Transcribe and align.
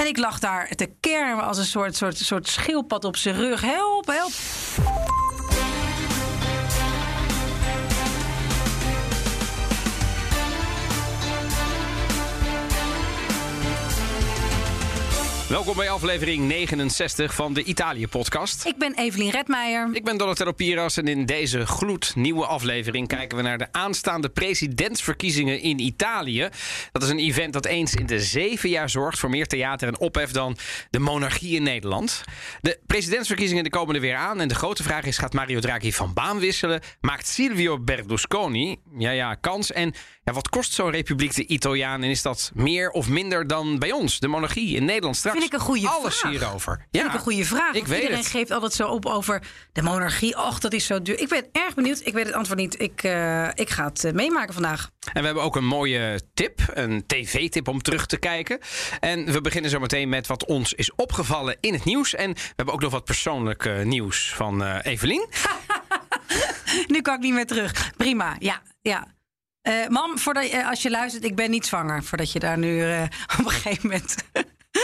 En 0.00 0.06
ik 0.06 0.18
lag 0.18 0.38
daar 0.38 0.68
te 0.68 0.90
kermen 1.00 1.44
als 1.44 1.58
een 1.58 1.64
soort, 1.64 1.96
soort, 1.96 2.18
soort 2.18 2.48
schildpad 2.48 3.04
op 3.04 3.16
zijn 3.16 3.34
rug. 3.34 3.60
Help, 3.60 4.06
help. 4.06 4.32
Welkom 15.50 15.76
bij 15.76 15.90
aflevering 15.90 16.48
69 16.48 17.34
van 17.34 17.52
de 17.52 17.62
Italië-podcast. 17.62 18.66
Ik 18.66 18.76
ben 18.78 18.94
Evelien 18.94 19.30
Redmeijer. 19.30 19.88
Ik 19.92 20.04
ben 20.04 20.16
Donatello 20.16 20.52
Piras 20.52 20.96
en 20.96 21.08
in 21.08 21.26
deze 21.26 21.66
gloednieuwe 21.66 22.46
aflevering 22.46 23.08
kijken 23.08 23.36
we 23.36 23.42
naar 23.42 23.58
de 23.58 23.72
aanstaande 23.72 24.28
presidentsverkiezingen 24.28 25.60
in 25.60 25.80
Italië. 25.80 26.48
Dat 26.92 27.02
is 27.02 27.08
een 27.08 27.18
event 27.18 27.52
dat 27.52 27.66
eens 27.66 27.94
in 27.94 28.06
de 28.06 28.20
zeven 28.20 28.68
jaar 28.68 28.90
zorgt 28.90 29.18
voor 29.18 29.30
meer 29.30 29.46
theater 29.46 29.88
en 29.88 29.98
ophef 29.98 30.30
dan 30.30 30.56
de 30.90 30.98
monarchie 30.98 31.56
in 31.56 31.62
Nederland. 31.62 32.24
De 32.60 32.80
presidentsverkiezingen 32.86 33.64
de 33.64 33.70
komen 33.70 33.94
er 33.94 34.00
weer 34.00 34.16
aan 34.16 34.40
en 34.40 34.48
de 34.48 34.54
grote 34.54 34.82
vraag 34.82 35.04
is: 35.04 35.18
gaat 35.18 35.32
Mario 35.32 35.60
Draghi 35.60 35.92
van 35.92 36.14
baan 36.14 36.38
wisselen? 36.38 36.80
Maakt 37.00 37.26
Silvio 37.26 37.78
Berlusconi, 37.78 38.76
ja 38.98 39.10
ja, 39.10 39.34
kans? 39.34 39.72
En 39.72 39.94
ja, 40.24 40.32
wat 40.32 40.48
kost 40.48 40.72
zo'n 40.72 40.90
republiek 40.90 41.34
de 41.34 41.46
Italiaan 41.46 42.02
en 42.02 42.10
is 42.10 42.22
dat 42.22 42.50
meer 42.54 42.90
of 42.90 43.08
minder 43.08 43.46
dan 43.46 43.78
bij 43.78 43.92
ons, 43.92 44.18
de 44.18 44.28
monarchie 44.28 44.76
in 44.76 44.84
Nederland 44.84 45.16
straks? 45.16 45.39
Vind 45.40 45.52
ik 45.52 45.58
een 45.58 45.64
goede 45.66 45.88
Alles 45.88 46.16
vraag. 46.18 46.32
hierover. 46.32 46.86
Vind 46.90 47.06
ik 47.06 47.12
een 47.14 47.18
goede 47.20 47.44
vraag. 47.44 47.74
Ik 47.74 47.86
weet 47.86 47.96
iedereen 48.00 48.22
het. 48.22 48.30
geeft 48.30 48.50
altijd 48.50 48.72
zo 48.72 48.88
op 48.88 49.06
over 49.06 49.42
de 49.72 49.82
monarchie. 49.82 50.36
Och, 50.36 50.58
dat 50.58 50.72
is 50.72 50.86
zo 50.86 51.02
duur. 51.02 51.18
Ik 51.20 51.28
ben 51.28 51.44
erg 51.52 51.74
benieuwd. 51.74 52.00
Ik 52.04 52.12
weet 52.12 52.26
het 52.26 52.34
antwoord 52.34 52.58
niet. 52.58 52.80
Ik, 52.80 53.02
eh, 53.02 53.48
ik 53.54 53.70
ga 53.70 53.84
het 53.84 54.04
eh, 54.04 54.12
meemaken 54.12 54.54
vandaag. 54.54 54.90
En 55.12 55.20
we 55.20 55.24
hebben 55.26 55.42
ook 55.44 55.56
een 55.56 55.66
mooie 55.66 56.20
tip, 56.34 56.60
een 56.74 57.06
tv-tip 57.06 57.68
om 57.68 57.82
terug 57.82 58.06
te 58.06 58.16
kijken. 58.18 58.58
En 59.00 59.32
we 59.32 59.40
beginnen 59.40 59.70
zo 59.70 59.78
meteen 59.80 60.08
met 60.08 60.26
wat 60.26 60.44
ons 60.44 60.72
is 60.72 60.94
opgevallen 60.94 61.56
in 61.60 61.72
het 61.74 61.84
nieuws. 61.84 62.14
En 62.14 62.32
we 62.32 62.40
hebben 62.56 62.74
ook 62.74 62.80
nog 62.80 62.92
wat 62.92 63.04
persoonlijk 63.04 63.64
eh, 63.64 63.82
nieuws 63.82 64.32
van 64.34 64.62
Evelien. 64.78 65.28
Nu 66.86 67.00
kan 67.02 67.14
ik 67.14 67.20
niet 67.20 67.32
meer 67.34 67.46
terug. 67.46 67.90
Prima, 67.96 68.36
ja. 68.38 68.62
ja. 68.82 69.06
Eh, 69.62 69.86
mam, 69.88 70.18
voordat, 70.18 70.50
je- 70.50 70.56
eh, 70.56 70.68
als 70.68 70.82
je 70.82 70.90
luistert, 70.90 71.24
ik 71.24 71.34
ben 71.36 71.50
niet 71.50 71.66
zwanger. 71.66 72.04
Voordat 72.04 72.32
je 72.32 72.38
daar 72.38 72.58
nu 72.58 72.82
op 73.38 73.44
een 73.44 73.50
gegeven 73.50 73.88
moment... 73.88 74.14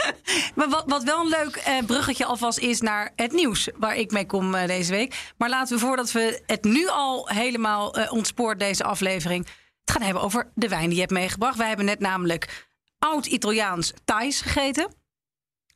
maar 0.57 0.69
wat, 0.69 0.85
wat 0.87 1.03
wel 1.03 1.21
een 1.21 1.29
leuk 1.29 1.57
eh, 1.57 1.85
bruggetje 1.87 2.25
alvast 2.25 2.59
is 2.59 2.81
naar 2.81 3.13
het 3.17 3.33
nieuws... 3.33 3.69
waar 3.77 3.97
ik 3.97 4.11
mee 4.11 4.27
kom 4.27 4.55
eh, 4.55 4.67
deze 4.67 4.91
week. 4.91 5.33
Maar 5.37 5.49
laten 5.49 5.75
we 5.75 5.85
voordat 5.85 6.13
we 6.13 6.43
het 6.47 6.65
nu 6.65 6.89
al 6.89 7.29
helemaal 7.29 7.95
eh, 7.95 8.13
ontspoort, 8.13 8.59
deze 8.59 8.85
aflevering... 8.85 9.47
het 9.81 9.91
gaan 9.91 10.03
hebben 10.03 10.23
over 10.23 10.51
de 10.55 10.69
wijn 10.69 10.87
die 10.87 10.95
je 10.95 11.01
hebt 11.01 11.13
meegebracht. 11.13 11.57
Wij 11.57 11.69
hebben 11.69 11.87
net 11.87 12.01
namelijk 12.01 12.69
oud-Italiaans 12.99 13.93
Thais 14.05 14.41
gegeten. 14.41 14.95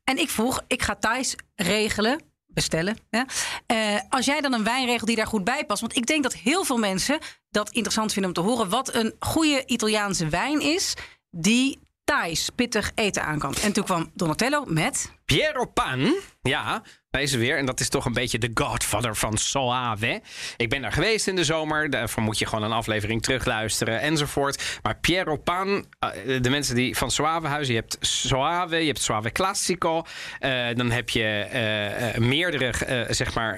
En 0.04 0.18
ik 0.18 0.30
vroeg, 0.30 0.62
ik 0.66 0.82
ga 0.82 0.94
Thais 0.94 1.36
regelen, 1.54 2.20
bestellen. 2.46 2.96
Ja. 3.10 3.26
Eh, 3.66 4.00
als 4.08 4.24
jij 4.24 4.40
dan 4.40 4.52
een 4.52 4.64
wijn 4.64 4.86
regelt 4.86 5.06
die 5.06 5.16
daar 5.16 5.26
goed 5.26 5.44
bij 5.44 5.66
past. 5.66 5.80
Want 5.80 5.96
ik 5.96 6.06
denk 6.06 6.22
dat 6.22 6.34
heel 6.34 6.64
veel 6.64 6.78
mensen 6.78 7.18
dat 7.50 7.70
interessant 7.70 8.12
vinden 8.12 8.30
om 8.30 8.42
te 8.42 8.50
horen. 8.50 8.68
Wat 8.68 8.94
een 8.94 9.14
goede 9.18 9.66
Italiaanse 9.66 10.28
wijn 10.28 10.60
is 10.60 10.94
die 11.30 11.78
Thais 12.10 12.50
pittig 12.54 12.92
eten 12.94 13.24
aan 13.24 13.38
kan. 13.38 13.54
En 13.62 13.72
toen 13.72 13.84
kwam 13.84 14.10
Donatello 14.14 14.64
met... 14.66 15.12
Piero 15.24 15.64
Pan, 15.64 16.14
ja, 16.42 16.82
er 17.10 17.38
weer. 17.38 17.58
En 17.58 17.66
dat 17.66 17.80
is 17.80 17.88
toch 17.88 18.04
een 18.04 18.12
beetje 18.12 18.38
de 18.38 18.50
godfather 18.54 19.16
van 19.16 19.38
Soave. 19.38 20.22
Ik 20.56 20.68
ben 20.68 20.82
daar 20.82 20.92
geweest 20.92 21.26
in 21.26 21.36
de 21.36 21.44
zomer. 21.44 21.90
Daarvoor 21.90 22.22
moet 22.22 22.38
je 22.38 22.46
gewoon 22.46 22.64
een 22.64 22.72
aflevering 22.72 23.22
terugluisteren 23.22 24.00
enzovoort. 24.00 24.78
Maar 24.82 24.98
Piero 24.98 25.36
Pan, 25.36 25.86
eh, 25.98 26.42
de 26.42 26.50
mensen 26.50 26.74
die 26.74 26.96
van 26.96 27.10
Soave 27.10 27.46
huizen. 27.46 27.74
Je 27.74 27.80
hebt 27.80 27.96
Soave, 28.00 28.76
je 28.76 28.86
hebt 28.86 29.02
Soave 29.02 29.32
Classico. 29.32 30.02
eh, 30.38 30.68
dan 30.74 30.90
heb 30.90 31.08
je 31.10 31.24
eh, 31.24 32.20
meerdere, 32.20 33.06
zeg 33.10 33.34
maar, 33.34 33.56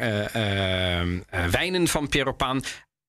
wijnen 1.50 1.88
van 1.88 2.08
Piero 2.08 2.32
Pan. 2.32 2.64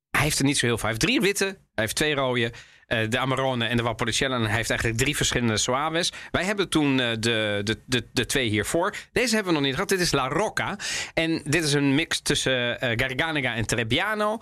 Hij 0.09 0.21
heeft 0.21 0.39
er 0.39 0.45
niet 0.45 0.57
zo 0.57 0.65
heel 0.65 0.77
veel. 0.77 0.89
Hij 0.89 0.97
heeft 0.97 1.05
drie 1.05 1.21
witte, 1.21 1.45
hij 1.45 1.83
heeft 1.83 1.95
twee 1.95 2.15
rode. 2.15 2.51
Eh, 2.87 3.09
de 3.09 3.17
Amarone 3.19 3.65
en 3.65 3.77
de 3.77 3.83
Valpolicella. 3.83 4.35
En 4.35 4.41
hij 4.41 4.55
heeft 4.55 4.69
eigenlijk 4.69 4.99
drie 4.99 5.15
verschillende 5.15 5.57
Soaves. 5.57 6.11
Wij 6.31 6.43
hebben 6.43 6.69
toen 6.69 6.99
eh, 6.99 7.11
de, 7.19 7.61
de, 7.63 7.79
de, 7.85 8.05
de 8.13 8.25
twee 8.25 8.49
hiervoor. 8.49 8.95
Deze 9.11 9.35
hebben 9.35 9.53
we 9.53 9.59
nog 9.59 9.67
niet 9.67 9.75
gehad. 9.75 9.89
Dit 9.89 9.99
is 9.99 10.11
La 10.11 10.27
Rocca. 10.27 10.77
En 11.13 11.41
dit 11.45 11.63
is 11.63 11.73
een 11.73 11.95
mix 11.95 12.19
tussen 12.21 12.81
eh 12.81 12.89
Garganega 12.95 13.55
en 13.55 13.65
Trebbiano. 13.65 14.37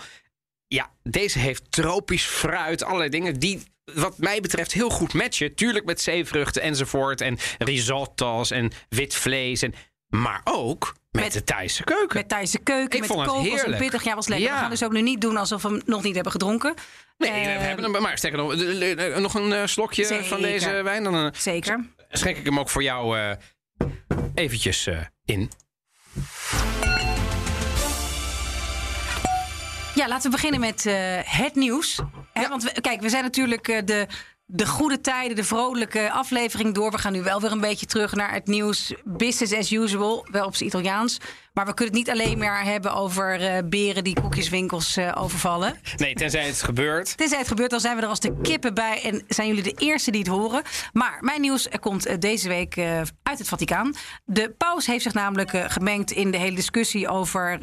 Ja, 0.67 0.89
deze 1.03 1.39
heeft 1.39 1.71
tropisch 1.71 2.25
fruit, 2.25 2.83
allerlei 2.83 3.09
dingen 3.09 3.39
die 3.39 3.63
wat 3.93 4.17
mij 4.17 4.41
betreft 4.41 4.71
heel 4.71 4.89
goed 4.89 5.13
matchen. 5.13 5.55
Tuurlijk 5.55 5.85
met 5.85 6.01
zeevruchten 6.01 6.61
enzovoort 6.61 7.21
en 7.21 7.37
risotto's 7.57 8.51
en 8.51 8.71
wit 8.89 9.15
vlees. 9.15 9.61
En, 9.61 9.73
maar 10.07 10.41
ook 10.43 10.95
met, 11.11 11.33
de 11.33 11.43
Thaise 11.43 11.83
keuken. 11.83 12.17
Met 12.17 12.29
Thaise 12.29 12.59
keuken, 12.59 12.93
Ik 12.93 12.99
met 12.99 13.07
vond 13.09 13.19
het 13.19 13.29
kokos 13.29 13.45
en 13.47 13.55
heerlijk. 13.55 13.77
pittig. 13.77 14.03
Ja, 14.03 14.15
was 14.15 14.27
lekker. 14.27 14.47
Ja. 14.47 14.53
We 14.53 14.59
gaan 14.59 14.69
dus 14.69 14.83
ook 14.83 14.91
nu 14.91 15.01
niet 15.01 15.21
doen 15.21 15.37
alsof 15.37 15.61
we 15.61 15.67
hem 15.67 15.81
nog 15.85 16.03
niet 16.03 16.13
hebben 16.13 16.31
gedronken. 16.31 16.73
Nee, 17.17 17.31
we 17.31 17.37
hebben 17.47 17.93
hem, 17.93 18.01
maar 18.01 18.17
sterker 18.17 18.39
nog, 18.39 19.19
nog 19.19 19.33
een 19.33 19.53
eh, 19.53 19.65
slokje 19.65 20.05
Zeker. 20.05 20.25
van 20.25 20.41
deze 20.41 20.69
wijn. 20.69 21.03
Dan 21.03 21.15
eh, 21.15 21.27
Zeker. 21.33 21.85
schenk 22.09 22.37
ik 22.37 22.45
hem 22.45 22.59
ook 22.59 22.69
voor 22.69 22.83
jou 22.83 23.17
eh, 23.19 23.31
eventjes 24.35 24.89
in. 25.25 25.51
Ja, 29.95 30.07
laten 30.07 30.23
we 30.23 30.35
beginnen 30.35 30.59
met 30.59 30.83
het 31.25 31.55
nieuws. 31.55 31.99
Hè, 32.33 32.47
Want 32.47 32.63
we, 32.63 32.81
kijk, 32.81 33.01
we 33.01 33.09
zijn 33.09 33.23
natuurlijk 33.23 33.87
de, 33.87 34.07
de 34.53 34.67
goede 34.67 35.01
tijden, 35.01 35.35
de 35.35 35.43
vrolijke 35.43 36.11
aflevering 36.11 36.73
door. 36.73 36.91
We 36.91 36.97
gaan 36.97 37.13
nu 37.13 37.23
wel 37.23 37.41
weer 37.41 37.51
een 37.51 37.59
beetje 37.59 37.85
terug 37.85 38.15
naar 38.15 38.33
het 38.33 38.47
nieuws. 38.47 38.93
Business 39.03 39.53
as 39.53 39.71
usual, 39.71 40.25
wel 40.31 40.45
op 40.45 40.55
zijn 40.55 40.69
Italiaans. 40.69 41.17
Maar 41.53 41.65
we 41.65 41.73
kunnen 41.73 41.95
het 41.95 42.05
niet 42.05 42.15
alleen 42.15 42.37
maar 42.37 42.63
hebben 42.63 42.93
over 42.93 43.41
eh, 43.41 43.57
beren 43.65 44.03
die 44.03 44.21
koekjeswinkels 44.21 44.97
eh, 44.97 45.11
overvallen. 45.17 45.79
Nee, 45.97 46.13
tenzij 46.13 46.45
het 46.45 46.61
gebeurt. 46.63 47.17
Tenzij 47.17 47.37
het 47.37 47.47
gebeurt, 47.47 47.69
dan 47.69 47.79
zijn 47.79 47.95
we 47.95 48.01
er 48.01 48.07
als 48.07 48.19
de 48.19 48.41
kippen 48.41 48.73
bij 48.73 49.01
en 49.03 49.23
zijn 49.27 49.47
jullie 49.47 49.63
de 49.63 49.75
eerste 49.77 50.11
die 50.11 50.19
het 50.21 50.29
horen. 50.29 50.61
Maar 50.93 51.17
mijn 51.21 51.41
nieuws 51.41 51.67
komt 51.79 52.05
eh, 52.05 52.15
deze 52.19 52.47
week 52.47 52.77
uit 53.23 53.37
het 53.39 53.47
Vaticaan. 53.47 53.93
De 54.25 54.53
paus 54.57 54.85
heeft 54.85 55.03
zich 55.03 55.13
namelijk 55.13 55.63
gemengd 55.67 56.11
in 56.11 56.31
de 56.31 56.37
hele 56.37 56.55
discussie 56.55 57.07
over... 57.07 57.59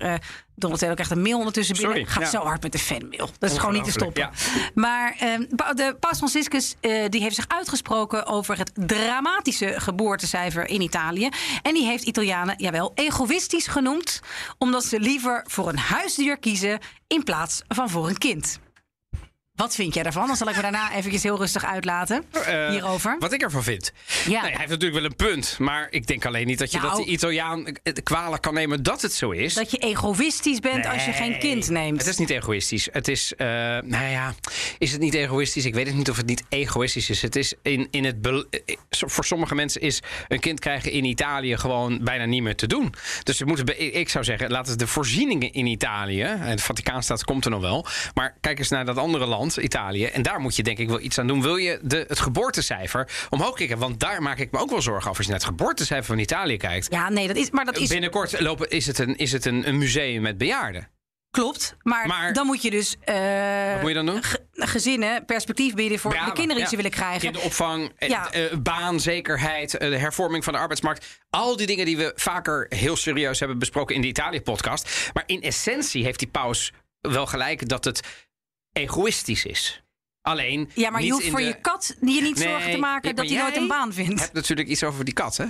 Donatello 0.54 0.94
krijgt 0.94 1.12
een 1.12 1.22
mail 1.22 1.38
ondertussen 1.38 1.76
binnen. 1.76 1.94
Sorry, 1.96 2.10
Gaat 2.12 2.22
ja. 2.32 2.38
zo 2.38 2.44
hard 2.46 2.62
met 2.62 2.72
de 2.72 2.78
fanmail. 2.78 3.30
Dat 3.38 3.50
is 3.50 3.58
gewoon 3.58 3.74
niet 3.74 3.84
te 3.84 3.90
stoppen. 3.90 4.30
Maar 4.74 5.14
eh, 5.18 5.32
pa- 5.56 5.72
de 5.72 5.96
paus 6.00 6.16
Franciscus 6.16 6.74
die 7.08 7.20
heeft 7.20 7.34
zich 7.34 7.48
uitgesproken 7.48 8.26
over 8.26 8.58
het 8.58 8.70
dramatische 8.74 9.74
geboortecijfer 9.80 10.68
in 10.68 10.80
Italië. 10.80 11.28
En 11.62 11.74
die 11.74 11.84
heeft 11.86 12.04
Italianen, 12.04 12.54
jawel, 12.58 12.92
egoïstisch 12.94 13.66
Omdat 14.58 14.84
ze 14.84 15.00
liever 15.00 15.44
voor 15.46 15.68
een 15.68 15.78
huisdier 15.78 16.38
kiezen 16.38 16.78
in 17.06 17.22
plaats 17.22 17.62
van 17.68 17.90
voor 17.90 18.08
een 18.08 18.18
kind. 18.18 18.58
Wat 19.58 19.74
vind 19.74 19.94
jij 19.94 20.02
daarvan? 20.02 20.26
Dan 20.26 20.36
zal 20.36 20.48
ik 20.48 20.56
me 20.56 20.62
daarna 20.62 20.92
eventjes 20.94 21.22
heel 21.22 21.36
rustig 21.36 21.64
uitlaten 21.64 22.24
Eh, 22.30 22.68
hierover. 22.68 23.16
Wat 23.18 23.32
ik 23.32 23.42
ervan 23.42 23.62
vind. 23.62 23.92
Ja. 24.24 24.30
Nou, 24.30 24.40
hij 24.40 24.50
heeft 24.50 24.68
natuurlijk 24.70 25.00
wel 25.00 25.04
een 25.04 25.16
punt. 25.16 25.56
Maar 25.58 25.86
ik 25.90 26.06
denk 26.06 26.24
alleen 26.26 26.46
niet 26.46 26.58
dat 26.58 26.70
je 26.70 26.78
Nou. 26.78 26.96
dat 26.96 27.04
de 27.04 27.10
Italiaan 27.10 27.66
het 27.82 28.02
kwalijk 28.02 28.42
kan 28.42 28.54
nemen 28.54 28.82
dat 28.82 29.02
het 29.02 29.12
zo 29.12 29.30
is. 29.30 29.54
Dat 29.54 29.70
je 29.70 29.76
egoïstisch 29.76 30.60
bent 30.60 30.86
als 30.86 31.04
je 31.04 31.12
geen 31.12 31.38
kind 31.38 31.68
neemt. 31.70 31.98
Het 31.98 32.06
is 32.06 32.16
niet 32.16 32.30
egoïstisch. 32.30 32.88
Het 32.92 33.08
is, 33.08 33.34
eh, 33.36 33.46
nou 33.84 34.04
ja, 34.10 34.34
is 34.78 34.92
het 34.92 35.00
niet 35.00 35.14
egoïstisch? 35.14 35.64
Ik 35.64 35.74
weet 35.74 35.86
het 35.86 35.96
niet 35.96 36.10
of 36.10 36.16
het 36.16 36.26
niet 36.26 36.42
egoïstisch 36.48 37.10
is. 37.10 37.22
Het 37.22 37.36
is 37.36 37.54
in, 37.62 37.88
in 37.90 38.04
het, 38.04 38.16
eh, 38.50 38.76
voor 38.88 39.24
sommige 39.24 39.54
mensen 39.54 39.80
is 39.80 40.02
een 40.28 40.40
kind 40.40 40.60
krijgen 40.60 40.92
in 40.92 41.04
Italië 41.04 41.56
gewoon 41.56 41.98
bijna 42.02 42.24
niet 42.24 42.42
meer 42.42 42.56
te 42.56 42.66
doen. 42.66 42.94
Dus 43.22 43.38
we 43.38 43.44
moeten, 43.44 43.96
ik 43.96 44.08
zou 44.08 44.24
zeggen, 44.24 44.50
laten 44.50 44.72
we 44.72 44.78
de 44.78 44.86
voorzieningen 44.86 45.52
in 45.52 45.66
Italië, 45.66 46.22
en 46.22 46.56
de 46.56 46.62
Vaticaanstaat 46.62 47.24
komt 47.24 47.44
er 47.44 47.50
nog 47.50 47.60
wel, 47.60 47.86
maar 48.14 48.36
kijk 48.40 48.58
eens 48.58 48.68
naar 48.68 48.84
dat 48.84 48.96
andere 48.96 49.26
land, 49.26 49.47
Italië, 49.56 50.04
en 50.04 50.22
daar 50.22 50.40
moet 50.40 50.56
je 50.56 50.62
denk 50.62 50.78
ik 50.78 50.88
wel 50.88 51.00
iets 51.00 51.18
aan 51.18 51.26
doen. 51.26 51.42
Wil 51.42 51.56
je 51.56 51.78
de, 51.82 52.04
het 52.08 52.20
geboortecijfer 52.20 53.08
omhoog 53.30 53.54
krikken? 53.54 53.78
Want 53.78 54.00
daar 54.00 54.22
maak 54.22 54.38
ik 54.38 54.50
me 54.50 54.58
ook 54.58 54.70
wel 54.70 54.82
zorgen 54.82 55.10
over. 55.10 55.16
Als 55.16 55.26
je 55.26 55.32
naar 55.32 55.40
het 55.40 55.48
geboortecijfer 55.48 56.06
van 56.06 56.18
Italië 56.18 56.56
kijkt, 56.56 56.86
Ja, 56.90 57.08
nee, 57.08 57.26
dat 57.26 57.36
is, 57.36 57.50
maar 57.50 57.64
dat 57.64 57.76
is 57.78 57.88
binnenkort 57.88 58.40
lopen, 58.40 58.70
is 58.70 58.86
het, 58.86 58.98
een, 58.98 59.16
is 59.16 59.32
het 59.32 59.44
een, 59.44 59.68
een 59.68 59.78
museum 59.78 60.22
met 60.22 60.38
bejaarden. 60.38 60.88
klopt. 61.30 61.76
Maar, 61.82 62.06
Maar- 62.06 62.32
dan 62.32 62.46
moet 62.46 62.62
je 62.62 62.70
dus 62.70 62.96
eh, 63.00 63.14
Wat 63.72 63.80
moet 63.80 63.88
je 63.88 63.94
dan 63.94 64.06
doen? 64.06 64.22
ge- 64.22 64.44
gezinnen 64.52 65.24
perspectief 65.24 65.74
bieden 65.74 65.98
voor 65.98 66.10
de 66.10 66.16
kinderen 66.18 66.48
die 66.48 66.58
ja. 66.62 66.68
ze 66.68 66.76
willen 66.76 66.90
krijgen. 66.90 67.20
Kinderopvang, 67.20 67.92
eh, 67.96 68.08
Ja. 68.08 68.30
eh, 68.32 68.42
baanzekerheid, 68.98 69.70
de 69.70 69.96
hervorming 69.98 70.44
van 70.44 70.52
de 70.52 70.58
arbeidsmarkt. 70.58 71.06
Al 71.30 71.56
die 71.56 71.66
dingen 71.66 71.84
die 71.84 71.96
we 71.96 72.12
vaker 72.14 72.66
heel 72.68 72.96
serieus 72.96 73.38
hebben 73.38 73.58
besproken 73.58 73.94
in 73.94 74.00
de 74.00 74.06
Italië-podcast. 74.06 75.10
Maar 75.12 75.22
in 75.26 75.42
essentie 75.42 76.04
heeft 76.04 76.18
die 76.18 76.28
paus 76.28 76.72
wel 77.00 77.26
gelijk 77.26 77.68
dat 77.68 77.84
het 77.84 78.00
egoïstisch 78.72 79.44
is. 79.44 79.82
Alleen. 80.22 80.70
Ja, 80.74 80.90
maar 80.90 81.02
je 81.02 81.12
hoeft 81.12 81.28
voor 81.30 81.40
je 81.40 81.60
kat 81.60 81.96
je 82.00 82.06
niet 82.22 82.34
Nee, 82.38 82.48
zorgen 82.48 82.70
te 82.70 82.78
maken 82.78 83.14
dat 83.16 83.28
hij 83.28 83.38
nooit 83.38 83.56
een 83.56 83.68
baan 83.68 83.88
Je 83.88 83.92
vindt. 83.94 84.20
hebt 84.20 84.32
natuurlijk 84.32 84.68
iets 84.68 84.82
over 84.84 85.04
die 85.04 85.14
kat, 85.14 85.36
hè? 85.36 85.46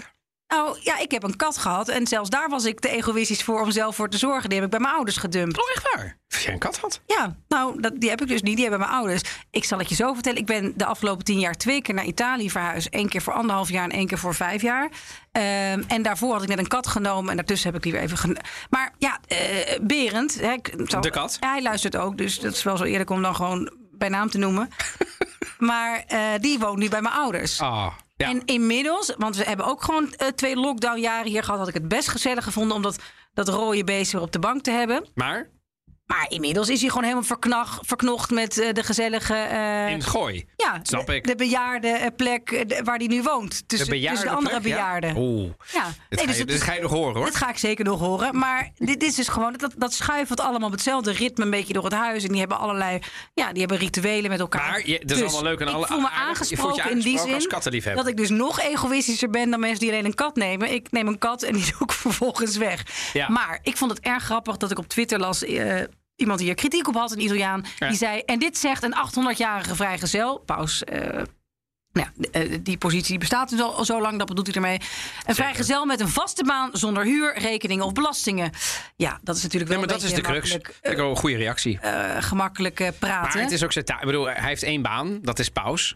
Nou 0.48 0.78
ja, 0.82 0.98
ik 0.98 1.10
heb 1.10 1.22
een 1.22 1.36
kat 1.36 1.58
gehad. 1.58 1.88
En 1.88 2.06
zelfs 2.06 2.30
daar 2.30 2.48
was 2.48 2.64
ik 2.64 2.80
te 2.80 2.88
egoïstisch 2.88 3.42
voor 3.42 3.60
om 3.62 3.70
zelf 3.70 3.96
voor 3.96 4.08
te 4.08 4.18
zorgen. 4.18 4.48
Die 4.48 4.54
heb 4.58 4.64
ik 4.66 4.70
bij 4.70 4.80
mijn 4.80 4.94
ouders 4.94 5.16
gedumpt. 5.16 5.58
Oh, 5.58 5.64
echt 5.74 5.94
waar? 5.94 6.18
Of 6.28 6.40
jij 6.40 6.52
een 6.52 6.58
kat 6.58 6.78
had? 6.78 7.00
Ja, 7.06 7.36
nou, 7.48 7.80
dat, 7.80 7.92
die 8.00 8.10
heb 8.10 8.20
ik 8.22 8.28
dus 8.28 8.42
niet. 8.42 8.54
Die 8.56 8.68
hebben 8.68 8.80
mijn 8.88 8.92
ouders. 9.00 9.22
Ik 9.50 9.64
zal 9.64 9.78
het 9.78 9.88
je 9.88 9.94
zo 9.94 10.12
vertellen. 10.12 10.38
Ik 10.38 10.46
ben 10.46 10.72
de 10.76 10.84
afgelopen 10.84 11.24
tien 11.24 11.38
jaar 11.38 11.54
twee 11.54 11.82
keer 11.82 11.94
naar 11.94 12.04
Italië 12.04 12.50
verhuisd. 12.50 12.88
Eén 12.90 13.08
keer 13.08 13.22
voor 13.22 13.32
anderhalf 13.32 13.68
jaar 13.70 13.84
en 13.84 13.90
één 13.90 14.06
keer 14.06 14.18
voor 14.18 14.34
vijf 14.34 14.62
jaar. 14.62 14.88
Ehm, 15.32 15.82
en 15.88 16.02
daarvoor 16.02 16.32
had 16.32 16.42
ik 16.42 16.48
net 16.48 16.58
een 16.58 16.66
kat 16.68 16.86
genomen. 16.86 17.30
En 17.30 17.36
daartussen 17.36 17.66
heb 17.68 17.76
ik 17.76 17.82
die 17.82 17.92
weer 17.92 18.00
even... 18.02 18.18
gen- 18.18 18.38
Maar 18.70 18.92
ja, 18.98 19.18
eh 19.28 19.78
Berend... 19.82 20.40
Hè, 20.40 20.56
zal- 20.84 21.00
De 21.00 21.10
kat? 21.10 21.36
Ja, 21.40 21.50
hij 21.50 21.62
luistert 21.62 21.96
ook. 21.96 22.16
Dus 22.18 22.40
dat 22.40 22.52
is 22.52 22.62
wel 22.62 22.76
zo 22.76 22.84
eerlijk 22.84 23.10
om 23.10 23.22
dan 23.22 23.34
gewoon 23.34 23.72
bij 23.92 24.08
naam 24.08 24.30
te 24.30 24.38
noemen. 24.38 24.68
maar 25.58 26.04
eh, 26.06 26.20
die 26.40 26.58
woont 26.58 26.78
nu 26.78 26.88
bij 26.88 27.02
mijn 27.02 27.14
ouders. 27.14 27.60
Ah, 27.60 27.86
ja. 28.18 28.28
En 28.28 28.42
inmiddels, 28.44 29.14
want 29.16 29.36
we 29.36 29.44
hebben 29.44 29.66
ook 29.66 29.82
gewoon 29.82 30.12
eh, 30.12 30.28
twee 30.28 30.56
lockdownjaren 30.56 31.30
hier 31.30 31.42
gehad, 31.42 31.58
had 31.58 31.68
ik 31.68 31.74
het 31.74 31.88
best 31.88 32.08
gezellig 32.08 32.44
gevonden 32.44 32.76
om 32.76 32.82
dat, 32.82 32.98
dat 33.34 33.48
rode 33.48 33.84
beest 33.84 34.12
weer 34.12 34.20
op 34.20 34.32
de 34.32 34.38
bank 34.38 34.62
te 34.62 34.70
hebben. 34.70 35.06
maar 35.14 35.50
Maar 36.08 36.26
inmiddels 36.28 36.68
is 36.68 36.78
hij 36.80 36.88
gewoon 36.88 37.02
helemaal 37.04 37.24
verknag, 37.24 37.78
verknocht 37.82 38.30
met 38.30 38.58
eh, 38.58 38.72
de 38.72 38.82
gezellige. 38.82 39.34
eh, 39.34 39.88
in 39.88 39.94
het 39.98 40.06
gooi. 40.06 40.46
ja, 40.56 40.80
snap 40.82 41.06
de, 41.06 41.14
ik. 41.14 41.26
de 41.26 41.34
bejaarde 41.34 41.88
eh, 41.88 42.06
plek 42.16 42.64
waar 42.84 42.96
hij 42.96 43.06
nu 43.06 43.22
woont. 43.22 43.68
Tussen, 43.68 43.90
de 43.90 44.06
tussen 44.08 44.26
de 44.28 44.32
andere 44.34 44.60
plek, 44.60 44.66
ja? 44.72 44.76
bejaarden. 44.76 45.16
Oeh. 45.16 45.50
Ja. 45.72 45.84
Dit, 45.84 45.94
Nee, 46.08 46.18
ga 46.18 46.26
dus 46.26 46.36
je, 46.38 46.44
dit 46.44 46.62
ga 46.62 46.72
je 46.72 46.80
nog 46.80 46.90
horen, 46.90 47.16
hoor. 47.16 47.24
Dat 47.24 47.36
ga 47.36 47.48
ik 47.48 47.58
zeker 47.58 47.84
nog 47.84 48.00
horen. 48.00 48.38
Maar 48.38 48.70
dit 48.76 49.02
is 49.02 49.14
dus 49.14 49.28
gewoon, 49.28 49.52
dat, 49.56 49.74
dat 49.76 49.92
schuifelt 49.92 50.40
allemaal 50.40 50.66
op 50.68 50.74
hetzelfde 50.74 51.12
ritme 51.12 51.44
een 51.44 51.50
beetje 51.50 51.72
door 51.72 51.84
het 51.84 51.92
huis. 51.92 52.22
En 52.22 52.28
die 52.28 52.38
hebben 52.38 52.58
allerlei, 52.58 52.98
ja, 53.34 53.50
die 53.50 53.60
hebben 53.60 53.78
rituelen 53.78 54.30
met 54.30 54.40
elkaar. 54.40 54.70
Maar 54.70 54.86
je- 54.88 55.02
dat 55.04 55.16
is 55.16 55.22
allemaal 55.22 55.42
leuk 55.42 55.60
en 55.60 55.68
alle- 55.68 55.84
ik 55.84 55.86
voel 55.92 56.00
me 56.00 56.08
aardig. 56.10 56.48
Je 56.48 56.56
voelt 56.56 56.76
je 56.76 56.82
aangesproken 56.82 56.90
in 56.90 56.98
die 56.98 57.18
zin 57.80 57.94
dat 57.96 58.06
ik 58.06 58.16
dus 58.16 58.28
nog 58.30 58.60
egoïstischer 58.60 59.30
ben 59.30 59.50
dan 59.50 59.60
mensen 59.60 59.80
die 59.80 59.90
alleen 59.90 60.04
een 60.04 60.14
kat 60.14 60.36
nemen. 60.36 60.72
Ik 60.72 60.90
neem 60.90 61.06
een 61.08 61.18
kat 61.18 61.42
en 61.42 61.52
die 61.52 61.64
doe 61.72 61.80
ik 61.82 61.92
vervolgens 61.92 62.56
weg. 62.56 62.82
Ja. 63.12 63.28
Maar 63.28 63.58
ik 63.62 63.76
vond 63.76 63.90
het 63.90 64.00
erg 64.00 64.24
grappig 64.24 64.56
dat 64.56 64.70
ik 64.70 64.78
op 64.78 64.88
Twitter 64.88 65.18
las... 65.18 65.44
Iemand 66.18 66.38
die 66.38 66.46
hier 66.48 66.56
kritiek 66.56 66.88
op 66.88 66.94
had, 66.94 67.12
een 67.12 67.20
Italiaan, 67.22 67.64
Ja. 67.78 67.88
die 67.88 67.96
zei... 67.96 68.20
en 68.26 68.38
dit 68.38 68.58
zegt 68.58 68.82
een 68.82 68.94
800-jarige 68.94 69.74
vrijgezel, 69.74 70.38
paus... 70.38 70.84
eh, 70.84 71.22
nou 71.92 72.08
eh, 72.32 72.58
die 72.62 72.78
positie 72.78 73.18
bestaat 73.18 73.50
dus 73.50 73.60
al, 73.60 73.84
zo 73.84 74.00
lang, 74.00 74.18
dat 74.18 74.26
bedoelt 74.26 74.46
hij 74.46 74.56
ermee. 74.56 74.80
Een 75.26 75.34
vrijgezel 75.34 75.84
met 75.86 76.00
een 76.00 76.08
vaste 76.08 76.44
baan 76.44 76.70
zonder 76.72 77.04
huur, 77.04 77.38
rekeningen 77.38 77.84
of 77.84 77.92
belastingen. 77.92 78.50
Ja, 78.96 79.18
dat 79.22 79.36
is 79.36 79.42
natuurlijk 79.42 79.70
Nee, 79.70 79.78
wel 79.80 79.86
maar 79.88 79.96
een 79.96 80.00
dat 80.02 80.10
is 80.10 80.16
de 80.16 80.30
crux. 80.30 80.50
Vind 80.50 80.66
ik 80.82 80.96
wel 80.96 81.10
een 81.10 81.16
goede 81.16 81.36
reactie. 81.36 81.78
eh, 81.80 82.22
gemakkelijk 82.22 82.80
eh, 82.80 82.88
praten. 82.98 83.32
Maar 83.34 83.42
het 83.42 83.52
is 83.52 83.64
ook 83.64 83.72
zijn 83.72 83.84
taak. 83.84 84.00
Ik 84.00 84.06
bedoel, 84.06 84.24
hij 84.26 84.48
heeft 84.48 84.62
één 84.62 84.82
baan, 84.82 85.18
dat 85.22 85.38
is 85.38 85.48
paus. 85.48 85.94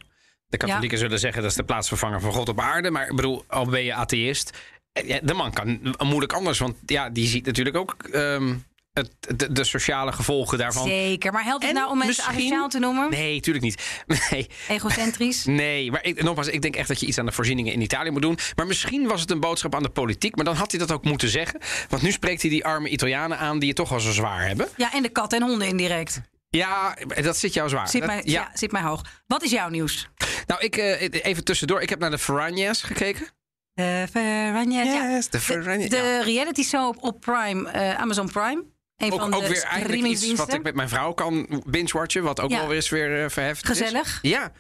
De 0.49 0.57
katholieken 0.57 0.99
zullen 0.99 1.19
zeggen 1.19 1.43
dat 1.43 1.51
is 1.51 1.57
de 1.57 1.65
plaatsvervanger 1.65 2.21
van 2.21 2.33
God 2.33 2.49
op 2.49 2.61
aarde. 2.61 2.91
Maar 2.91 3.09
ik 3.09 3.17
bedoel, 3.17 3.45
al 3.49 3.67
ben 3.67 3.85
je 3.85 3.95
atheïst. 3.95 4.51
eh, 4.93 5.19
De 5.23 5.35
man 5.35 5.53
kan 5.53 5.95
moeilijk 5.99 6.33
anders, 6.33 6.59
want 6.59 6.77
ja, 6.87 7.11
die 7.11 7.27
ziet 7.27 7.47
natuurlijk 7.47 7.77
ook 7.77 7.95
ehm, 8.03 8.55
het, 8.93 9.11
de, 9.39 9.53
de 9.53 9.65
sociale 9.65 10.13
gevolgen 10.13 10.59
daarvan. 10.59 10.87
Zeker, 10.87 11.33
maar 11.33 11.45
helpt 11.45 11.63
het 11.63 11.71
En 11.73 11.77
nou 11.79 11.91
om 11.91 11.99
mensen 11.99 12.25
misschien- 12.27 12.45
asociaal 12.45 12.69
te 12.69 12.79
noemen? 12.79 13.11
Nee, 13.11 13.41
tuurlijk 13.41 13.65
niet. 13.65 13.83
Nee, 14.31 14.47
Egocentrisch? 14.69 15.45
nee. 15.63 15.91
Maar 15.91 16.05
ik, 16.05 16.23
nogmaals, 16.23 16.49
ik 16.49 16.63
denk 16.63 16.77
echt 16.77 16.89
dat 16.89 17.01
je 17.01 17.07
iets 17.07 17.19
aan 17.19 17.27
de 17.27 17.33
voorzieningen 17.33 17.73
in 17.73 17.81
Italië 17.81 18.11
moet 18.11 18.23
doen. 18.23 18.39
Maar 18.57 18.67
misschien 18.67 19.07
was 19.09 19.21
het 19.21 19.31
een 19.31 19.41
boodschap 19.41 19.75
aan 19.75 19.83
de 19.83 19.89
politiek. 19.89 20.37
Maar 20.37 20.45
dan 20.45 20.55
had 20.55 20.71
hij 20.71 20.81
dat 20.81 20.93
ook 20.93 21.05
moeten 21.05 21.29
zeggen. 21.29 21.61
Want 21.89 22.03
nu 22.03 22.11
spreekt 22.13 22.41
hij 22.43 22.51
die 22.51 22.65
arme 22.65 22.89
Italianen 22.89 23.39
aan 23.39 23.59
die 23.59 23.69
het 23.69 23.77
toch 23.77 23.93
al 23.93 24.01
zo 24.01 24.11
zwaar 24.13 24.47
hebben. 24.47 24.69
Ja, 24.77 24.93
en 24.93 25.03
de 25.03 25.09
kat 25.09 25.33
en 25.33 25.43
honden 25.43 25.69
indirect. 25.69 26.21
Ja, 26.49 26.97
dat 27.23 27.37
zit 27.37 27.55
jou 27.55 27.69
zwaar. 27.69 27.89
Zit 27.89 28.01
Dat- 28.01 28.11
mij, 28.11 28.23
ja. 28.25 28.51
zit 28.55 28.73
mij 28.73 28.83
hoog. 28.83 29.03
Wat 29.27 29.43
is 29.43 29.51
jouw 29.51 29.69
nieuws? 29.69 30.09
Nou, 30.47 30.61
ik, 30.61 30.77
eh, 30.77 31.25
even 31.25 31.45
tussendoor. 31.45 31.81
Ik 31.83 31.89
heb 31.89 31.99
naar 31.99 32.11
de 32.11 32.19
Ferragnes 32.19 32.83
gekeken. 32.83 33.27
De 33.75 34.07
Ferragnes, 34.11 34.87
ja. 34.87 35.11
Yes, 35.11 35.29
de 35.29 35.41
Ferragnes. 35.41 35.89
De 35.89 35.97
ja. 35.97 36.21
reality 36.23 36.63
soap 36.63 36.97
op 37.03 37.21
Prime, 37.21 37.71
eh, 37.71 37.95
Amazon 37.95 38.27
Prime. 38.33 38.65
Een 39.03 39.13
Ook, 39.13 39.21
van 39.21 39.35
ook 39.35 39.43
de 39.43 39.49
weer 39.49 39.63
eigenlijk 39.63 40.03
iets 40.05 40.33
wat 40.35 40.53
ik 40.55 40.63
met 40.63 40.75
mijn 40.75 40.89
vrouw 40.89 41.13
kan 41.13 41.63
binge-watchen. 41.67 42.23
Wat 42.23 42.41
ook 42.41 42.51
Ja. 42.51 42.57
wel 42.59 42.67
weer 42.67 42.77
eens 42.77 42.89
weer 42.89 43.23
eh, 43.25 43.31
verheft 43.31 43.67
Gezellig. 43.67 44.19
is. 44.23 44.31
Ja. 44.31 44.53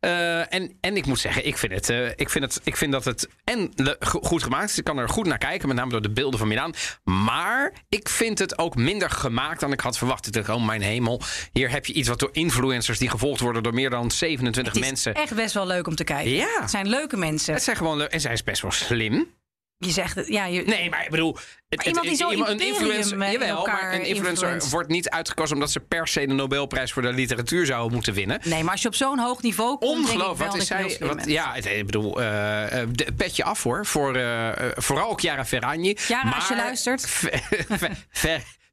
Eh, 0.00 0.54
en, 0.54 0.76
en 0.80 0.96
ik 0.96 1.06
moet 1.06 1.18
zeggen, 1.18 1.46
ik 1.46 1.58
vind, 1.58 1.72
het, 1.72 1.88
eh, 1.90 2.06
ik, 2.16 2.30
vind 2.30 2.44
het, 2.44 2.60
ik 2.64 2.76
vind 2.76 2.92
dat 2.92 3.04
het 3.04 3.28
en 3.44 3.70
goed 4.00 4.42
gemaakt 4.42 4.70
is. 4.70 4.78
Ik 4.78 4.84
kan 4.84 4.98
er 4.98 5.08
goed 5.08 5.26
naar 5.26 5.38
kijken, 5.38 5.68
met 5.68 5.76
name 5.76 5.90
door 5.90 6.02
de 6.02 6.10
beelden 6.10 6.38
van 6.38 6.48
Milaan. 6.48 6.74
Maar 7.04 7.72
ik 7.88 8.08
vind 8.08 8.38
het 8.38 8.58
ook 8.58 8.76
minder 8.76 9.10
gemaakt 9.10 9.60
dan 9.60 9.72
ik 9.72 9.80
had 9.80 9.98
verwacht. 9.98 10.26
Ik 10.26 10.32
dacht, 10.32 10.48
oh 10.48 10.66
mijn 10.66 10.82
hemel. 10.82 11.20
Hier 11.52 11.70
heb 11.70 11.86
je 11.86 11.92
iets 11.92 12.08
wat 12.08 12.18
door 12.18 12.30
influencers 12.32 12.98
die 12.98 13.10
gevolgd 13.10 13.40
worden 13.40 13.62
door 13.62 13.74
meer 13.74 13.90
dan 13.90 14.10
27 14.10 14.72
Het 14.74 14.82
is 14.82 14.88
mensen. 14.88 15.14
echt 15.14 15.34
best 15.34 15.54
wel 15.54 15.66
leuk 15.66 15.86
om 15.86 15.94
te 15.94 16.04
kijken. 16.04 16.30
Ja. 16.32 16.58
Het 16.60 16.70
zijn 16.70 16.88
leuke 16.88 17.16
mensen. 17.16 17.54
Het 17.54 17.62
zijn 17.62 17.76
gewoon 17.76 17.96
leuk. 17.96 18.10
En 18.10 18.20
zij 18.20 18.32
is 18.32 18.42
best 18.42 18.62
wel 18.62 18.70
slim. 18.70 19.34
Je 19.78 19.90
zegt 19.90 20.14
het, 20.14 20.26
ja, 20.28 20.44
je, 20.46 20.62
Nee, 20.62 20.90
maar 20.90 21.04
ik 21.04 21.10
bedoel... 21.10 21.36
Het, 21.68 21.82
iemand 21.84 22.06
die 22.06 22.16
zo'n 22.16 22.30
iemand- 22.32 22.50
een 22.50 22.60
influencer, 22.60 23.20
eh, 23.20 23.26
in 23.26 23.32
jawel, 23.32 23.66
maar 23.66 23.94
een 23.94 24.04
influencer 24.04 24.62
wordt 24.70 24.88
niet 24.88 25.08
uitgekozen 25.10 25.54
omdat 25.54 25.70
ze 25.70 25.80
per 25.80 26.08
se 26.08 26.26
de 26.26 26.32
Nobelprijs 26.34 26.92
voor 26.92 27.02
de 27.02 27.12
literatuur 27.12 27.66
zou 27.66 27.92
moeten 27.92 28.14
winnen. 28.14 28.40
nee, 28.44 28.62
maar 28.62 28.72
als 28.72 28.82
je 28.82 28.88
op 28.88 28.94
zo'n 28.94 29.18
hoog 29.18 29.42
niveau 29.42 29.78
komt, 29.78 30.08
Ongelooflijk. 30.08 30.50
Wat 30.50 30.60
is 30.60 30.68
je 30.68 30.74
zij? 30.98 31.06
Wat, 31.08 31.24
ja, 31.26 31.54
ik 31.54 31.86
bedoel, 31.86 32.20
eh, 32.20 32.80
eh, 32.82 32.88
de- 32.92 33.12
petje 33.16 33.44
af 33.44 33.62
hoor. 33.62 33.86
Voor, 33.86 34.14
eh, 34.16 34.48
eh, 34.48 34.72
vooral 34.76 35.14
Chiara 35.14 35.44
Ferragni. 35.44 35.94
Chiara, 35.96 36.30
als 36.30 36.48
je 36.48 36.54
Maar 36.54 36.64
luistert. 36.64 37.06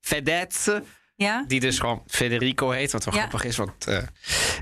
Vedette, 0.02 0.84
Ja? 1.16 1.44
die 1.48 1.60
dus 1.60 1.80
gewoon 1.80 2.04
Federico 2.08 2.70
heet, 2.70 2.92
wat 2.92 3.04
wel 3.06 3.14
Ja. 3.14 3.20
grappig 3.20 3.44
is. 3.44 3.58
Want, 3.58 3.88
eh, 3.88 3.98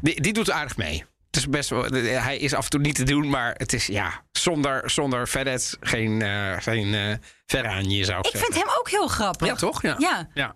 die, 0.01 0.21
die 0.21 0.33
doet 0.33 0.51
aardig 0.51 0.77
mee. 0.77 1.05
Het 1.31 1.39
is 1.39 1.49
best 1.49 1.69
wel, 1.69 1.83
hij 2.01 2.37
is 2.37 2.53
af 2.53 2.63
en 2.63 2.69
toe 2.69 2.79
niet 2.79 2.95
te 2.95 3.03
doen, 3.03 3.29
maar 3.29 3.53
het 3.57 3.73
is 3.73 3.85
ja, 3.85 4.23
zonder, 4.31 4.89
zonder 4.89 5.27
Vedette 5.27 5.77
geen, 5.79 6.21
eh 6.21 6.55
geen 6.59 6.93
eh 6.93 7.15
Ferragni 7.45 8.03
zou 8.03 8.19
ik, 8.31 8.37
vind 8.37 8.55
hem 8.55 8.67
ook 8.79 8.89
heel 8.89 9.07
grappig. 9.07 9.47
Ja, 9.47 9.55
toch? 9.55 9.81
Ja. 9.81 9.95
Ja. 9.99 10.29
ja. 10.33 10.55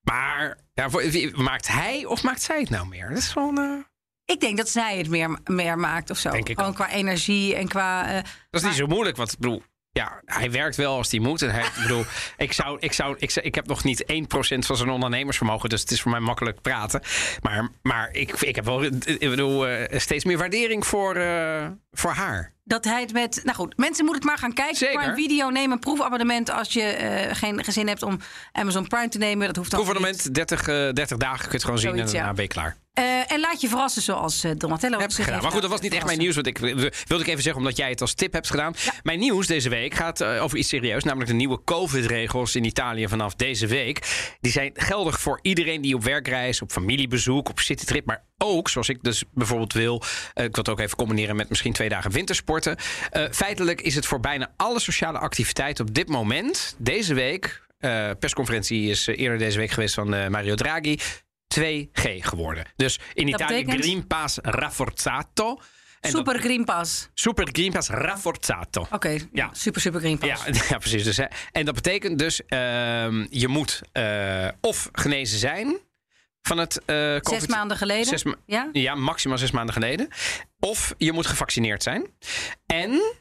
Maar 0.00 0.58
ja, 0.72 0.88
maakt 1.34 1.68
hij 1.68 2.04
of 2.04 2.22
maakt 2.22 2.42
zij 2.42 2.60
het 2.60 2.70
nou 2.70 2.86
meer? 2.86 3.08
Dat 3.08 3.18
is 3.18 3.28
gewoon. 3.28 3.58
eh, 3.58 3.78
Ik 4.24 4.40
denk 4.40 4.56
dat 4.56 4.68
zij 4.68 4.98
het 4.98 5.08
meer, 5.08 5.38
meer 5.44 5.78
maakt 5.78 6.10
of 6.10 6.18
zo. 6.18 6.30
Denk 6.30 6.48
ik 6.48 6.54
Gewoon 6.56 6.70
ook. 6.70 6.76
qua 6.76 6.90
energie 6.90 7.54
en 7.54 7.68
qua... 7.68 8.06
eh, 8.08 8.22
Dat 8.50 8.60
is 8.60 8.66
niet 8.66 8.76
zo 8.76 8.86
moeilijk, 8.86 9.16
want 9.16 9.32
ik 9.32 9.38
bedoel, 9.38 9.62
ja, 9.94 10.22
hij 10.24 10.50
werkt 10.50 10.76
wel 10.76 10.96
als 10.96 11.10
hij 11.10 11.20
moet. 11.20 11.42
En 11.42 11.50
hij, 11.50 11.64
ik 11.64 11.82
bedoel, 11.82 12.04
ik, 12.36 12.52
zou, 12.52 12.76
ik, 12.80 12.92
zou, 12.92 13.16
ik, 13.18 13.34
ik 13.34 13.54
heb 13.54 13.66
nog 13.66 13.84
niet 13.84 14.04
1% 14.12 14.58
van 14.58 14.76
zijn 14.76 14.90
ondernemersvermogen, 14.90 15.68
dus 15.68 15.80
het 15.80 15.90
is 15.90 16.02
voor 16.02 16.10
mij 16.10 16.20
makkelijk 16.20 16.60
praten. 16.60 17.00
Maar, 17.42 17.68
maar 17.82 18.08
ik, 18.12 18.30
ik 18.30 18.54
heb 18.54 18.64
wel, 18.64 18.84
ik 18.84 19.18
bedoel, 19.18 19.66
eh, 19.68 19.98
steeds 19.98 20.24
meer 20.24 20.38
waardering 20.38 20.86
voor, 20.86 21.16
eh, 21.16 21.66
voor 21.92 22.10
haar. 22.10 22.52
Dat 22.64 22.84
hij 22.84 23.00
het 23.00 23.12
met... 23.12 23.40
Nou 23.44 23.56
goed, 23.56 23.76
mensen 23.76 24.04
moeten 24.04 24.22
het 24.22 24.30
maar 24.30 24.40
gaan 24.40 24.52
kijken. 24.52 24.76
Zeker. 24.76 24.98
Prime 24.98 25.14
Video, 25.14 25.48
neem 25.48 25.72
een 25.72 25.78
proefabonnement 25.78 26.50
als 26.50 26.72
je 26.72 26.82
eh, 26.82 27.36
geen 27.36 27.64
gezin 27.64 27.88
hebt 27.88 28.02
om 28.02 28.18
Amazon 28.52 28.86
Prime 28.86 29.08
te 29.08 29.18
nemen. 29.18 29.46
Dat 29.46 29.56
hoeft 29.56 29.70
dan. 29.70 29.80
Proefabonnement, 29.80 30.34
30, 30.34 30.68
eh 30.68 30.74
30 30.92 31.16
dagen 31.16 31.38
kun 31.38 31.48
je 31.48 31.54
het 31.54 31.64
gewoon 31.64 31.78
zien 31.78 31.90
en 31.90 31.96
daarna 31.96 32.26
ja. 32.26 32.32
ben 32.32 32.42
je 32.42 32.50
klaar. 32.50 32.76
Eh, 32.92 33.32
en 33.32 33.40
laat 33.40 33.60
je 33.60 33.68
verrassen 33.68 34.02
zoals 34.02 34.44
eh, 34.44 34.50
Donatello 34.56 34.98
Heb 34.98 35.10
zich 35.10 35.24
gedaan. 35.24 35.32
heeft 35.32 35.42
Maar 35.42 35.52
goed, 35.52 35.62
dat 35.62 35.70
was 35.70 35.80
niet 35.80 35.92
echt 35.92 36.06
mijn 36.06 36.18
nieuws. 36.18 36.34
Want 36.34 36.46
ik 36.46 36.58
wilde 36.58 37.22
ik 37.22 37.26
even 37.26 37.42
zeggen, 37.42 37.62
omdat 37.62 37.76
jij 37.76 37.90
het 37.90 38.00
als 38.00 38.14
tip 38.14 38.32
hebt 38.32 38.50
gedaan. 38.50 38.74
Mijn 39.02 39.18
nieuws 39.18 39.46
deze 39.46 39.68
week 39.68 39.94
gaat 39.94 40.24
over 40.24 40.58
iets 40.58 40.68
serieus. 40.68 41.04
Namelijk 41.04 41.30
de 41.30 41.36
nieuwe 41.36 41.64
COVID-regels 41.64 42.56
in 42.56 42.64
Italië 42.64 43.08
vanaf 43.08 43.34
deze 43.34 43.66
week. 43.66 44.28
Die 44.40 44.52
zijn 44.52 44.70
geldig 44.74 45.20
voor 45.20 45.38
iedereen 45.42 45.80
die 45.80 45.94
op 45.94 46.04
werkreis, 46.04 46.62
op 46.62 46.70
familiebezoek, 46.70 47.48
op 47.48 47.60
citytrip. 47.60 48.06
Maar 48.06 48.24
ook, 48.44 48.68
zoals 48.68 48.88
ik 48.88 48.98
dus 49.02 49.24
bijvoorbeeld 49.32 49.72
wil. 49.72 50.02
eh, 50.34 50.44
ik 50.44 50.54
wil 50.54 50.64
het 50.64 50.68
ook 50.68 50.80
even 50.80 50.96
combineren 50.96 51.36
met 51.36 51.48
misschien 51.48 51.72
twee 51.72 51.88
dagen 51.88 52.10
wintersporten. 52.10 52.76
Eh, 53.10 53.24
feitelijk 53.30 53.80
is 53.80 53.94
het 53.94 54.06
voor 54.06 54.20
bijna 54.20 54.52
alle 54.56 54.80
sociale 54.80 55.18
activiteiten 55.18 55.86
op 55.86 55.94
dit 55.94 56.08
moment, 56.08 56.74
deze 56.78 57.14
week. 57.14 57.62
eh, 57.78 58.10
persconferentie 58.18 58.90
is 58.90 59.06
eerder 59.06 59.38
deze 59.38 59.58
week 59.58 59.70
geweest 59.70 59.94
van 59.94 60.08
Mario 60.30 60.54
Draghi. 60.54 60.98
2G 61.54 62.02
geworden. 62.20 62.64
Dus 62.76 62.98
in 63.14 63.30
Dat 63.30 63.40
Italië 63.40 63.58
betekent? 63.64 63.84
Green 63.84 64.06
Pass 64.06 64.38
rafforzato. 64.42 65.60
En 66.00 66.10
Super 66.10 66.38
Green 66.40 66.64
Pass. 66.64 67.08
Super 67.14 67.48
Green 67.52 67.72
Pass 67.72 67.88
rafforzato. 67.88 68.86
Oké, 68.90 69.16
Ja. 69.32 69.50
super, 69.52 69.80
super 69.80 70.00
Green 70.00 70.18
Pass. 70.18 70.44
ja, 70.68 70.78
precies. 70.84 71.04
Dus, 71.04 71.16
hè, 71.16 71.24
en 71.52 71.64
dat 71.64 71.74
betekent 71.74 72.18
dus, 72.18 72.40
ehm, 72.46 73.26
je 73.30 73.48
moet 73.48 73.80
of 74.60 74.88
genezen 74.92 75.38
zijn 75.38 75.78
van 76.46 76.58
het 76.58 76.82
eh 76.84 77.16
Zes 77.20 77.46
maanden 77.46 77.76
geleden. 77.76 78.04
Zes 78.04 78.22
ma- 78.24 78.34
ja? 78.46 78.68
Ja, 78.72 78.94
maximaal 78.94 79.38
zes 79.38 79.50
maanden 79.50 79.74
geleden. 79.74 80.08
Of 80.60 80.94
je 80.98 81.12
moet 81.12 81.26
gevaccineerd 81.26 81.82
zijn. 81.82 82.06
En 82.66 83.14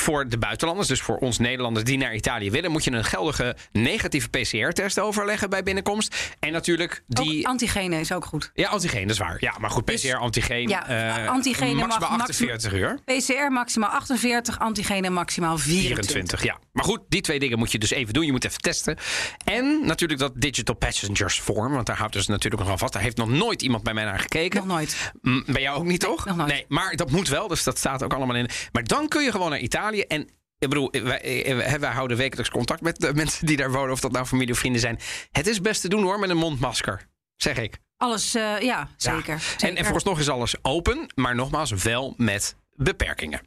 voor 0.00 0.28
de 0.28 0.38
buitenlanders, 0.38 0.88
dus 0.88 1.00
voor 1.00 1.16
ons 1.16 1.38
Nederlanders 1.38 1.84
die 1.84 1.98
naar 1.98 2.14
Italië 2.14 2.50
willen, 2.50 2.70
moet 2.70 2.84
je 2.84 2.90
een 2.90 3.04
geldige 3.04 3.56
negatieve 3.72 4.28
PCR-test 4.28 4.98
overleggen 5.00 5.50
bij 5.50 5.62
binnenkomst. 5.62 6.34
En 6.40 6.52
natuurlijk 6.52 7.02
die. 7.06 7.38
Ook 7.40 7.46
antigene 7.46 8.00
is 8.00 8.12
ook 8.12 8.24
goed. 8.24 8.50
ja, 8.54 8.68
antigeen, 8.68 9.02
dat 9.02 9.10
is 9.10 9.18
waar. 9.18 9.36
Ja, 9.40 9.54
maar 9.58 9.70
goed, 9.70 9.86
Dus- 9.86 10.00
PCR, 10.02 10.16
antigeen. 10.16 10.68
ja, 10.68 11.26
antigene 11.26 11.74
mag 11.74 11.86
maximaal 11.86 12.10
maxi- 12.16 12.44
48 12.50 12.72
uur. 12.72 12.98
PCR 13.04 13.52
maximaal 13.52 13.90
48, 13.90 14.58
antigene 14.58 15.10
maximaal 15.10 15.58
24. 15.58 16.04
24, 16.04 16.42
ja. 16.44 16.58
Maar 16.72 16.84
goed, 16.84 17.00
die 17.08 17.20
twee 17.20 17.38
dingen 17.38 17.58
moet 17.58 17.72
je 17.72 17.78
dus 17.78 17.90
even 17.90 18.14
doen. 18.14 18.24
Je 18.26 18.32
moet 18.32 18.44
even 18.44 18.60
testen. 18.60 18.96
En 19.44 19.86
natuurlijk 19.86 20.20
dat 20.20 20.32
Digital 20.36 20.74
Passengers 20.74 21.40
Form. 21.40 21.72
Want 21.72 21.86
daar 21.86 21.96
houdt 21.96 22.12
dus 22.12 22.26
natuurlijk 22.26 22.62
nog 22.62 22.70
aan 22.72 22.78
vast. 22.78 22.92
Daar 22.92 23.02
heeft 23.02 23.16
nog 23.16 23.28
nooit 23.28 23.62
iemand 23.62 23.82
bij 23.82 23.94
mij 23.94 24.04
naar 24.04 24.18
gekeken. 24.18 24.58
Nog 24.58 24.68
nooit. 24.68 25.12
Mm, 25.22 25.44
Bij 25.46 25.62
jou 25.62 25.76
ook 25.78 25.84
niet, 25.84 26.00
toch? 26.00 26.24
nog 26.24 26.36
nooit. 26.36 26.48
Nee, 26.50 26.64
maar 26.68 26.96
dat 26.96 27.10
moet 27.10 27.28
wel. 27.28 27.48
Dus 27.48 27.62
dat 27.64 27.78
staat 27.78 28.02
ook 28.02 28.12
allemaal 28.14 28.36
in. 28.36 28.48
Maar 28.72 28.84
dan 28.84 29.08
kun 29.08 29.22
je 29.22 29.30
gewoon 29.30 29.50
naar 29.50 29.58
Italië. 29.58 29.82
En 29.92 30.28
ik 30.58 30.68
bedoel, 30.68 30.90
wij, 30.90 31.44
eh, 31.44 31.74
wij 31.74 31.90
houden 31.90 32.16
wekelijks 32.16 32.50
contact 32.50 32.80
met 32.80 33.00
de 33.00 33.14
mensen 33.14 33.46
die 33.46 33.56
daar 33.56 33.72
wonen, 33.72 33.92
of 33.92 34.00
dat 34.00 34.12
nou 34.12 34.26
familie 34.26 34.52
of 34.52 34.58
vrienden 34.58 34.80
zijn. 34.80 34.98
Het 35.32 35.46
is 35.46 35.60
best 35.60 35.80
te 35.80 35.88
doen 35.88 36.02
hoor, 36.02 36.18
met 36.18 36.30
een 36.30 36.36
mondmasker, 36.36 37.06
zeg 37.36 37.56
ik. 37.56 37.78
Alles, 37.96 38.34
uh, 38.34 38.60
ja, 38.60 38.88
zeker. 38.96 39.32
Ja. 39.32 39.38
zeker. 39.38 39.68
En, 39.68 39.76
en 39.76 39.84
vooralsnog 39.84 40.18
is 40.18 40.28
alles 40.28 40.54
open, 40.62 41.12
maar 41.14 41.34
nogmaals 41.34 41.70
wel 41.70 42.14
met 42.16 42.56
beperkingen. 42.76 43.40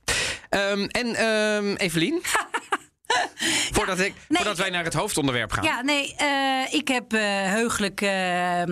Um, 0.49 0.87
en 0.87 1.25
um, 1.25 1.75
Evelien? 1.75 2.21
voordat, 3.75 3.99
ik, 3.99 4.13
nee, 4.27 4.37
voordat 4.37 4.57
wij 4.57 4.69
naar 4.69 4.83
het 4.83 4.93
hoofdonderwerp 4.93 5.51
gaan. 5.51 5.63
Ja, 5.63 5.81
nee, 5.81 6.15
uh, 6.21 6.73
ik 6.73 6.87
heb 6.87 7.13
uh, 7.13 7.21
heugelijk 7.45 8.01
uh, 8.01 8.63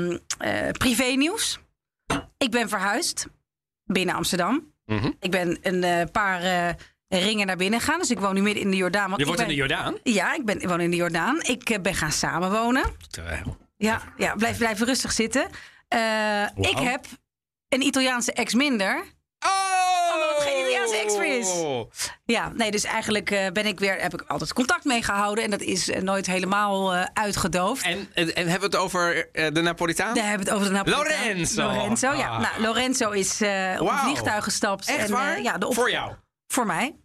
privé-nieuws. 0.71 1.59
Ik 2.37 2.51
ben 2.51 2.69
verhuisd 2.69 3.27
binnen 3.83 4.15
Amsterdam. 4.15 4.73
Mm 4.85 4.97
-hmm. 4.97 5.15
Ik 5.19 5.31
ben 5.31 5.57
een 5.61 6.11
paar 6.11 6.75
ringen 7.07 7.47
naar 7.47 7.57
binnen 7.57 7.79
gegaan. 7.79 7.99
Dus 7.99 8.11
ik 8.11 8.19
woon 8.19 8.33
nu 8.33 8.41
midden 8.41 8.63
in 8.63 8.71
de 8.71 8.77
Jordaan. 8.77 9.13
Je 9.17 9.25
woont 9.25 9.37
ben, 9.37 9.45
in 9.45 9.51
de 9.51 9.57
Jordaan? 9.57 9.97
Ja, 10.03 10.33
ik, 10.33 10.45
ben, 10.45 10.61
ik 10.61 10.67
woon 10.67 10.81
in 10.81 10.89
de 10.89 10.95
Jordaan. 10.95 11.41
Ik 11.41 11.81
ben 11.81 11.95
gaan 11.95 12.11
samenwonen. 12.11 12.83
Ja, 13.77 14.01
ja 14.17 14.35
blijf, 14.35 14.57
blijf 14.57 14.79
rustig 14.79 15.11
zitten. 15.11 15.47
Wow. 15.89 16.65
Ik 16.65 16.77
heb 16.77 17.05
een 17.69 17.81
Italiaanse 17.81 18.33
ex 18.33 18.53
minder. 18.53 19.03
Oh! 19.39 20.13
Omdat 20.13 20.35
het 20.35 20.43
geen 20.47 20.59
Italiaanse 20.59 20.95
ex 20.95 21.17
meer 21.17 21.39
is. 21.39 21.63
Ja, 22.25 22.51
nee, 22.55 22.71
dus 22.71 22.83
eigenlijk 22.83 23.31
uh, 23.31 23.47
ben 23.53 23.65
ik 23.65 23.79
weer, 23.79 24.01
heb 24.01 24.13
ik 24.13 24.23
altijd 24.27 24.53
contact 24.53 24.83
mee 24.83 25.03
gehouden. 25.03 25.43
En 25.43 25.49
dat 25.49 25.61
is 25.61 25.89
uh, 25.89 25.97
nooit 25.97 26.25
helemaal 26.25 26.93
uitgedoofd. 27.13 27.83
En, 27.85 28.09
en, 28.13 28.35
en, 28.35 28.47
hebben 28.47 28.69
we 28.71 28.77
het 28.77 28.85
over 28.85 29.29
de 29.33 29.61
Napolitaan? 29.61 30.13
Nee, 30.13 30.23
hebben 30.23 30.45
we 30.45 30.51
het 30.51 30.61
over 30.61 30.73
de 30.73 30.77
Napolitaan. 30.77 31.27
Lorenzo! 31.27 31.61
Lorenzo, 31.61 32.13
ja. 32.13 32.29
Ah. 32.29 32.39
Nou, 32.39 32.61
Lorenzo 32.61 33.09
is 33.09 33.41
op 33.41 33.77
wow. 33.77 33.99
vliegtuig 33.99 34.43
gestapt. 34.43 34.87
Echt 34.87 35.05
en, 35.05 35.11
waar? 35.11 35.41
ja, 35.41 35.57
de 35.57 35.73
Voor 35.73 35.91
jou? 35.91 36.13
Voor 36.55 36.65
mij. 36.65 36.95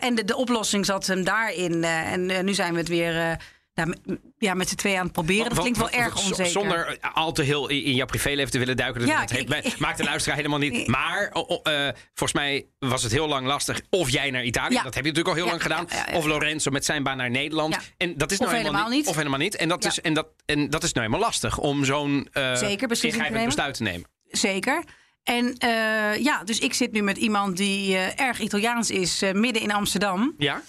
en 0.00 0.14
de, 0.14 0.24
de 0.24 0.36
oplossing 0.36 0.86
zat 0.86 1.06
hem 1.06 1.24
daarin. 1.24 1.84
en 1.84 2.44
nu 2.44 2.54
zijn 2.54 2.72
we 2.72 2.78
het 2.78 2.88
weer 2.88 3.38
nou, 3.74 3.96
ja, 4.38 4.54
met 4.54 4.68
z'n 4.68 4.74
twee 4.74 4.98
aan 4.98 5.04
het 5.04 5.12
proberen. 5.12 5.48
Dat 5.48 5.58
klinkt 5.58 5.78
wel 5.78 5.90
erg 5.90 6.16
onzeker. 6.16 6.46
Zonder 6.46 6.98
al 7.12 7.32
te 7.32 7.42
heel 7.42 7.68
in 7.68 7.94
jouw 7.94 8.06
privéleven 8.06 8.50
te 8.50 8.58
willen 8.58 8.76
duiken. 8.76 9.06
Ja, 9.06 9.20
dat 9.20 9.30
heeft, 9.30 9.78
maakt 9.78 9.98
de 9.98 10.04
luisteraar 10.04 10.36
helemaal 10.36 10.58
niet. 10.58 10.88
Maar 11.00 11.30
oh, 11.32 11.50
oh, 11.50 11.60
uh, 11.72 11.88
volgens 12.14 12.32
mij 12.32 12.66
was 12.78 13.02
het 13.02 13.12
heel 13.12 13.28
lang 13.28 13.46
lastig. 13.46 13.80
Of 13.90 14.10
jij 14.10 14.30
naar 14.30 14.44
Italië, 14.44 14.74
ja. 14.74 14.82
dat 14.82 14.94
heb 14.94 15.04
je 15.04 15.10
natuurlijk 15.10 15.36
al 15.36 15.42
heel 15.42 15.50
lang 15.50 15.62
gedaan. 15.62 15.86
Of 16.12 16.24
Lorenzo 16.24 16.70
met 16.70 16.84
zijn 16.84 17.02
baan 17.02 17.16
naar 17.16 17.30
Nederland. 17.30 17.78
En 17.96 18.16
dat 18.16 18.30
is 18.30 18.38
of 18.38 18.46
nou 18.46 18.58
helemaal 18.58 18.88
niet. 18.88 19.06
Of 19.06 19.16
helemaal 19.16 19.38
niet. 19.38 19.56
En 19.56 19.68
dat, 19.68 19.84
is, 19.84 20.00
en 20.00 20.14
dat, 20.14 20.26
en 20.46 20.70
dat 20.70 20.82
is 20.82 20.92
nou 20.92 21.06
helemaal 21.06 21.28
lastig 21.28 21.58
om 21.58 21.84
zo'n 21.84 22.28
uh, 22.32 22.62
ingrijpend 23.02 23.44
besluit 23.44 23.74
te 23.74 23.82
nemen. 23.82 24.08
Zeker. 24.24 24.84
En 25.22 25.56
uh, 25.64 26.16
ja, 26.16 26.44
dus 26.44 26.58
ik 26.58 26.74
zit 26.74 26.92
nu 26.92 27.02
met 27.02 27.16
iemand 27.16 27.56
die 27.56 27.92
uh, 27.92 28.20
erg 28.20 28.40
Italiaans 28.40 28.90
is, 28.90 29.22
uh, 29.22 29.32
midden 29.32 29.62
in 29.62 29.72
Amsterdam. 29.72 30.34
Ja. 30.38 30.62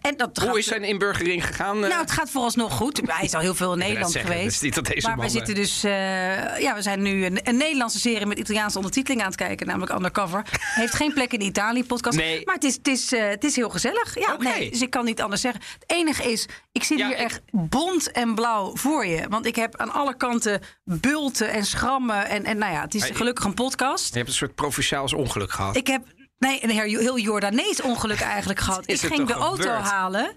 en 0.00 0.16
dat 0.16 0.36
Hoe 0.36 0.46
gaat, 0.46 0.56
is 0.56 0.66
zijn 0.66 0.82
inburgering 0.82 1.46
gegaan? 1.46 1.80
Nou, 1.80 2.00
het 2.00 2.10
gaat 2.10 2.30
vooralsnog 2.30 2.72
goed. 2.72 3.00
Hij 3.04 3.24
is 3.24 3.34
al 3.34 3.40
heel 3.40 3.54
veel 3.54 3.72
in 3.72 3.78
Nederland 3.78 4.12
zeggen, 4.12 4.32
geweest. 4.32 4.54
Is 4.54 4.60
niet 4.60 4.74
dat 4.74 4.86
deze 4.86 5.08
maar 5.08 5.18
we 5.18 5.28
zitten 5.28 5.54
dus, 5.54 5.80
ja, 5.80 6.74
we 6.74 6.82
zijn 6.82 7.02
nu 7.02 7.24
een, 7.24 7.40
een, 7.42 7.56
Nederlandse 7.56 7.98
serie 7.98 8.26
met 8.26 8.38
Italiaanse 8.38 8.76
ondertiteling 8.76 9.20
aan 9.20 9.26
het 9.26 9.36
kijken, 9.36 9.66
namelijk 9.66 9.92
Undercover. 9.92 10.42
Heeft 10.74 10.94
geen 10.94 11.12
plek 11.12 11.32
in 11.32 11.38
de 11.38 11.44
Italië-podcast. 11.44 12.16
Nee. 12.16 12.42
Maar 12.44 12.54
het 12.54 12.64
is, 12.64 12.74
het, 12.74 12.88
is, 12.88 13.10
het 13.10 13.44
is 13.44 13.56
heel 13.56 13.70
gezellig. 13.70 14.18
Ja, 14.18 14.34
okay. 14.34 14.58
nee, 14.58 14.70
dus 14.70 14.82
ik 14.82 14.90
kan 14.90 15.04
niet 15.04 15.20
anders 15.20 15.40
zeggen. 15.40 15.62
Het 15.78 15.90
enige 15.90 16.32
is, 16.32 16.48
ik 16.72 16.84
zit 16.84 16.98
Ja, 16.98 17.06
hier 17.06 17.16
ik- 17.16 17.22
echt 17.22 17.40
bont 17.50 18.10
en 18.10 18.34
blauw 18.34 18.76
voor 18.76 19.06
je. 19.06 19.28
Want 19.28 19.46
ik 19.46 19.56
heb 19.56 19.76
aan 19.76 19.92
alle 19.92 20.16
kanten 20.16 20.60
bulten 20.84 21.50
en 21.50 21.64
schrammen. 21.64 22.28
En, 22.28 22.44
en 22.44 22.58
nou 22.58 22.72
ja, 22.72 22.80
het 22.80 22.94
is 22.94 23.10
gelukkig 23.12 23.44
een 23.44 23.54
podcast. 23.54 23.71
Je 23.78 24.16
hebt 24.16 24.28
een 24.28 24.34
soort 24.34 24.54
provinciaals 24.54 25.12
ongeluk 25.12 25.52
gehad. 25.52 25.76
Ik 25.76 25.86
heb 25.86 26.02
nee, 26.38 26.64
een 26.64 26.70
heel, 26.70 27.18
Jordanees 27.18 27.80
ongeluk 27.80 28.20
eigenlijk 28.20 28.60
gehad. 28.66 28.88
Ik 28.90 29.00
ging 29.00 29.26
de 29.26 29.32
auto 29.32 29.62
gebeurd? 29.62 29.80
halen 29.82 30.34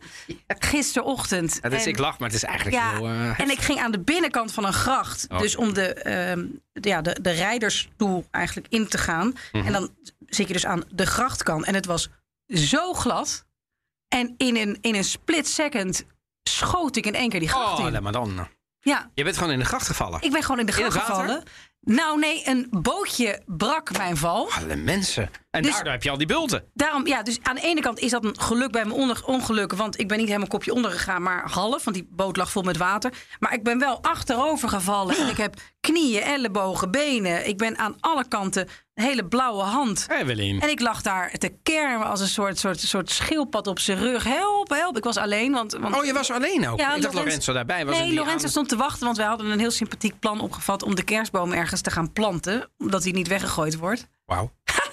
gisterochtend. 0.48 1.60
Ja, 1.62 1.70
dus 1.70 1.84
En- 1.84 1.90
ik 1.90 1.98
lach, 1.98 2.20
maar 2.20 2.28
het 2.30 2.38
is 2.38 2.44
eigenlijk 2.44 2.78
ja, 2.78 2.92
heel... 2.92 3.06
eh, 3.08 3.40
en 3.40 3.50
ik 3.50 3.60
ging 3.60 3.80
aan 3.80 3.92
de 3.92 4.00
binnenkant 4.00 4.52
van 4.54 4.66
een 4.66 4.74
gracht. 4.74 5.26
Oh. 5.30 5.40
Dus 5.40 5.56
om 5.56 5.74
de, 5.74 6.00
de- 6.74 6.90
ja, 6.90 7.02
de, 7.02 7.18
de 7.22 7.32
rijdersstoel 7.32 8.28
eigenlijk 8.32 8.68
in 8.74 8.88
te 8.88 8.98
gaan. 8.98 9.34
Mhm. 9.52 9.66
En 9.66 9.72
dan 9.74 9.90
zit 10.26 10.48
je 10.48 10.54
dus 10.54 10.66
aan 10.66 10.84
de 10.90 11.06
grachtkant. 11.06 11.66
En 11.66 11.74
het 11.74 11.86
was 11.86 12.10
zo 12.48 12.94
glad. 12.94 13.46
En 14.08 14.34
in 14.38 14.56
een, 14.58 14.78
in 14.82 14.96
een 14.96 15.04
split 15.04 15.48
second 15.48 16.04
schoot 16.44 16.96
ik 16.96 17.06
in 17.06 17.16
één 17.16 17.30
keer 17.30 17.40
die 17.40 17.50
gracht 17.50 17.80
Oh, 17.80 17.86
in. 17.86 17.92
laat 17.92 18.02
maar 18.02 18.12
dan. 18.12 18.48
Ja, 18.80 19.10
Je 19.14 19.24
bent 19.24 19.38
gewoon 19.38 19.52
in 19.52 19.60
de 19.60 19.66
gracht 19.66 19.88
gevallen. 19.88 20.22
ik 20.22 20.32
ben 20.32 20.42
gewoon 20.42 20.60
in 20.60 20.66
de 20.66 20.72
gracht 20.72 20.98
gevallen. 20.98 21.44
Nou 21.86 22.20
nee, 22.20 22.42
een 22.46 22.68
bootje 22.72 23.42
brak 23.46 23.98
mijn 23.98 24.18
val. 24.18 24.52
Alle 24.52 24.76
mensen. 24.76 25.30
En 25.56 25.62
Dus- 25.62 25.72
daardoor 25.74 25.92
heb 25.92 26.04
je 26.04 26.10
al 26.10 26.18
die 26.18 26.28
bulten. 26.28 26.64
Daarom, 26.74 27.08
ja, 27.08 27.24
dus 27.24 27.40
aan 27.42 27.56
de 27.56 27.62
ene 27.62 27.82
kant 27.82 28.00
is 28.00 28.12
dat 28.12 28.24
een 28.26 28.40
geluk 28.40 28.72
bij 28.72 28.86
mijn 28.86 29.22
ongeluk. 29.26 29.74
Want 29.74 30.00
ik 30.00 30.08
ben 30.08 30.18
niet 30.18 30.28
helemaal 30.28 30.48
kopje 30.48 30.74
onder 30.74 30.92
gegaan, 30.92 31.22
maar 31.22 31.50
half. 31.52 31.84
Want 31.84 31.96
die 31.96 32.08
boot 32.12 32.38
lag 32.38 32.52
vol 32.52 32.62
met 32.62 32.78
water. 32.78 33.12
Maar 33.40 33.54
ik 33.54 33.64
ben 33.64 33.80
wel 33.80 34.02
achterover 34.04 34.70
gevallen. 34.70 35.18
En 35.18 35.28
ik 35.28 35.38
heb 35.38 35.56
knieën, 35.80 36.22
ellebogen, 36.22 36.92
benen. 36.92 37.48
Ik 37.48 37.58
ben 37.58 37.78
aan 37.78 37.96
alle 38.00 38.28
kanten 38.28 38.68
een 38.94 39.04
hele 39.04 39.26
blauwe 39.28 39.64
hand. 39.64 40.06
Evelien. 40.10 40.62
En 40.62 40.70
ik 40.70 40.80
lag 40.80 41.02
daar 41.02 41.32
te 41.32 41.58
kermen 41.64 42.08
als 42.08 42.20
een 42.22 42.28
soort, 42.28 42.60
soort, 42.60 42.80
soort 42.80 43.10
schildpad 43.12 43.68
op 43.68 43.80
zijn 43.80 43.98
rug. 43.98 44.24
Help, 44.24 44.70
help. 44.70 44.98
Ik 44.98 45.04
was 45.04 45.18
alleen. 45.18 45.52
Want, 45.52 45.74
want 45.74 45.96
Oh, 45.96 46.06
je 46.06 46.14
was 46.14 46.32
alleen 46.32 46.68
ook? 46.68 46.80
Ja, 46.80 46.96
ik 46.96 47.02
dacht 47.02 47.14
Lorenzo- 47.14 47.20
Lorenzo 47.24 47.54
daarbij 47.54 47.86
was. 47.86 47.98
Nee, 47.98 48.06
die 48.10 48.18
Lorenzo 48.18 48.44
aan- 48.44 48.50
stond 48.52 48.70
te 48.70 48.76
wachten, 48.76 49.06
want 49.06 49.18
wij 49.18 49.26
hadden 49.26 49.52
een 49.52 49.60
heel 49.60 49.72
sympathiek 49.72 50.20
plan 50.20 50.40
opgevat 50.40 50.84
om 50.84 50.96
de 50.96 51.04
kerstboom 51.04 51.52
ergens 51.52 51.82
te 51.82 51.92
gaan 51.92 52.12
planten. 52.14 52.70
Omdat 52.78 53.04
hij 53.04 53.12
niet 53.12 53.28
weggegooid 53.28 53.78
wordt. 53.78 54.08
Wauw. 54.26 54.52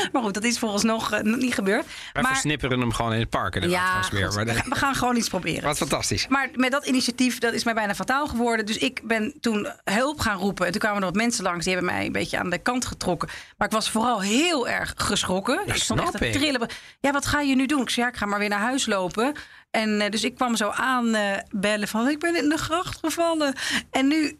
Maar 0.12 0.22
goed, 0.22 0.34
dat 0.34 0.44
is 0.44 0.58
volgens 0.58 0.84
uh, 0.84 1.20
niet 1.20 1.54
gebeurd. 1.54 1.86
Wij 2.12 2.22
maar 2.22 2.32
versnipperen 2.32 2.80
hem 2.80 2.92
gewoon 2.92 3.12
in 3.12 3.20
het 3.20 3.28
park. 3.28 3.56
En 3.56 3.70
ja, 3.70 4.02
weer. 4.10 4.28
Maar 4.28 4.38
we, 4.38 4.44
de- 4.44 4.54
gaan, 4.54 4.68
we 4.68 4.74
gaan 4.74 4.94
gewoon 4.94 5.16
iets 5.16 5.28
proberen. 5.28 5.62
Wat 5.62 5.76
fantastisch. 5.76 6.28
Maar 6.28 6.48
met 6.54 6.70
dat 6.70 6.86
initiatief, 6.86 7.38
dat 7.38 7.52
is 7.52 7.64
mij 7.64 7.74
bijna 7.74 7.94
fataal 7.94 8.26
geworden. 8.26 8.66
Dus 8.66 8.78
ik 8.78 9.00
ben 9.04 9.34
toen 9.40 9.68
hulp 9.84 10.20
gaan 10.20 10.38
roepen. 10.38 10.66
En 10.66 10.72
toen 10.72 10.80
kwamen 10.80 10.98
er 10.98 11.04
wat 11.04 11.14
mensen 11.14 11.44
langs. 11.44 11.64
Die 11.64 11.74
hebben 11.74 11.92
mij 11.92 12.06
een 12.06 12.12
beetje 12.12 12.38
aan 12.38 12.50
de 12.50 12.58
kant 12.58 12.86
getrokken. 12.86 13.28
Maar 13.56 13.68
ik 13.68 13.74
was 13.74 13.90
vooral 13.90 14.20
heel 14.20 14.68
erg 14.68 14.92
geschrokken. 14.96 15.60
ik 15.66 15.74
stond 15.74 16.00
echt 16.00 16.12
te 16.12 16.30
trillen. 16.30 16.68
Ja, 17.00 17.12
wat 17.12 17.26
ga 17.26 17.40
je 17.40 17.54
nu 17.54 17.66
doen? 17.66 17.82
Ik 17.82 17.90
zei, 17.90 18.06
ja, 18.06 18.12
ik 18.12 18.18
ga 18.18 18.26
maar 18.26 18.38
weer 18.38 18.48
naar 18.48 18.58
huis 18.58 18.86
lopen. 18.86 19.34
En 19.70 20.00
eh, 20.00 20.10
dus 20.10 20.24
ik 20.24 20.34
kwam 20.34 20.56
zo 20.56 20.68
aan 20.68 21.14
eh, 21.14 21.38
bellen 21.50 21.88
van... 21.88 22.08
ik 22.08 22.18
ben 22.18 22.36
in 22.36 22.48
de 22.48 22.56
gracht 22.56 22.98
gevallen. 22.98 23.54
En 23.90 24.06
nu... 24.08 24.38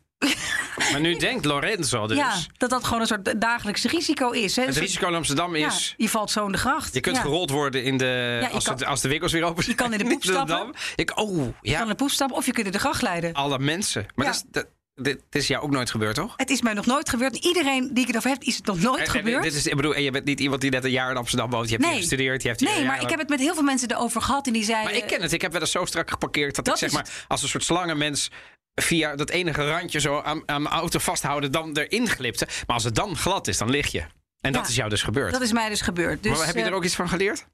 Maar 0.93 1.01
nu 1.01 1.17
denkt 1.17 1.45
Lorenzo 1.45 2.07
dus. 2.07 2.17
Ja, 2.17 2.35
dat 2.57 2.71
dat 2.71 2.85
gewoon 2.85 3.01
een 3.01 3.07
soort 3.07 3.41
dagelijks 3.41 3.85
risico 3.85 4.31
is. 4.31 4.57
Hè? 4.57 4.65
Het 4.65 4.77
Een 4.77 4.83
risico 4.83 5.09
in 5.09 5.15
Amsterdam 5.15 5.55
is. 5.55 5.89
Ja, 5.89 5.95
je 6.05 6.09
valt 6.09 6.31
zo 6.31 6.47
in 6.47 6.53
de 6.53 6.59
gracht. 6.59 6.95
Je 6.95 7.01
kunt 7.01 7.17
ja. 7.17 7.23
gerold 7.23 7.51
worden 7.51 7.85
in 7.85 7.97
de. 7.97 8.39
je 8.43 8.49
als, 8.49 8.65
kan- 8.65 8.75
het, 8.75 8.85
als 8.85 9.01
de 9.01 9.09
winkels 9.09 9.33
weer 9.33 9.43
open 9.45 9.65
zijn. 9.65 9.77
kan 9.77 9.93
in 9.93 9.99
de 9.99 10.05
poep 10.05 10.13
Amsterdam. 10.13 10.75
Ik, 10.97 11.19
oh, 11.21 11.37
Je 11.61 11.71
ja. 11.71 11.73
kan 11.73 11.83
in 11.83 11.89
de 11.89 11.95
poep 11.95 12.11
stappen 12.11 12.37
of 12.37 12.47
je 12.47 12.53
kunt 12.53 12.67
in 12.67 12.73
de 12.73 12.79
gracht 12.79 13.03
leiden. 13.03 13.33
Alle 13.33 13.59
mensen. 13.59 14.07
Maar 14.15 14.27
dat 14.27 14.35
is, 14.35 14.43
dat, 14.51 14.67
dit, 14.95 15.21
dit 15.31 15.43
is 15.43 15.49
jou 15.49 15.63
ook 15.63 15.71
nooit 15.71 15.91
gebeurd, 15.91 16.15
toch? 16.15 16.35
Het 16.37 16.51
is 16.51 16.63
mij 16.63 16.73
nog 16.73 16.87
nooit 16.87 17.09
gebeurd. 17.09 17.37
Iedereen 17.37 17.91
die 17.93 18.01
ik 18.03 18.07
het 18.07 18.17
over 18.17 18.31
heb, 18.31 18.43
is 18.43 18.57
het 18.57 18.67
nog 18.67 18.81
nooit 18.81 18.99
En- 18.99 19.05
en 19.05 19.11
gebeurd. 19.11 19.43
Dit 19.43 19.55
is, 19.55 19.67
ik 19.67 19.77
bedoel, 19.77 19.95
en 19.95 20.03
je 20.03 20.11
bent 20.11 20.25
niet 20.25 20.41
iemand 20.41 20.61
die 20.61 20.71
net 20.71 20.85
een 20.85 20.91
jaar 20.91 21.11
in 21.11 21.17
Amsterdam 21.17 21.51
woont. 21.51 21.65
Je 21.65 21.71
hebt 21.71 21.83
hier 21.85 21.93
Nee. 21.93 22.01
gestudeerd. 22.01 22.43
Je 22.43 22.49
hebt 22.49 22.61
hier 22.61 22.69
Nee, 22.71 22.85
maar 22.85 23.03
ik 23.03 23.11
heb 23.11 23.19
het 23.19 23.29
met 23.29 23.41
heel 23.41 23.55
veel 23.55 23.63
mensen 23.63 23.91
erover 23.91 24.23
gehad 24.23 24.47
en 24.47 24.53
die 24.53 24.65
zeiden... 24.65 24.93
Maar 24.93 25.03
ik 25.03 25.07
ken 25.07 25.23
het. 25.23 25.33
Ik 25.33 25.43
heb 25.43 25.53
wel 25.53 25.61
eens 25.61 25.71
zo 25.71 25.85
strak 25.85 26.11
geparkeerd 26.11 26.55
dat, 26.55 26.65
Dat 26.65 26.75
ik 26.75 26.81
zeg 26.81 26.93
maar 26.93 27.25
als 27.29 27.43
een 27.43 27.49
soort 27.49 27.65
slangenmens 27.65 28.31
via 28.75 29.17
dat 29.17 29.31
enige 29.31 29.69
randje 29.69 30.01
zo 30.01 30.21
aan, 30.21 30.43
aan 30.47 30.63
mijn 30.63 30.75
auto 30.75 30.99
vasthouden, 30.99 31.53
dan 31.53 31.77
erin 31.77 32.09
glipte. 32.09 32.47
Maar 32.67 32.75
als 32.77 32.85
het 32.85 32.95
dan 32.95 33.17
glad 33.17 33.49
is, 33.49 33.59
dan 33.59 33.71
lig 33.71 33.93
je. 33.93 34.03
En 34.41 34.53
dat 34.53 34.69
is 34.69 34.75
jou 34.75 34.89
dus 34.91 35.03
gebeurd. 35.03 35.33
Dat 35.33 35.41
is 35.41 35.53
mij 35.53 35.69
dus 35.69 35.81
gebeurd. 35.81 36.23
Dus, 36.23 36.39
maar 36.39 36.47
heb 36.47 36.55
je 36.55 36.63
er 36.63 36.69
eh, 36.69 36.75
ook 36.75 36.85
iets 36.85 36.95
van 36.95 37.09
geleerd? 37.09 37.47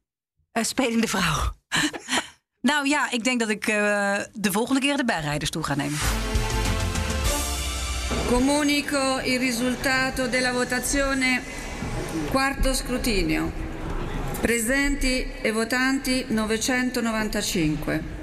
eh, 0.53 0.65
spelende 0.65 1.09
vrouw. 1.09 1.57
nou 2.71 2.89
ja, 2.89 3.11
ik 3.11 3.25
denk 3.25 3.41
dat 3.41 3.49
ik 3.49 3.67
eh, 3.67 4.19
de 4.33 4.53
volgende 4.53 4.81
keer 4.81 4.97
de 4.97 5.05
bijrijdersstoel 5.05 5.63
ga 5.63 5.75
nemen. 5.75 5.99
Comunico 8.27 9.19
il 9.25 9.39
risultato 9.39 10.29
della 10.29 10.53
votazione. 10.53 11.41
Quarto 12.31 12.73
scrutinio. 12.73 13.53
Presenti 14.41 15.27
e 15.43 15.53
votanti 15.53 16.25
995. 16.29 18.18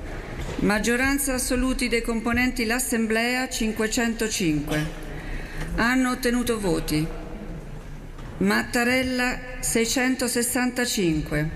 Maggioranza 0.60 1.34
assoluti 1.34 1.88
dei 1.88 2.02
componenti 2.02 2.66
l'Assemblea 2.66 3.48
505. 3.48 4.86
Hanno 5.76 6.12
ottenuto 6.12 6.60
voti. 6.60 7.06
Mattarella 8.38 9.40
665. 9.60 11.50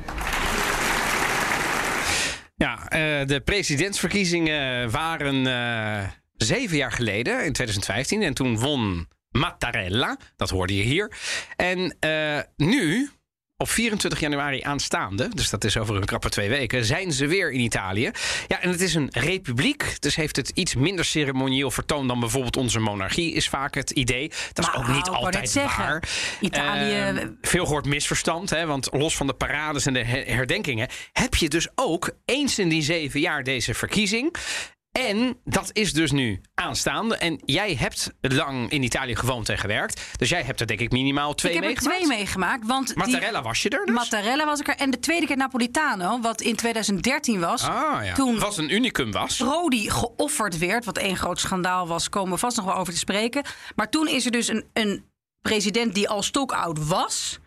Ja, 2.55 2.87
eh, 2.89 3.25
de 3.25 3.41
presidentsverkiezingen 3.41 4.91
waren 4.91 5.47
eh, 5.47 6.09
zeven 6.35 6.77
jaar 6.77 6.91
geleden, 6.91 7.45
in 7.45 7.53
2015. 7.53 8.21
En 8.21 8.33
toen 8.33 8.57
won 8.57 9.07
Mattarella. 9.31 10.17
Dat 10.35 10.49
hoorde 10.49 10.75
je 10.75 10.83
hier. 10.83 11.11
En 11.55 11.95
eh, 11.99 12.39
nu 12.55 13.09
op 13.61 13.69
24 13.69 14.19
januari 14.19 14.61
aanstaande, 14.61 15.29
dus 15.33 15.49
dat 15.49 15.63
is 15.63 15.77
over 15.77 15.95
een 15.95 16.05
krappe 16.05 16.29
twee 16.29 16.49
weken, 16.49 16.85
zijn 16.85 17.11
ze 17.11 17.27
weer 17.27 17.51
in 17.51 17.59
Italië. 17.59 18.11
Ja, 18.47 18.61
en 18.61 18.69
het 18.69 18.81
is 18.81 18.93
een 18.95 19.07
republiek, 19.11 19.95
dus 19.99 20.15
heeft 20.15 20.35
het 20.35 20.49
iets 20.53 20.75
minder 20.75 21.05
ceremonieel 21.05 21.71
vertoon 21.71 22.07
dan 22.07 22.19
bijvoorbeeld 22.19 22.57
onze 22.57 22.79
monarchie, 22.79 23.33
is 23.33 23.49
vaak 23.49 23.75
het 23.75 23.89
idee. 23.89 24.31
Dat 24.53 24.67
is 24.67 24.73
ook 24.75 24.87
niet 24.87 25.09
altijd 25.09 25.53
waar. 25.53 26.03
Italië- 26.39 26.93
Ehm, 26.93 27.27
veel 27.41 27.65
gehoord 27.65 27.85
misverstand, 27.85 28.49
hè, 28.49 28.65
want 28.65 28.87
los 28.91 29.15
van 29.15 29.27
de 29.27 29.33
parades 29.33 29.85
en 29.85 29.93
de 29.93 30.03
her- 30.03 30.25
herdenkingen, 30.25 30.87
heb 31.13 31.35
je 31.35 31.49
dus 31.49 31.67
ook 31.75 32.11
eens 32.25 32.59
in 32.59 32.69
die 32.69 32.81
zeven 32.81 33.19
jaar 33.19 33.43
deze 33.43 33.73
verkiezing. 33.73 34.35
En 35.07 35.37
dat 35.45 35.69
is 35.73 35.93
dus 35.93 36.11
nu 36.11 36.41
aanstaande. 36.53 37.17
En 37.17 37.39
jij 37.45 37.75
hebt 37.75 38.11
lang 38.21 38.71
in 38.71 38.83
Italië 38.83 39.15
gewoond 39.15 39.49
en 39.49 39.57
gewerkt. 39.57 40.01
Dus 40.17 40.29
jij 40.29 40.41
hebt 40.43 40.59
er 40.59 40.67
denk 40.67 40.79
ik 40.79 40.91
minimaal 40.91 41.33
twee 41.35 41.51
ik 41.53 41.57
heb 41.63 41.67
er 41.67 41.73
meegemaakt. 41.75 42.03
twee 42.05 42.17
meegemaakt. 42.17 42.65
Want 42.65 42.87
die- 42.87 42.97
Mattarella 42.97 43.41
was 43.41 43.61
je 43.61 43.69
er 43.69 43.85
dus? 43.85 43.95
Mattarella 43.95 44.45
was 44.45 44.59
ik 44.59 44.67
er. 44.67 44.75
En 44.75 44.89
de 44.91 44.99
tweede 44.99 45.25
keer 45.25 45.37
Napolitano, 45.37 46.19
wat 46.21 46.41
in 46.41 46.55
2013 46.55 47.39
was. 47.39 47.63
ah, 47.63 48.05
ja. 48.05 48.13
Toen 48.13 48.39
was 48.39 48.57
een 48.57 48.73
unicum 48.73 49.11
was. 49.11 49.37
Prodi 49.37 49.89
geofferd 49.89 50.57
werd, 50.57 50.85
wat 50.85 50.97
één 50.97 51.17
groot 51.17 51.39
schandaal 51.39 51.87
was, 51.87 52.09
komen 52.09 52.31
we 52.31 52.37
vast 52.37 52.57
nog 52.57 52.65
wel 52.65 52.75
over 52.75 52.93
te 52.93 52.99
spreken. 52.99 53.43
Maar 53.75 53.89
toen 53.89 54.07
is 54.07 54.25
er 54.25 54.31
dus 54.31 54.47
een, 54.47 54.65
een 54.73 55.05
president 55.41 55.93
die 55.95 56.09
al 56.09 56.21
stokoud 56.23 56.87
was, 56.87 57.39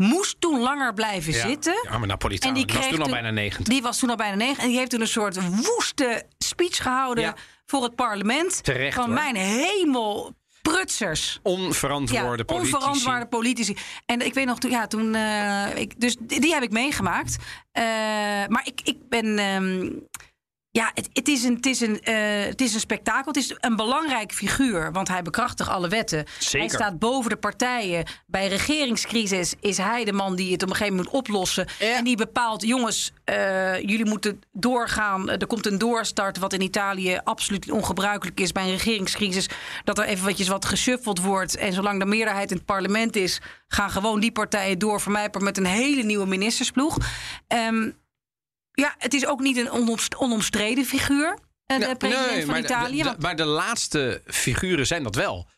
moest 0.00 0.36
toen 0.40 0.60
langer 0.60 0.94
blijven 0.94 1.32
Ja. 1.32 1.46
zitten. 1.48 1.88
Ja, 1.90 1.98
maar 1.98 2.06
Napolitano 2.08 2.54
En 2.60 2.66
die 2.66 2.76
was 2.76 2.88
toen 2.88 3.02
al 3.02 3.08
bijna 3.10 3.30
90. 3.30 3.64
Die 3.66 3.82
was 3.82 3.98
toen 3.98 4.10
al 4.10 4.16
bijna 4.16 4.36
negen. 4.36 4.62
En 4.62 4.68
die 4.68 4.78
heeft 4.78 4.90
toen 4.90 5.00
een 5.00 5.08
soort 5.08 5.38
woeste 5.66 6.26
speech 6.38 6.76
gehouden 6.82 7.24
Ja. 7.24 7.34
voor 7.66 7.82
het 7.82 7.94
parlement. 7.94 8.64
Terecht, 8.64 8.94
Van 8.94 9.04
hoor. 9.04 9.14
mijn 9.14 9.36
hemel, 9.36 10.34
prutsers. 10.62 11.38
Onverantwoorde 11.42 12.36
ja, 12.36 12.44
politici. 12.44 12.74
onverantwoorde 12.74 13.26
politici. 13.26 13.76
En 14.06 14.20
ik 14.26 14.34
weet 14.34 14.46
nog, 14.46 14.58
toen, 14.58 14.70
ja, 14.70 14.86
toen, 14.86 15.14
eh, 15.14 15.76
ik, 15.76 16.00
dus 16.00 16.16
die, 16.20 16.40
die 16.40 16.52
heb 16.54 16.62
ik 16.62 16.70
meegemaakt. 16.70 17.36
Eh, 17.72 17.84
maar 18.48 18.62
ik, 18.64 18.80
ik 18.84 18.96
ben, 19.08 19.38
ehm, 19.38 19.90
ja, 20.72 20.90
het, 20.94 21.08
het, 21.12 21.28
is 21.28 21.44
een, 21.44 21.54
het, 21.54 21.66
is 21.66 21.80
een, 21.80 22.00
eh, 22.00 22.14
het 22.44 22.60
is 22.60 22.74
een 22.74 22.80
spektakel. 22.80 23.32
Het 23.32 23.36
is 23.36 23.54
een 23.58 23.76
belangrijk 23.76 24.32
figuur, 24.32 24.92
want 24.92 25.08
hij 25.08 25.22
bekrachtigt 25.22 25.68
alle 25.68 25.88
wetten. 25.88 26.24
Zeker. 26.38 26.58
Hij 26.58 26.68
staat 26.68 26.98
boven 26.98 27.30
de 27.30 27.36
partijen. 27.36 28.04
Bij 28.26 28.48
regeringscrisis 28.48 29.54
is 29.60 29.76
hij 29.76 30.04
de 30.04 30.12
man 30.12 30.36
die 30.36 30.52
het 30.52 30.62
op 30.62 30.68
een 30.68 30.74
gegeven 30.74 30.96
moment 30.96 31.12
moet 31.12 31.22
oplossen. 31.22 31.66
Ja. 31.78 31.96
En 31.96 32.04
die 32.04 32.16
bepaalt, 32.16 32.62
jongens, 32.62 33.12
eh, 33.24 33.78
jullie 33.78 34.04
moeten 34.04 34.42
doorgaan. 34.52 35.30
Er 35.30 35.46
komt 35.46 35.66
een 35.66 35.78
doorstart, 35.78 36.38
wat 36.38 36.52
in 36.52 36.60
Italië 36.60 37.20
absoluut 37.24 37.70
ongebruikelijk 37.70 38.40
is 38.40 38.52
bij 38.52 38.62
een 38.62 38.70
regeringscrisis. 38.70 39.48
Dat 39.84 39.98
er 39.98 40.04
even 40.04 40.24
watjes 40.24 40.48
wat 40.48 40.64
geshuffeld 40.64 41.20
wordt. 41.20 41.56
En 41.56 41.72
zolang 41.72 41.98
de 41.98 42.06
meerderheid 42.06 42.50
in 42.50 42.56
het 42.56 42.66
parlement 42.66 43.16
is, 43.16 43.40
gaan 43.68 43.90
gewoon 43.90 44.20
die 44.20 44.32
partijen 44.32 44.78
door. 44.78 45.00
Voor 45.00 45.12
mij 45.12 45.30
met 45.38 45.58
een 45.58 45.66
hele 45.66 46.02
nieuwe 46.02 46.26
ministersploeg. 46.26 46.96
Ehm, 47.46 47.90
ja, 48.80 48.94
het 48.98 49.14
is 49.14 49.26
ook 49.26 49.40
niet 49.40 49.56
een 49.56 49.70
onomst- 49.70 50.16
onomstreden 50.16 50.84
figuur. 50.84 51.38
eh, 51.66 51.78
De 51.78 51.94
president 51.96 52.30
nee, 52.30 52.40
van 52.40 52.50
maar 52.50 52.60
de- 52.60 52.66
Italië. 52.68 52.96
de- 52.98 53.04
want- 53.04 53.22
maar 53.22 53.36
de 53.36 53.44
laatste 53.44 54.22
figuren 54.26 54.86
zijn 54.86 55.02
dat 55.02 55.14
wel. 55.14 55.48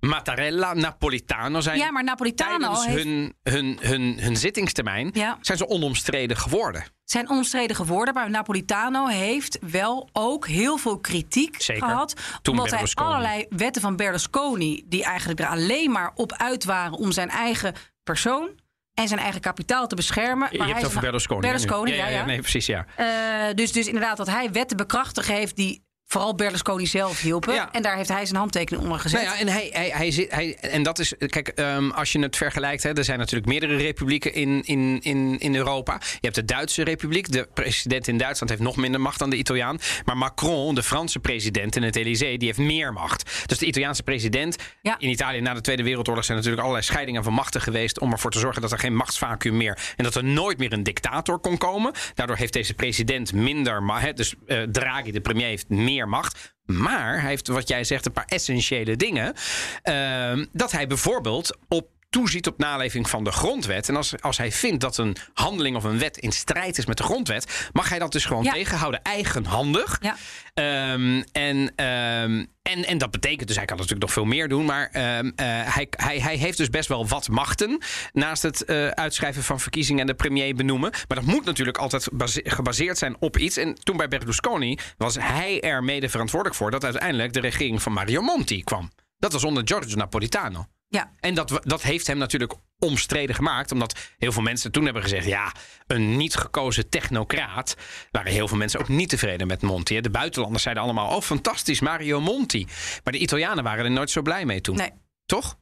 Mattarella, 0.00 0.74
Napolitano 0.74 1.60
zijn 1.60 1.78
ja, 1.78 1.90
maar 1.90 2.04
Napolitano 2.04 2.58
tijdens 2.58 2.86
heeft, 2.86 3.04
hun, 3.04 3.34
hun, 3.42 3.78
hun, 3.80 4.18
hun 4.20 4.36
zittingstermijn 4.36 5.10
Ja. 5.12 5.38
zijn 5.40 5.58
ze 5.58 5.68
onomstreden 5.68 6.36
geworden. 6.36 6.84
zijn 7.04 7.30
onomstreden 7.30 7.76
geworden. 7.76 8.14
Maar 8.14 8.30
Napolitano 8.30 9.06
heeft 9.06 9.58
wel 9.70 10.08
ook 10.12 10.46
heel 10.46 10.76
veel 10.76 10.98
kritiek 10.98 11.62
Zeker. 11.62 11.82
gehad. 11.88 12.14
Toen 12.42 12.58
omdat 12.58 12.70
hij 12.78 12.90
allerlei 12.94 13.46
wetten 13.48 13.82
van 13.82 13.96
Berlusconi... 13.96 14.82
die 14.86 15.04
eigenlijk 15.04 15.40
er 15.40 15.46
alleen 15.46 15.90
maar 15.90 16.12
op 16.14 16.32
uit 16.32 16.64
waren 16.64 16.92
om 16.92 17.12
zijn 17.12 17.28
eigen 17.28 17.74
persoon... 18.02 18.48
en 18.94 19.08
zijn 19.08 19.20
eigen 19.20 19.40
kapitaal 19.40 19.86
te 19.86 19.94
beschermen. 19.94 20.48
Je 20.50 20.58
Maar 20.58 20.66
hebt 20.66 20.78
hij 20.78 20.80
het 20.80 20.84
over 20.84 21.00
Berlusconi. 21.00 21.40
Berlusconi, 21.40 21.94
ja, 21.94 22.08
ja. 22.08 22.24
Nee, 22.24 22.40
precies, 22.40 22.66
ja. 22.66 22.86
Eh, 22.96 23.54
dus, 23.54 23.72
dus 23.72 23.86
inderdaad 23.86 24.16
dat 24.16 24.26
hij 24.26 24.52
wetten 24.52 24.76
bekrachtigd 24.76 25.28
heeft... 25.28 25.56
die 25.56 25.84
vooral 26.12 26.34
Berlusconi 26.34 26.86
zelf 26.86 27.20
hielpen. 27.20 27.54
Ja. 27.54 27.72
En 27.72 27.82
daar 27.82 27.96
heeft 27.96 28.08
hij 28.08 28.26
zijn 28.26 28.38
handtekening 28.38 28.84
onder 28.84 28.98
gezet. 28.98 29.22
Nou 29.22 29.34
ja, 29.34 29.40
en 29.40 29.48
hij, 29.48 29.70
hij, 29.72 29.88
hij 29.88 30.10
zit. 30.10 30.32
Hij, 30.32 30.56
en 30.56 30.82
dat 30.82 30.98
is. 30.98 31.14
Kijk, 31.18 31.48
ehm, 31.48 31.90
als 31.90 32.12
je 32.12 32.18
het 32.18 32.36
vergelijkt. 32.36 32.82
Hè, 32.82 32.92
er 32.92 33.04
zijn 33.04 33.18
natuurlijk 33.18 33.46
meerdere 33.46 33.76
republieken 33.76 34.34
in, 34.34 34.62
in, 34.64 35.00
in, 35.00 35.38
in 35.38 35.54
Europa. 35.54 36.00
Je 36.00 36.18
hebt 36.20 36.34
de 36.34 36.44
Duitse 36.44 36.84
republiek. 36.84 37.32
De 37.32 37.48
president 37.54 38.08
in 38.08 38.18
Duitsland 38.18 38.50
heeft 38.50 38.62
nog 38.62 38.76
minder 38.76 39.00
macht 39.00 39.18
dan 39.18 39.30
de 39.30 39.36
Italiaan. 39.36 39.78
Maar 40.04 40.16
Macron, 40.16 40.74
de 40.74 40.82
Franse 40.82 41.18
president 41.18 41.76
in 41.76 41.82
het 41.82 41.96
Elysée, 41.96 42.38
die 42.38 42.46
heeft 42.46 42.58
meer 42.58 42.92
macht. 42.92 43.46
Dus 43.46 43.58
de 43.58 43.66
Italiaanse 43.66 44.02
president. 44.02 44.56
Ja. 44.82 44.98
In 44.98 45.08
Italië 45.08 45.40
na 45.40 45.54
de 45.54 45.60
Tweede 45.60 45.82
Wereldoorlog 45.82 46.24
zijn 46.24 46.36
natuurlijk 46.36 46.62
allerlei 46.62 46.86
scheidingen 46.86 47.24
van 47.24 47.32
machten 47.32 47.60
geweest. 47.60 48.00
om 48.00 48.12
ervoor 48.12 48.30
te 48.30 48.38
zorgen 48.38 48.62
dat 48.62 48.72
er 48.72 48.78
geen 48.78 48.96
machtsvacuum 48.96 49.56
meer. 49.56 49.78
en 49.96 50.04
dat 50.04 50.14
er 50.14 50.24
nooit 50.24 50.58
meer 50.58 50.72
een 50.72 50.82
dictator 50.82 51.38
kon 51.38 51.58
komen. 51.58 51.92
Daardoor 52.14 52.36
heeft 52.36 52.52
deze 52.52 52.74
president 52.74 53.32
minder 53.32 53.82
macht. 53.82 54.16
Dus 54.16 54.34
eh, 54.46 54.62
Draghi, 54.62 55.10
de 55.10 55.20
premier, 55.20 55.46
heeft 55.46 55.68
meer 55.68 56.01
macht. 56.08 56.54
Maar 56.64 57.20
hij 57.20 57.30
heeft, 57.30 57.48
wat 57.48 57.68
jij 57.68 57.84
zegt, 57.84 58.06
een 58.06 58.12
paar 58.12 58.24
essentiële 58.24 58.96
dingen. 58.96 59.34
Ehm, 59.82 60.44
dat 60.52 60.72
hij 60.72 60.86
bijvoorbeeld 60.86 61.56
op 61.68 61.88
toeziet 62.12 62.46
op 62.46 62.58
naleving 62.58 63.08
van 63.10 63.24
de 63.24 63.32
grondwet. 63.32 63.88
En 63.88 63.96
als, 63.96 64.20
als 64.20 64.38
hij 64.38 64.52
vindt 64.52 64.80
dat 64.80 64.96
een 64.96 65.16
handeling 65.34 65.76
of 65.76 65.84
een 65.84 65.98
wet 65.98 66.16
in 66.16 66.32
strijd 66.32 66.78
is 66.78 66.86
met 66.86 66.96
de 66.96 67.02
grondwet, 67.02 67.68
mag 67.72 67.88
hij 67.88 67.98
dat 67.98 68.12
dus 68.12 68.24
gewoon 68.24 68.42
Ja. 68.44 68.52
tegenhouden, 68.52 69.02
eigenhandig. 69.02 69.98
Ja. 70.00 70.16
Ehm, 70.54 71.22
en, 71.32 71.72
ehm, 71.76 72.44
en, 72.62 72.84
en 72.86 72.98
dat 72.98 73.10
betekent 73.10 73.46
dus, 73.48 73.56
hij 73.56 73.64
kan 73.64 73.76
natuurlijk 73.76 74.02
nog 74.02 74.12
veel 74.12 74.24
meer 74.24 74.48
doen, 74.48 74.64
maar 74.64 74.88
ehm, 74.92 75.30
eh, 75.36 75.46
hij, 75.46 75.86
hij, 75.96 76.18
hij 76.20 76.36
heeft 76.36 76.58
dus 76.58 76.70
best 76.70 76.88
wel 76.88 77.06
wat 77.08 77.28
machten. 77.28 77.82
Naast 78.12 78.42
het 78.42 78.64
eh, 78.64 78.88
uitschrijven 78.88 79.42
van 79.42 79.60
verkiezingen 79.60 80.00
en 80.00 80.06
de 80.06 80.14
premier 80.14 80.54
benoemen. 80.54 80.90
Maar 81.08 81.16
dat 81.16 81.26
moet 81.26 81.44
natuurlijk 81.44 81.78
altijd 81.78 82.08
base- 82.12 82.42
gebaseerd 82.44 82.98
zijn 82.98 83.16
op 83.18 83.38
iets. 83.38 83.56
En 83.56 83.74
toen 83.74 83.96
bij 83.96 84.08
Berlusconi 84.08 84.78
was 84.96 85.16
hij 85.20 85.60
er 85.60 85.84
mede 85.84 86.08
verantwoordelijk 86.08 86.58
voor 86.58 86.70
dat 86.70 86.84
uiteindelijk 86.84 87.32
de 87.32 87.40
regering 87.40 87.82
van 87.82 87.92
Mario 87.92 88.20
Monti 88.22 88.62
kwam. 88.64 88.90
Dat 89.18 89.32
was 89.32 89.44
onder 89.44 89.62
Giorgio 89.66 89.96
Napolitano. 89.96 90.66
Ja. 90.92 91.12
En 91.20 91.34
dat, 91.34 91.60
dat 91.62 91.82
heeft 91.82 92.06
hem 92.06 92.18
natuurlijk 92.18 92.54
omstreden 92.78 93.34
gemaakt. 93.34 93.72
Omdat 93.72 93.98
heel 94.18 94.32
veel 94.32 94.42
mensen 94.42 94.72
toen 94.72 94.84
hebben 94.84 95.02
gezegd... 95.02 95.26
ja, 95.26 95.52
een 95.86 96.16
niet 96.16 96.34
gekozen 96.34 96.88
technocraat... 96.88 97.76
waren 98.10 98.32
heel 98.32 98.48
veel 98.48 98.56
mensen 98.56 98.80
ook 98.80 98.88
niet 98.88 99.08
tevreden 99.08 99.46
met 99.46 99.62
Monti. 99.62 99.94
hè. 99.94 100.00
De 100.00 100.10
buitenlanders 100.10 100.62
zeiden 100.62 100.82
allemaal... 100.82 101.16
oh, 101.16 101.22
fantastisch, 101.22 101.80
Mario 101.80 102.20
Monti. 102.20 102.66
Maar 103.04 103.12
de 103.12 103.18
Italianen 103.18 103.64
waren 103.64 103.84
er 103.84 103.90
nooit 103.90 104.10
zo 104.10 104.22
blij 104.22 104.44
mee 104.44 104.60
toen. 104.60 104.76
Nee. 104.76 104.90
Toch? 105.26 105.58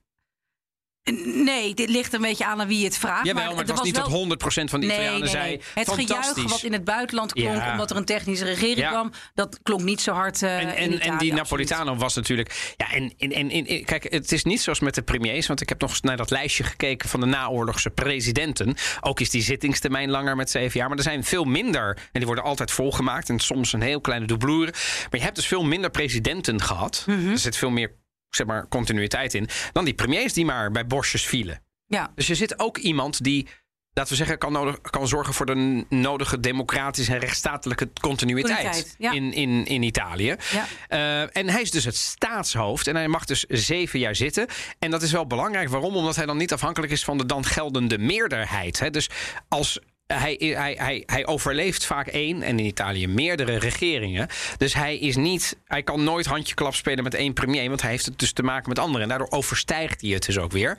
Nee, 1.24 1.74
dit 1.74 1.88
ligt 1.88 2.12
een 2.12 2.20
beetje 2.20 2.44
aan 2.46 2.60
aan 2.60 2.66
wie 2.66 2.84
het 2.84 2.98
vraagt. 2.98 3.26
Jawel, 3.26 3.44
maar, 3.50 3.56
het 3.58 3.70
was 3.70 3.82
niet 3.82 3.96
wel- 3.96 4.04
dat 4.08 4.12
100% 4.12 4.70
van 4.70 4.80
de 4.80 4.86
Italianen 4.86 5.28
zei... 5.28 5.60
Het 5.74 5.90
gejuich 5.92 6.34
wat 6.48 6.62
in 6.62 6.72
het 6.72 6.84
buitenland 6.84 7.32
klonk 7.32 7.56
Ja. 7.56 7.70
omdat 7.72 7.90
er 7.90 7.96
een 7.96 8.04
technische 8.04 8.44
regering 8.44 8.78
Ja. 8.78 8.88
kwam, 8.90 9.12
dat 9.34 9.58
klonk 9.62 9.82
niet 9.82 10.00
zo 10.00 10.12
hard 10.12 10.42
eh 10.42 10.54
En, 10.56 10.60
in 10.60 10.66
en, 10.68 10.74
Italië, 10.74 10.92
en 10.92 10.98
die 10.98 11.10
absoluut. 11.12 11.34
Napolitano 11.34 11.96
was 11.96 12.14
natuurlijk. 12.14 12.74
Ja, 12.76 12.92
en, 12.92 13.12
en, 13.18 13.32
en, 13.32 13.50
en- 13.50 13.84
kijk, 13.84 14.06
het 14.12 14.32
is 14.32 14.44
niet 14.44 14.60
zoals 14.60 14.80
met 14.80 14.94
de 14.94 15.02
premiers. 15.02 15.46
Want 15.46 15.60
ik 15.60 15.68
heb 15.68 15.80
nog 15.80 15.90
eens 15.90 16.00
naar 16.00 16.16
dat 16.16 16.30
lijstje 16.30 16.64
gekeken 16.64 17.08
van 17.08 17.20
de 17.20 17.26
naoorlogse 17.26 17.90
presidenten. 17.90 18.74
Ook 19.00 19.20
is 19.20 19.30
die 19.30 19.42
zittingstermijn 19.42 20.10
langer 20.10 20.36
met 20.36 20.50
zeven 20.50 20.78
jaar. 20.80 20.88
Maar 20.88 20.98
er 20.98 21.02
zijn 21.04 21.24
veel 21.24 21.44
minder. 21.44 21.96
En 21.96 22.08
die 22.12 22.26
worden 22.26 22.44
altijd 22.44 22.70
volgemaakt. 22.70 23.28
En 23.28 23.38
soms 23.38 23.72
een 23.72 23.82
heel 23.82 24.00
kleine 24.00 24.26
doublure. 24.26 24.70
Maar 25.10 25.18
je 25.18 25.20
hebt 25.22 25.36
dus 25.36 25.46
veel 25.46 25.64
minder 25.64 25.90
presidenten 25.90 26.62
gehad. 26.62 27.04
Mhm. 27.06 27.30
Er 27.30 27.38
zit 27.38 27.56
veel 27.56 27.70
meer 27.70 27.98
zeg 28.30 28.46
maar, 28.46 28.68
continuïteit 28.68 29.34
in. 29.34 29.48
Dan 29.72 29.84
die 29.84 29.94
premiers 29.94 30.32
die 30.32 30.44
maar 30.44 30.70
bij 30.70 30.86
bosjes 30.86 31.26
vielen. 31.26 31.62
Ja, 31.86 32.12
Dus 32.14 32.28
er 32.28 32.36
zit 32.36 32.58
ook 32.58 32.78
iemand 32.78 33.24
die. 33.24 33.48
Laten 33.92 34.12
we 34.12 34.18
zeggen, 34.18 34.38
kan, 34.38 34.52
nodig, 34.52 34.80
kan 34.80 35.08
zorgen 35.08 35.34
voor 35.34 35.46
de 35.46 35.84
nodige 35.88 36.40
democratische 36.40 37.12
en 37.12 37.18
rechtsstatelijke 37.18 37.88
continuïteit 38.00 38.56
Continuïteit, 38.56 38.94
ja. 38.98 39.12
in, 39.12 39.32
in, 39.32 39.66
in 39.66 39.82
Italië. 39.82 40.36
ja. 40.50 40.66
Eh, 40.88 41.36
en 41.36 41.48
hij 41.48 41.60
is 41.60 41.70
dus 41.70 41.84
het 41.84 41.96
staatshoofd 41.96 42.86
en 42.86 42.94
hij 42.94 43.08
mag 43.08 43.24
dus 43.24 43.44
zeven 43.48 43.98
jaar 43.98 44.14
zitten. 44.16 44.46
En 44.78 44.90
dat 44.90 45.02
is 45.02 45.12
wel 45.12 45.26
belangrijk. 45.26 45.68
Waarom? 45.68 45.96
Omdat 45.96 46.16
hij 46.16 46.26
dan 46.26 46.36
niet 46.36 46.52
afhankelijk 46.52 46.92
is 46.92 47.04
van 47.04 47.18
de 47.18 47.26
dan 47.26 47.44
geldende 47.44 47.98
meerderheid. 47.98 48.78
Hè? 48.78 48.90
Dus 48.90 49.08
als 49.48 49.78
hij, 50.14 50.37
hij, 50.38 50.75
hij, 50.79 51.03
hij 51.07 51.27
overleeft 51.27 51.87
vaak 51.87 52.07
één 52.07 52.42
en 52.42 52.59
in 52.59 52.64
Italië 52.64 53.09
meerdere 53.09 53.59
regeringen. 53.59 54.29
Dus 54.57 54.75
hij 54.75 54.99
is 54.99 55.16
niet, 55.16 55.57
hij 55.64 55.83
kan 55.83 56.05
nooit 56.05 56.27
handjeklap 56.27 56.75
spelen 56.75 57.05
met 57.05 57.14
één 57.14 57.33
premier, 57.33 57.68
want 57.68 57.83
hij 57.83 57.90
heeft 57.90 58.07
het 58.07 58.18
dus 58.18 58.33
te 58.33 58.42
maken 58.42 58.68
met 58.68 58.79
anderen. 58.79 59.03
En 59.03 59.09
daardoor 59.09 59.31
overstijgt 59.38 60.01
hij 60.01 60.11
het 60.11 60.27
dus 60.27 60.38
ook 60.38 60.53
weer. 60.53 60.79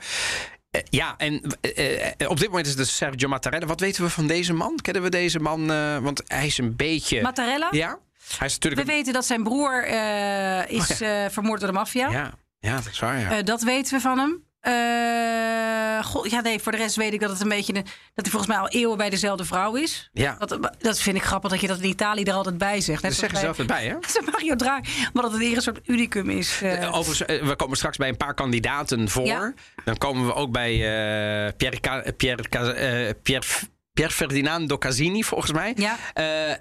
Eh, 0.70 0.80
ja, 0.90 1.14
en 1.16 1.42
eh, 1.60 2.06
eh, 2.06 2.30
op 2.30 2.38
dit 2.38 2.48
moment 2.48 2.66
is 2.66 2.72
het 2.72 2.80
dus 2.80 2.96
Sergio 2.96 3.28
Mattarella. 3.28 3.66
Wat 3.66 3.80
weten 3.80 4.02
we 4.02 4.10
van 4.10 4.26
deze 4.26 4.52
man? 4.52 4.78
Kennen 4.82 5.02
we 5.02 5.08
deze 5.08 5.38
man? 5.38 5.66
want 6.02 6.22
hij 6.26 6.46
is 6.46 6.58
een 6.58 6.76
beetje. 6.76 7.22
Mattarella? 7.22 7.68
Ja, 7.70 7.98
hij 8.38 8.46
is 8.46 8.52
natuurlijk. 8.52 8.86
We 8.86 8.92
weten 8.92 9.12
dat 9.12 9.24
zijn 9.24 9.42
broer 9.42 9.86
is 10.66 11.02
Oh, 11.02 11.26
vermoord 11.28 11.60
door 11.60 11.68
de 11.68 11.74
maffia. 11.74 12.10
Ja, 12.10 12.32
ja, 12.58 12.74
dat 12.74 12.86
is 12.92 12.98
waar. 12.98 13.18
Ja. 13.18 13.42
Dat 13.42 13.62
weten 13.62 13.94
we 13.94 14.00
van 14.00 14.18
hem. 14.18 14.44
Eh, 14.62 16.04
goh, 16.04 16.26
ja, 16.26 16.40
nee, 16.40 16.58
voor 16.60 16.72
de 16.72 16.78
rest 16.78 16.96
weet 16.96 17.12
ik 17.12 17.20
dat 17.20 17.30
het 17.30 17.40
een 17.40 17.48
beetje... 17.48 17.72
dat 17.72 17.84
hij 18.14 18.24
volgens 18.30 18.46
mij 18.46 18.56
al 18.60 18.68
eeuwen 18.68 18.96
bij 18.96 19.10
dezelfde 19.10 19.44
vrouw 19.44 19.74
is. 19.74 20.10
Ja. 20.12 20.36
Dat, 20.38 20.58
dat 20.78 20.98
vind 21.00 21.16
ik 21.16 21.22
grappig 21.22 21.50
dat 21.50 21.60
je 21.60 21.66
dat 21.66 21.78
in 21.78 21.88
Italië 21.88 22.22
er 22.22 22.32
altijd 22.32 22.58
bij 22.58 22.80
zegt. 22.80 23.02
Dat 23.02 23.12
zeggen 23.12 23.38
ze 23.38 23.44
zelf 23.44 23.58
erbij, 23.58 23.84
hè? 23.86 23.92
bij- 23.98 24.08
zoals 24.08 24.30
Mario 24.30 24.56
Draghi. 24.56 24.90
Maar 25.12 25.22
dat 25.22 25.32
het 25.32 25.40
hier 25.40 25.56
een 25.56 25.62
soort 25.62 25.80
unicum 25.86 26.30
is. 26.30 26.58
eh. 26.62 26.82
Eh, 26.82 26.94
Overigens, 26.96 27.40
we 27.48 27.56
komen 27.56 27.76
straks 27.76 27.96
bij 27.96 28.08
een 28.08 28.16
paar 28.16 28.34
kandidaten 28.34 29.08
voor. 29.08 29.26
Ja. 29.26 29.52
Dan 29.84 29.98
komen 29.98 30.26
we 30.26 30.34
ook 30.34 30.50
bij 30.52 30.72
Pierre, 31.56 32.12
Pierre, 32.16 32.42
Pierre, 33.22 33.54
Pierre 33.92 34.12
Ferdinando 34.14 34.78
Casini, 34.78 35.22
volgens 35.24 35.52
mij. 35.52 35.72
Ja. 35.76 35.98
Eh, 36.14 36.50
eh, 36.50 36.58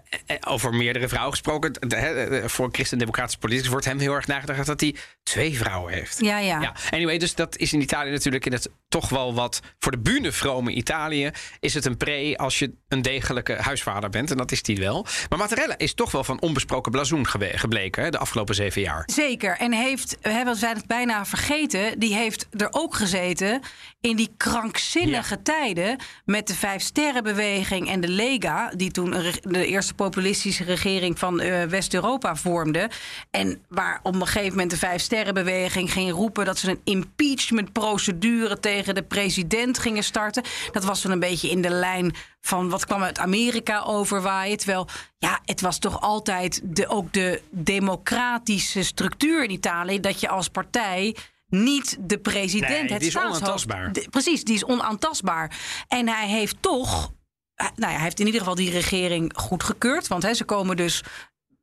over 0.47 0.73
meerdere 0.73 1.07
vrouwen 1.07 1.31
gesproken. 1.31 1.73
De- 1.73 1.95
eh, 1.95 2.47
voor 2.47 2.69
christen-democratische 2.71 3.39
politicus 3.39 3.69
wordt 3.69 3.85
hem 3.85 3.99
heel 3.99 4.13
erg 4.13 4.27
nagedacht 4.27 4.65
dat 4.65 4.79
hij 4.79 4.95
twee 5.23 5.57
vrouwen 5.57 5.93
heeft. 5.93 6.19
ja, 6.19 6.37
ja. 6.39 6.61
Ja, 6.61 6.73
anyway, 6.89 7.17
dus 7.17 7.35
dat 7.35 7.57
is 7.57 7.73
in 7.73 7.81
Italië 7.81 8.11
natuurlijk 8.11 8.45
in 8.45 8.51
het 8.51 8.69
toch 8.91 9.09
wel 9.09 9.33
wat 9.33 9.59
voor 9.79 9.91
de 9.91 9.99
bühne 9.99 10.31
vrome 10.31 10.71
Italië 10.71 11.31
is 11.59 11.73
het 11.73 11.85
een 11.85 11.97
pre 11.97 12.33
als 12.37 12.59
je 12.59 12.71
een 12.87 13.01
degelijke 13.01 13.53
huisvader 13.53 14.09
bent 14.09 14.31
en 14.31 14.37
dat 14.37 14.51
is 14.51 14.63
die 14.63 14.77
wel. 14.77 15.05
Maar 15.29 15.37
Mattarella 15.37 15.77
is 15.77 15.93
toch 15.93 16.11
wel 16.11 16.23
van 16.23 16.41
onbesproken 16.41 16.91
blazoen 16.91 17.27
gebleken 17.27 18.03
hè, 18.03 18.09
de 18.09 18.17
afgelopen 18.17 18.55
zeven 18.55 18.81
jaar. 18.81 19.03
Zeker. 19.05 19.57
En 19.57 19.73
heeft, 19.73 20.17
we 20.21 20.53
zijn 20.55 20.75
het 20.75 20.87
bijna 20.87 21.25
vergeten, 21.25 21.99
die 21.99 22.15
heeft 22.15 22.47
er 22.57 22.67
ook 22.71 22.95
gezeten 22.95 23.61
in 24.01 24.15
die 24.15 24.33
krankzinnige 24.37 25.41
tijden 25.41 25.97
met 26.25 26.47
de 26.47 26.55
Vijf 26.55 26.81
Sterrenbeweging 26.81 27.89
en 27.89 28.01
de 28.01 28.09
Lega, 28.09 28.71
die 28.75 28.91
toen 28.91 29.15
de 29.41 29.65
eerste 29.65 29.93
populistische 29.93 30.63
regering 30.63 31.19
van 31.19 31.39
eh, 31.39 31.63
West-Europa 31.63 32.35
vormde. 32.35 32.89
En 33.31 33.61
waar 33.67 33.99
op 34.03 34.15
een 34.15 34.25
gegeven 34.25 34.49
moment 34.49 34.69
de 34.69 34.77
Vijf 34.77 35.01
Sterrenbeweging 35.01 35.91
ging 35.91 36.11
roepen 36.11 36.45
dat 36.45 36.57
ze 36.57 36.69
een 36.69 36.81
impeachmentprocedure 36.83 38.59
tegen 38.59 38.80
de 38.83 39.03
president 39.03 39.79
gingen 39.79 40.03
starten. 40.03 40.43
Dat 40.71 40.83
was 40.83 41.01
dan 41.01 41.11
een 41.11 41.19
beetje 41.19 41.49
in 41.49 41.61
de 41.61 41.69
lijn 41.69 42.13
van 42.41 42.69
wat 42.69 42.85
kwam 42.85 43.03
uit 43.03 43.19
Amerika 43.19 43.81
overwaaien. 43.81 44.57
Terwijl, 44.57 44.87
ja, 45.17 45.39
het 45.45 45.61
was 45.61 45.79
toch 45.79 46.01
altijd 46.01 46.61
de, 46.63 46.87
ook 46.87 47.13
de 47.13 47.41
democratische 47.49 48.83
structuur 48.83 49.43
in 49.43 49.51
Italië... 49.51 49.99
dat 49.99 50.19
je 50.19 50.29
als 50.29 50.47
partij 50.49 51.15
niet 51.47 51.97
de 51.99 52.17
president, 52.17 52.69
Nee, 52.81 52.91
het 52.91 52.99
die 52.99 53.07
is 53.07 53.17
onaantastbaar. 53.17 53.93
de- 53.93 54.07
precies, 54.09 54.43
die 54.43 54.55
is 54.55 54.65
onaantastbaar. 54.65 55.59
En 55.87 56.07
hij 56.07 56.27
heeft 56.27 56.55
toch... 56.59 57.11
eh, 57.55 57.65
Nou 57.75 57.91
ja, 57.91 57.95
hij 57.97 58.03
heeft 58.05 58.19
in 58.19 58.25
ieder 58.25 58.39
geval 58.41 58.55
die 58.55 58.71
regering 58.71 59.31
goedgekeurd. 59.35 60.07
Want 60.07 60.23
hè, 60.23 60.33
ze 60.33 60.43
komen 60.43 60.75
dus 60.77 61.03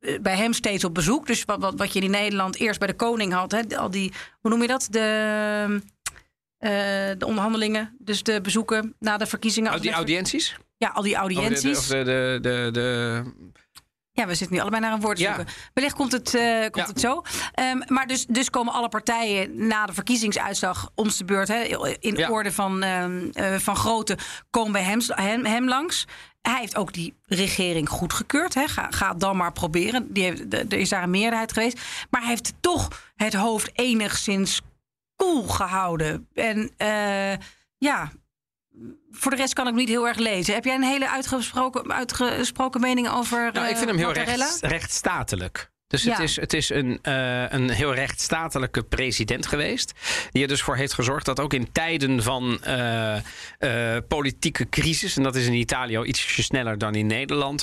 eh, 0.00 0.18
bij 0.20 0.37
hem 0.37 0.52
steeds 0.52 0.85
op 0.85 0.94
bezoek. 0.94 1.26
Dus 1.26 1.44
wat, 1.44 1.61
wat, 1.61 1.74
wat 1.76 1.92
je 1.92 2.00
in 2.00 2.11
Nederland 2.11 2.57
eerst 2.57 2.78
bij 2.78 2.88
de 2.88 2.94
koning 2.94 3.33
had... 3.33 3.52
Hè, 3.52 3.76
al 3.78 3.90
die, 3.90 4.12
hoe 4.40 4.50
noem 4.50 4.62
je 4.62 4.68
dat? 4.68 4.87
De... 4.90 5.83
eh, 6.59 6.71
de 7.18 7.27
onderhandelingen, 7.27 7.97
dus 7.99 8.23
de 8.23 8.40
bezoeken 8.40 8.94
na 8.99 9.16
de 9.16 9.27
verkiezingen. 9.27 9.75
Oh, 9.75 9.81
die 9.81 9.92
audiënties? 9.92 10.57
Ja, 10.77 10.88
al 10.88 11.03
die 11.03 11.14
audiënties. 11.16 11.79
Of 11.79 11.87
de, 11.87 12.05
de, 12.05 12.38
de, 12.42 12.68
de, 12.73 13.23
Ja, 14.12 14.27
we 14.27 14.35
zitten 14.35 14.57
nu 14.57 14.61
allebei 14.62 14.83
naar 14.83 14.92
een 14.92 15.01
woord 15.01 15.18
Ja. 15.18 15.35
zoeken. 15.35 15.53
Wellicht 15.75 15.94
komt 15.94 16.12
het, 16.12 16.35
eh, 16.35 16.61
komt 16.61 16.75
Ja. 16.77 16.87
het 16.87 17.01
zo. 17.01 17.23
Ehm, 17.53 17.81
maar 17.87 18.07
dus, 18.07 18.27
dus 18.27 18.51
komen 18.51 18.73
alle 18.73 18.88
partijen 18.88 19.66
na 19.66 19.87
de 19.87 19.92
verkiezingsuitslag 19.92 20.90
om 20.94 21.09
de 21.18 21.25
beurt... 21.25 21.49
Hè, 21.49 21.62
in 22.01 22.14
Ja. 22.14 22.31
orde 22.31 22.53
van, 22.53 22.83
eh, 22.83 23.55
van 23.59 23.77
grootte, 23.77 24.18
komen 24.51 24.73
bij 24.73 24.83
hem, 24.83 25.01
hem, 25.07 25.44
hem 25.44 25.68
langs. 25.68 26.07
Hij 26.42 26.61
heeft 26.61 26.77
ook 26.77 26.92
die 26.92 27.14
regering 27.27 27.88
goedgekeurd. 27.88 28.55
Hè. 28.55 28.68
Ga, 28.68 28.87
ga 28.90 29.14
dan 29.14 29.37
maar 29.37 29.53
proberen. 29.53 30.12
Die 30.12 30.23
heeft, 30.23 30.55
er 30.55 30.73
is 30.73 30.88
daar 30.88 31.03
een 31.03 31.11
meerderheid 31.11 31.53
geweest. 31.53 31.81
Maar 32.11 32.21
hij 32.21 32.31
heeft 32.31 32.53
toch 32.61 32.88
het 33.16 33.35
hoofd 33.35 33.71
enigszins 33.75 34.61
koel 35.18 35.42
gehouden. 35.42 36.28
En 36.35 36.70
eh, 36.76 37.46
ja, 37.78 38.11
voor 39.11 39.31
de 39.31 39.37
rest 39.37 39.52
kan 39.52 39.68
ik 39.68 39.74
niet 39.74 39.88
heel 39.88 40.09
erg 40.09 40.16
lezen. 40.16 40.54
Heb 40.54 40.64
jij 40.64 40.74
een 40.74 40.83
hele 40.83 41.11
uitgesproken, 41.11 41.92
uitgesproken 41.92 42.81
mening 42.81 43.09
over 43.09 43.52
Nou, 43.52 43.66
ik 43.66 43.72
eh, 43.72 43.76
vind 43.76 43.90
hem 43.90 43.98
heel 43.98 44.12
recht, 44.12 44.61
rechtsstatelijk. 44.61 45.70
Dus 45.88 46.05
het 46.05 46.18
is, 46.18 46.37
het 46.37 46.53
is 46.53 46.70
een, 46.70 46.98
eh, 47.03 47.51
een 47.51 47.70
heel 47.70 47.94
rechtsstatelijke 47.94 48.83
president 48.83 49.46
geweest. 49.46 49.92
Die 50.31 50.42
er 50.42 50.48
dus 50.48 50.62
voor 50.62 50.77
heeft 50.77 50.92
gezorgd 50.92 51.27
dat 51.27 51.40
ook 51.40 51.53
in 51.53 51.72
tijden 51.72 52.22
van 52.22 52.62
eh, 52.62 53.16
eh, 53.16 54.03
politieke 54.09 54.68
crisis... 54.68 55.16
en 55.16 55.22
dat 55.22 55.37
is 55.37 55.46
in 55.46 55.53
Italië 55.53 55.96
al 55.96 56.07
ietsje 56.07 56.42
sneller 56.42 56.79
dan 56.79 56.94
in 56.94 57.07
Nederland... 57.07 57.62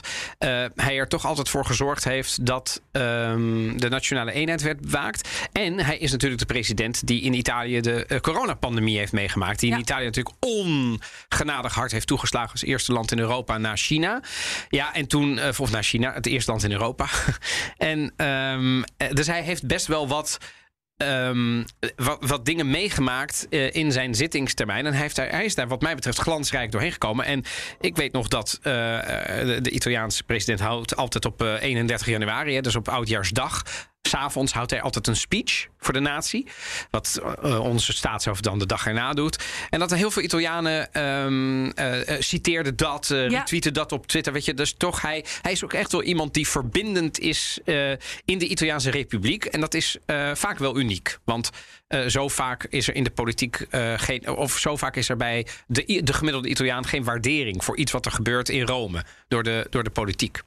hij 0.76 0.98
er 0.98 1.08
toch 1.08 1.26
altijd 1.26 1.50
voor 1.50 1.66
gezorgd 1.66 2.04
heeft 2.04 2.46
dat 2.46 2.82
ehm, 2.92 3.78
de 3.78 3.90
nationale 3.90 4.32
eenheid 4.32 4.62
werd 4.62 4.82
bewaakt. 4.82 5.30
En 5.52 5.80
hij 5.80 5.98
is 5.98 6.12
natuurlijk 6.12 6.42
de 6.42 6.54
president 6.54 7.08
die 7.08 7.22
in 7.22 7.34
Italië 7.34 7.82
de 7.82 8.20
coronapandemie 8.22 8.98
heeft 8.98 9.12
meegemaakt. 9.12 9.60
Die 9.60 9.70
in 9.70 9.76
Ja. 9.76 9.82
Italië 9.82 10.06
natuurlijk 10.06 10.36
ongenadig 10.40 11.74
hard 11.74 11.92
heeft 11.92 12.08
toegeslagen 12.08 12.52
als 12.52 12.64
eerste 12.64 12.94
land 12.94 13.12
in 13.12 13.20
Europa 13.20 13.58
na 13.58 13.76
China. 13.76 14.22
Ja, 14.70 14.94
en 14.94 15.08
toen, 15.08 15.40
of 15.60 15.72
naar 15.72 15.84
China, 15.84 16.14
het 16.14 16.26
eerste 16.26 16.52
land 16.52 16.64
in 16.64 16.72
Europa. 16.72 17.08
en 17.78 18.14
ehm, 18.17 18.84
eh, 18.97 19.10
dus 19.10 19.28
hij 19.28 19.41
heeft 19.41 19.67
best 19.67 19.88
wel 19.88 20.08
wat. 20.08 20.38
ehm, 20.97 21.63
wat, 22.19 22.45
dingen 22.45 22.69
meegemaakt 22.69 23.47
eh, 23.49 23.75
in 23.75 23.91
zijn 23.91 24.15
zittingstermijn. 24.15 24.86
En 24.86 24.93
hij, 24.93 25.01
heeft 25.01 25.17
hij 25.17 25.45
is 25.45 25.56
daar, 25.56 25.67
wat 25.67 25.82
mij 25.82 25.95
betreft, 25.95 26.17
glansrijk 26.17 26.71
doorheen 26.71 26.91
gekomen. 26.91 27.25
En 27.25 27.43
ik 27.80 27.95
weet 27.95 28.12
nog 28.12 28.28
dat 28.28 28.60
eh, 28.62 28.71
de, 29.62 29.69
Italiaanse 29.69 30.23
president 30.23 30.60
houdt 30.60 30.95
altijd 30.95 31.25
op 31.25 31.41
eh, 31.41 31.62
31 31.62 32.08
januari, 32.08 32.54
hè, 32.54 32.62
dus 32.62 32.75
op 32.75 32.88
oudjaarsdag. 32.88 33.63
S'avonds 34.08 34.54
houdt 34.54 34.72
hij 34.72 34.82
altijd 34.82 35.08
een 35.08 35.15
speech 35.15 35.68
voor 35.80 35.94
de 35.94 36.00
natie. 36.00 36.48
Wat 36.91 37.22
eh, 37.44 37.60
onze 37.60 37.94
staatshoofd 37.94 38.44
dan 38.44 38.60
de 38.60 38.65
dag 38.65 38.88
erna 38.88 39.13
doet. 39.13 39.44
En 39.70 39.80
dat 39.80 39.91
er 39.91 39.98
heel 39.98 40.12
veel 40.12 40.24
Italianen 40.24 40.94
ehm 40.94 41.70
eh, 41.70 42.10
eh, 42.10 42.22
citeerden 42.22 42.76
dat, 42.76 43.08
Ja. 43.08 43.28
retweeten 43.28 43.74
dat 43.74 43.91
op 43.91 44.08
Twitter. 44.08 44.34
Weet 44.34 44.46
je, 44.46 44.54
dus 44.54 44.74
toch, 44.74 45.02
hij, 45.02 45.26
hij 45.41 45.52
is 45.52 45.63
ook 45.63 45.74
echt 45.74 45.91
wel 45.91 46.04
iemand 46.04 46.34
die 46.34 46.48
verbindend 46.48 47.20
is 47.20 47.60
in 48.26 48.38
de 48.38 48.48
Italiaanse 48.48 48.89
Republiek. 48.89 49.46
En 49.46 49.60
dat 49.60 49.74
is 49.74 49.98
vaak 50.34 50.58
wel 50.58 50.78
uniek. 50.78 51.18
Want 51.24 51.50
zo 52.08 52.28
vaak 52.28 52.63
is 52.70 52.88
er 52.88 52.96
in 52.96 53.04
de 53.04 53.10
politiek 53.10 53.68
geen. 53.96 54.28
Of 54.28 54.58
zo 54.58 54.76
vaak 54.76 54.96
is 54.96 55.10
er 55.10 55.18
bij 55.18 55.48
de, 55.68 56.02
de 56.04 56.13
gemiddelde 56.13 56.48
Italiaan 56.48 56.86
geen 56.86 57.04
waardering 57.04 57.63
voor 57.63 57.78
iets 57.78 57.91
wat 57.91 58.06
er 58.06 58.12
gebeurt 58.12 58.50
in 58.50 58.65
Rome 58.65 59.04
door 59.28 59.44
de, 59.44 59.68
door 59.70 59.84
de 59.84 59.89
politiek. 59.89 60.41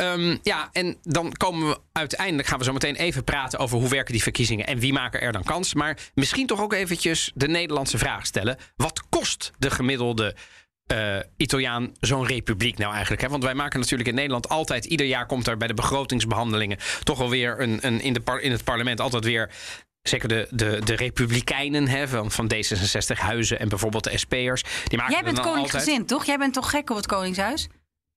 Ehm, 0.00 0.36
ja, 0.42 0.68
en 0.72 0.96
dan 1.02 1.32
komen 1.32 1.68
we 1.68 1.78
uiteindelijk, 1.92 2.48
gaan 2.48 2.58
we 2.58 2.64
zo 2.64 2.72
meteen 2.72 2.96
even 2.96 3.24
praten 3.24 3.58
over 3.58 3.78
hoe 3.78 3.88
werken 3.88 4.12
die 4.12 4.22
verkiezingen 4.22 4.66
en 4.66 4.78
wie 4.78 4.92
maken 4.92 5.20
er 5.20 5.32
dan 5.32 5.42
kans. 5.42 5.74
Maar 5.74 5.98
misschien 6.14 6.46
toch 6.46 6.60
ook 6.60 6.72
eventjes 6.72 7.30
de 7.34 7.48
Nederlandse 7.48 7.98
vraag 7.98 8.26
stellen. 8.26 8.56
Wat 8.76 9.02
kost 9.08 9.50
de 9.58 9.70
gemiddelde 9.70 10.34
eh, 10.86 11.16
Italiaan 11.36 11.92
zo'n 12.00 12.26
republiek 12.26 12.78
nou 12.78 12.92
eigenlijk? 12.92 13.22
Hè? 13.22 13.28
Want 13.28 13.42
wij 13.44 13.54
maken 13.54 13.80
natuurlijk 13.80 14.08
in 14.08 14.14
Nederland 14.14 14.48
altijd, 14.48 14.84
ieder 14.84 15.06
jaar 15.06 15.26
komt 15.26 15.46
er 15.46 15.56
bij 15.56 15.68
de 15.68 15.74
begrotingsbehandelingen 15.74 16.78
toch 17.02 17.18
wel 17.18 17.30
weer 17.30 17.60
een, 17.60 17.78
een, 17.80 18.00
in, 18.00 18.12
de 18.12 18.20
par- 18.20 18.40
in 18.40 18.50
het 18.52 18.64
parlement 18.64 19.00
altijd 19.00 19.24
weer 19.24 19.50
Zeker 20.02 20.28
de, 20.28 20.46
de, 20.50 20.80
de 20.84 20.94
Republikeinen 20.94 21.88
hè, 21.88 22.08
van, 22.08 22.30
van 22.30 22.52
D66 22.54 23.18
Huizen 23.18 23.58
en 23.58 23.68
bijvoorbeeld 23.68 24.04
de 24.04 24.18
SP'ers. 24.18 24.62
Die 24.84 24.98
maken 24.98 25.14
Jij 25.14 25.22
bent 25.22 25.36
dan 25.36 25.44
altijd- 25.44 25.54
koningsgezind, 25.54 26.08
toch? 26.08 26.24
Jij 26.24 26.38
bent 26.38 26.54
toch 26.54 26.70
gek 26.70 26.90
op 26.90 26.96
het 26.96 27.06
Koningshuis? 27.06 27.68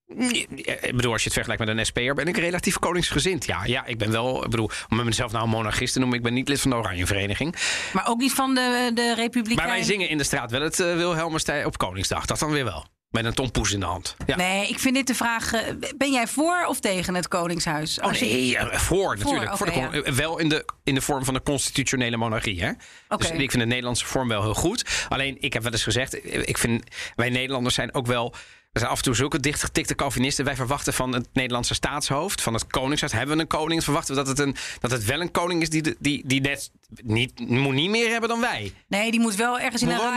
Ik 0.07 0.95
bedoel, 0.95 1.11
als 1.11 1.21
je 1.23 1.29
het 1.29 1.33
vergelijkt 1.33 1.65
met 1.65 1.77
een 1.77 1.85
SP'er, 1.85 2.13
ben 2.15 2.27
ik 2.27 2.37
relatief 2.37 2.79
koningsgezind. 2.79 3.45
Ja, 3.45 3.65
ja, 3.65 3.85
ik 3.85 3.97
ben 3.97 4.11
wel, 4.11 4.43
ik 4.43 4.49
bedoel, 4.49 4.69
om 4.89 5.03
mezelf 5.03 5.31
nou 5.31 5.43
een 5.43 5.49
monarchist 5.49 5.93
te 5.93 5.99
noemen, 5.99 6.17
ik 6.17 6.23
ben 6.23 6.33
niet 6.33 6.47
lid 6.47 6.61
van 6.61 6.71
de 6.71 6.77
Oranje 6.77 7.05
Vereniging. 7.05 7.55
Maar 7.93 8.07
ook 8.07 8.19
niet 8.19 8.33
van 8.33 8.55
de, 8.55 8.91
de 8.93 9.13
Republikein. 9.15 9.67
Maar 9.67 9.75
wij 9.75 9.83
zingen 9.83 10.09
in 10.09 10.17
de 10.17 10.23
straat 10.23 10.51
wel 10.51 10.61
het 10.61 10.79
uh, 10.79 11.65
op 11.65 11.77
Koningsdag. 11.77 12.25
Dat 12.25 12.39
dan 12.39 12.51
weer 12.51 12.63
wel. 12.63 12.85
Met 13.09 13.25
een 13.25 13.33
tompoes 13.33 13.71
in 13.71 13.79
de 13.79 13.85
hand. 13.85 14.15
Ja. 14.25 14.35
Nee, 14.35 14.67
ik 14.67 14.79
vind 14.79 14.95
dit 14.95 15.07
de 15.07 15.15
vraag. 15.15 15.53
eh, 15.53 15.61
Ben 15.97 16.11
jij 16.11 16.27
voor 16.27 16.65
of 16.67 16.79
tegen 16.79 17.15
het 17.15 17.27
Koningshuis? 17.27 17.99
Oh 17.99 18.05
Als 18.05 18.19
je- 18.19 18.25
nee, 18.25 18.57
eh, 18.57 18.77
voor 18.79 19.17
natuurlijk. 19.17 19.57
voor 19.57 19.65
de, 19.65 19.71
eh, 19.71 20.13
Wel 20.13 20.37
in 20.39 20.49
de, 20.49 20.65
in 20.83 20.95
de 20.95 21.01
vorm 21.01 21.25
van 21.25 21.33
de 21.33 21.41
constitutionele 21.43 22.17
monarchie. 22.17 22.63
Hè? 22.63 22.71
Dus 23.17 23.29
ik 23.29 23.51
vind 23.51 23.63
de 23.63 23.65
Nederlandse 23.65 24.05
vorm 24.05 24.27
wel 24.27 24.41
heel 24.41 24.53
goed. 24.53 25.05
Alleen, 25.09 25.37
ik 25.39 25.53
heb 25.53 25.63
wel 25.63 25.71
eens 25.71 25.83
gezegd, 25.83 26.21
eh, 26.21 26.41
ik 26.47 26.57
vind, 26.57 26.83
wij 27.15 27.29
Nederlanders 27.29 27.75
zijn 27.75 27.93
ook 27.93 28.05
wel... 28.07 28.33
We 28.73 28.79
zijn 28.79 28.91
af 28.91 28.97
en 28.97 29.03
toe 29.03 29.15
zulke 29.15 29.39
dichtgetikte 29.39 29.95
Calvinisten. 29.95 30.45
Wij 30.45 30.55
verwachten 30.55 30.93
van 30.93 31.13
het 31.13 31.27
Nederlandse 31.33 31.73
staatshoofd, 31.73 32.41
van 32.41 32.53
het 32.53 32.67
koningshuis, 32.67 33.11
hebben 33.11 33.35
we 33.35 33.41
een 33.41 33.47
koning. 33.47 33.83
Verwachten 33.83 34.15
we 34.15 34.23
dat 34.23 34.29
het, 34.37 34.39
een, 34.47 34.55
dat 34.79 34.91
het 34.91 35.05
wel 35.05 35.21
een 35.21 35.31
koning 35.31 35.61
is 35.61 35.69
die, 35.69 35.95
die, 35.99 36.23
die 36.25 36.41
net 36.41 36.71
niet, 37.03 37.39
moet 37.49 37.73
niet 37.73 37.89
meer 37.89 38.09
hebben 38.09 38.29
dan 38.29 38.39
wij. 38.39 38.73
Nee, 38.87 39.11
die 39.11 39.19
moet 39.19 39.35
wel 39.35 39.59
ergens 39.59 39.81
in 39.81 39.87
Moet 39.87 39.97
een 39.99 40.13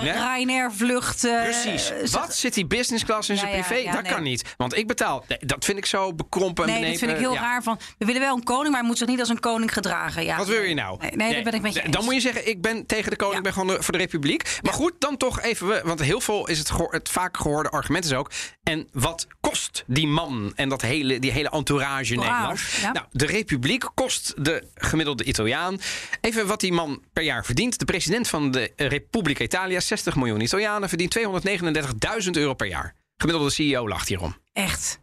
Ryanair, 0.00 0.14
Ryanair-vlucht. 0.14 1.24
eh, 1.24 1.42
Precies. 1.42 1.86
zeg- 1.86 2.10
Wat 2.10 2.34
zit 2.36 2.54
die 2.54 2.66
business 2.66 3.04
class 3.04 3.28
in 3.28 3.36
zijn 3.36 3.50
Ja, 3.56 3.62
privé? 3.62 3.74
ja, 3.74 3.92
dat 3.92 4.02
nee. 4.02 4.12
kan 4.12 4.22
niet. 4.22 4.54
Want 4.56 4.76
ik 4.76 4.86
betaal. 4.86 5.24
Nee, 5.28 5.38
dat 5.40 5.64
vind 5.64 5.78
ik 5.78 5.86
zo 5.86 6.14
bekrompen. 6.14 6.64
en 6.68 6.80
Nee, 6.80 6.90
dat 6.90 6.98
vind 6.98 7.10
ik 7.10 7.16
heel 7.16 7.34
raar. 7.34 7.62
Van, 7.62 7.78
we 7.98 8.04
willen 8.06 8.20
wel 8.20 8.36
een 8.36 8.42
koning, 8.44 8.68
maar 8.68 8.78
hij 8.78 8.88
moet 8.88 8.98
zich 8.98 9.06
niet 9.08 9.20
als 9.20 9.28
een 9.28 9.40
koning 9.40 9.72
gedragen. 9.72 10.24
Ja. 10.24 10.36
Wat 10.36 10.46
wil 10.48 10.62
je 10.62 10.74
nou? 10.74 10.98
Nee, 11.00 11.10
nee, 11.10 11.34
dat 11.34 11.44
ben 11.44 11.52
ik 11.54 11.62
met 11.62 11.74
je 11.74 11.82
eens. 11.82 11.92
Dan 11.96 12.04
moet 12.04 12.14
je 12.14 12.20
zeggen, 12.20 12.48
ik 12.48 12.60
ben 12.62 12.86
tegen 12.86 13.10
de 13.10 13.16
koning, 13.16 13.36
ik 13.36 13.42
ben 13.42 13.52
gewoon 13.52 13.68
de- 13.76 13.82
voor 13.82 13.92
de 13.92 13.98
republiek. 13.98 14.58
Maar 14.62 14.72
goed, 14.72 14.92
dan 14.98 15.16
toch 15.16 15.40
even, 15.40 15.86
want 15.86 16.00
heel 16.02 16.20
veel 16.20 16.48
is 16.48 16.58
het, 16.58 16.70
gehoor- 16.70 16.92
het 16.92 17.08
vaak 17.08 17.36
gehoorde 17.36 17.68
argument 17.70 17.97
is 18.04 18.12
ook... 18.12 18.30
en 18.62 18.88
wat 18.92 19.26
kost 19.40 19.84
die 19.86 20.06
man 20.06 20.52
en 20.54 20.68
dat 20.68 20.82
hele, 20.82 21.18
die 21.18 21.30
hele 21.30 21.50
entourage 21.50 21.76
Entourage, 21.78 22.14
Nederland? 22.14 22.60
ja. 22.80 22.92
Nou, 22.92 23.06
de 23.12 23.26
Republiek 23.26 23.84
kost 23.94 24.34
de 24.36 24.66
gemiddelde 24.74 25.24
Italiaan... 25.24 25.80
even 26.20 26.46
wat 26.46 26.60
die 26.60 26.72
man 26.72 27.02
per 27.12 27.22
jaar 27.22 27.44
verdient. 27.44 27.78
De 27.78 27.84
president 27.84 28.28
van 28.28 28.50
de 28.50 28.72
Repubblica 28.76 29.44
Italia, 29.44 29.80
60 29.80 30.16
miljoen 30.16 30.40
Italianen... 30.40 30.88
verdient 30.88 31.18
239.000 32.24 32.30
euro 32.30 32.54
per 32.54 32.66
jaar. 32.66 32.94
Gemiddelde 33.16 33.50
CEO 33.50 33.88
lacht 33.88 34.08
hierom. 34.08 34.36
Echt. 34.52 35.00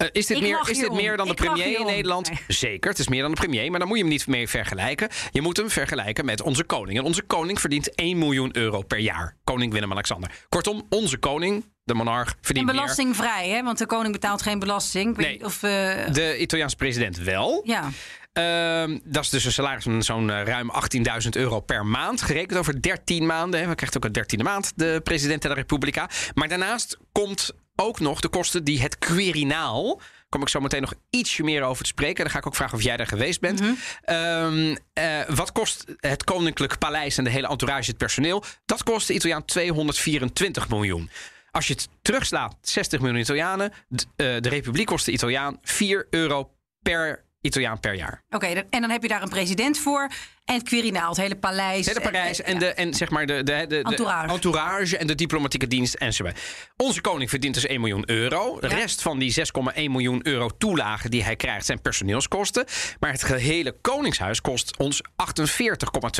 Eh, 0.00 0.06
is 0.12 0.26
dit, 0.26 0.36
Ik 0.36 0.42
meer, 0.42 0.60
is 0.70 0.78
dit 0.78 0.92
meer 0.92 1.16
dan 1.16 1.26
de 1.26 1.32
Ik 1.32 1.38
premier 1.38 1.78
in. 1.80 1.86
Nederland? 1.86 2.28
Nee. 2.28 2.38
Zeker, 2.48 2.90
het 2.90 2.98
is 2.98 3.08
meer 3.08 3.22
dan 3.22 3.30
de 3.30 3.36
premier. 3.36 3.70
Maar 3.70 3.78
dan 3.78 3.88
moet 3.88 3.96
je 3.96 4.02
hem 4.02 4.12
niet 4.12 4.26
mee 4.26 4.48
vergelijken. 4.48 5.08
Je 5.30 5.40
moet 5.42 5.56
hem 5.56 5.70
vergelijken 5.70 6.24
met 6.24 6.42
onze 6.42 6.64
koning. 6.64 6.98
En 6.98 7.04
onze 7.04 7.22
koning 7.22 7.60
verdient 7.60 7.94
1 7.94 8.18
miljoen 8.18 8.56
euro 8.56 8.82
per 8.82 8.98
jaar. 8.98 9.36
Koning 9.44 9.72
Willem-Alexander. 9.72 10.30
Kortom, 10.48 10.86
onze 10.88 11.18
koning, 11.18 11.64
de 11.84 11.94
monarch, 11.94 12.28
En 12.30 12.36
verdient 12.40 12.66
meer. 12.66 12.74
belastingvrij, 12.74 13.48
hè? 13.48 13.62
Want 13.62 13.78
de 13.78 13.86
koning 13.86 14.12
betaalt 14.12 14.42
geen 14.42 14.58
belasting. 14.58 15.16
Nee. 15.16 15.44
Of, 15.44 15.62
eh, 15.62 15.70
De 16.12 16.36
Italiaanse 16.38 16.76
president 16.76 17.16
wel. 17.18 17.62
ja. 17.64 17.88
Ehm, 18.32 18.98
dat 19.04 19.22
is 19.24 19.28
dus 19.30 19.44
een 19.44 19.52
salaris 19.52 19.82
van 19.84 20.02
zo'n 20.02 20.30
eh, 20.30 20.42
ruim 20.44 20.70
18.000 20.70 21.36
euro 21.36 21.60
per 21.60 21.86
maand. 21.86 22.22
Gerekend 22.22 22.58
over 22.58 22.82
13 22.82 23.26
maanden. 23.26 23.60
hè. 23.60 23.68
We 23.68 23.74
krijgen 23.74 23.96
ook 23.96 24.04
een 24.04 24.12
dertiende 24.12 24.44
maand, 24.44 24.72
de 24.76 25.00
president 25.04 25.42
de 25.42 25.52
Repubblica. 25.54 26.08
Maar 26.34 26.48
daarnaast 26.48 26.98
komt 27.12 27.52
ook 27.80 28.00
nog 28.00 28.20
de 28.20 28.28
kosten 28.28 28.64
die 28.64 28.80
het 28.80 28.98
Quirinaal... 28.98 30.00
kom 30.28 30.42
ik 30.42 30.48
zo 30.48 30.60
meteen 30.60 30.80
nog 30.80 30.94
ietsje 31.10 31.42
meer 31.42 31.62
over 31.62 31.82
te 31.82 31.88
spreken. 31.88 32.22
Dan 32.24 32.32
ga 32.32 32.38
ik 32.38 32.46
ook 32.46 32.54
vragen 32.54 32.76
of 32.78 32.82
jij 32.84 32.96
daar 32.96 33.06
geweest 33.06 33.40
bent. 33.40 33.62
Ehm, 34.04 34.76
eh, 34.92 35.20
wat 35.28 35.52
kost 35.52 35.84
het 35.96 36.24
Koninklijk 36.24 36.78
Paleis 36.78 37.18
en 37.18 37.24
de 37.24 37.30
hele 37.30 37.48
entourage, 37.48 37.88
het 37.90 37.98
personeel? 37.98 38.44
Dat 38.66 38.82
kost 38.82 39.06
de 39.06 39.14
Italiaan 39.14 39.44
224 39.44 40.68
miljoen. 40.68 41.10
Als 41.50 41.66
je 41.66 41.72
het 41.72 41.88
terugslaat, 42.02 42.56
60 42.62 43.00
miljoen 43.00 43.20
Italianen. 43.20 43.72
d- 43.96 44.06
eh, 44.16 44.26
de 44.40 44.48
Republiek 44.48 44.86
kost 44.86 45.04
de 45.06 45.12
Italiaan 45.12 45.58
4 45.62 46.06
euro 46.10 46.50
per 46.82 47.24
Italiaan 47.40 47.80
per 47.80 47.94
jaar. 47.94 48.22
Oké, 48.30 48.46
en 48.46 48.80
dan 48.80 48.90
heb 48.90 49.02
je 49.02 49.08
daar 49.08 49.22
een 49.22 49.28
president 49.28 49.78
voor. 49.78 50.10
En 50.44 50.54
het 50.54 50.62
Quirinaal, 50.64 51.08
het 51.08 51.16
hele 51.16 51.36
paleis. 51.36 51.86
Het 51.86 51.96
hele 51.98 52.10
Parijs 52.10 52.42
en, 52.42 52.58
de, 52.58 52.66
en 52.66 52.94
zeg 52.94 53.10
maar 53.10 53.26
de, 53.26 53.42
de, 53.42 53.42
de, 53.42 53.66
de 53.66 53.82
Entourage. 53.82 54.32
entourage 54.32 54.96
en 54.98 55.06
de 55.06 55.14
diplomatieke 55.14 55.66
dienst 55.66 55.94
enzovoort. 55.94 56.40
Onze 56.76 57.00
koning 57.00 57.30
verdient 57.30 57.54
dus 57.54 57.66
1 57.66 57.80
miljoen 57.80 58.10
euro. 58.10 58.60
De 58.60 58.68
Ja. 58.68 58.74
rest 58.76 59.02
van 59.02 59.18
die 59.18 59.34
6,1 59.74 59.74
miljoen 59.74 60.20
euro 60.26 60.50
toelagen 60.58 61.10
die 61.10 61.22
hij 61.24 61.36
krijgt 61.36 61.66
zijn 61.66 61.80
personeelskosten. 61.80 62.64
Maar 63.00 63.10
het 63.12 63.24
gehele 63.24 63.72
koningshuis 63.80 64.40
kost 64.40 64.76
ons 64.78 65.02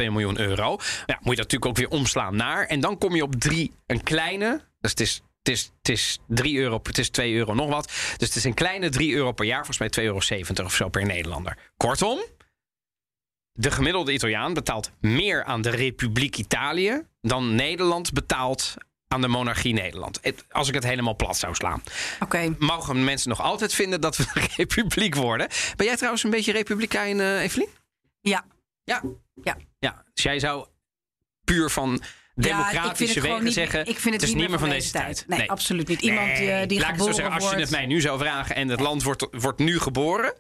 48,2 0.03 0.05
miljoen 0.05 0.39
euro. 0.41 0.65
Nou, 0.65 0.77
moet 1.07 1.37
je 1.37 1.43
dat 1.43 1.51
natuurlijk 1.51 1.67
ook 1.67 1.77
weer 1.77 1.89
omslaan 1.89 2.37
naar. 2.37 2.67
En 2.67 2.81
dan 2.81 2.99
kom 2.99 3.15
je 3.15 3.23
op 3.23 3.35
drie, 3.35 3.73
een 3.87 4.03
kleine. 4.03 4.61
Dus 4.81 4.91
het 4.91 5.01
is 5.01 5.21
het 5.43 5.49
is, 5.49 5.73
het 5.79 5.89
is 5.89 6.19
3 6.27 6.59
euro, 6.59 6.81
het 6.83 6.99
is 6.99 7.11
2 7.11 7.35
euro 7.35 7.55
nog 7.55 7.69
wat. 7.69 7.87
Dus 7.87 8.29
het 8.29 8.37
is 8.37 8.45
een 8.45 8.55
kleine 8.55 8.89
3 8.89 9.15
euro 9.15 9.33
per 9.33 9.47
jaar, 9.47 9.67
volgens 9.67 9.79
mij 9.79 10.05
2,70 10.05 10.05
euro 10.05 10.65
of 10.65 10.75
zo 10.75 10.89
per 10.89 11.07
Nederlander. 11.07 11.57
Kortom, 11.77 12.21
de 13.53 13.71
gemiddelde 13.71 14.13
Italiaan 14.13 14.55
betaalt 14.55 14.91
meer 15.01 15.45
aan 15.45 15.63
de 15.63 15.71
Republiek 15.71 16.37
Italië 16.37 17.03
dan 17.21 17.55
Nederland 17.55 18.13
betaalt 18.13 18.75
aan 19.09 19.21
de 19.21 19.29
monarchie 19.29 19.73
Nederland. 19.73 20.21
Als 20.51 20.69
ik 20.69 20.75
het 20.75 20.85
helemaal 20.85 21.17
plat 21.17 21.37
zou 21.37 21.55
slaan. 21.55 21.83
Oké. 22.21 22.55
Mogen 22.59 23.05
mensen 23.05 23.29
nog 23.29 23.41
altijd 23.41 23.75
vinden 23.75 24.01
dat 24.01 24.17
we 24.17 24.25
een 24.35 24.49
republiek 24.57 25.15
worden? 25.15 25.49
Ben 25.77 25.87
jij 25.87 25.97
trouwens 25.97 26.25
een 26.25 26.31
beetje 26.31 26.53
republikein, 26.53 27.21
eh 27.21 27.43
Evelien? 27.43 27.69
Ja. 28.21 28.45
Ja. 28.85 29.03
Ja. 29.43 29.57
ja. 29.79 30.05
Dus 30.15 30.23
jij 30.25 30.39
zou 30.39 30.67
puur 31.45 31.71
van 31.71 32.03
democratische 32.41 33.21
wegen 33.21 33.53
zeggen... 33.53 33.87
Ik 33.87 33.99
vind 33.99 34.21
het, 34.21 34.35
niet 34.35 34.49
meer 34.49 34.59
van 34.59 34.69
deze 34.69 34.91
tijd. 34.91 35.25
Nee, 35.27 35.51
absoluut 35.51 35.89
niet. 35.89 36.01
Iemand 36.01 36.37
die, 36.37 36.51
eh, 36.51 36.69
die 36.69 36.81
Laat 36.81 36.91
geboren 36.91 37.15
zeggen, 37.15 37.35
als 37.35 37.51
je 37.51 37.57
het 37.57 37.71
mij 37.71 37.87
nu 37.87 38.01
zou 38.01 38.19
vragen 38.19 38.55
en 38.55 38.69
het 38.69 38.81
land 38.81 39.03
wordt, 39.03 39.27
wordt 39.31 39.59
nu 39.59 39.79
geboren... 39.79 40.35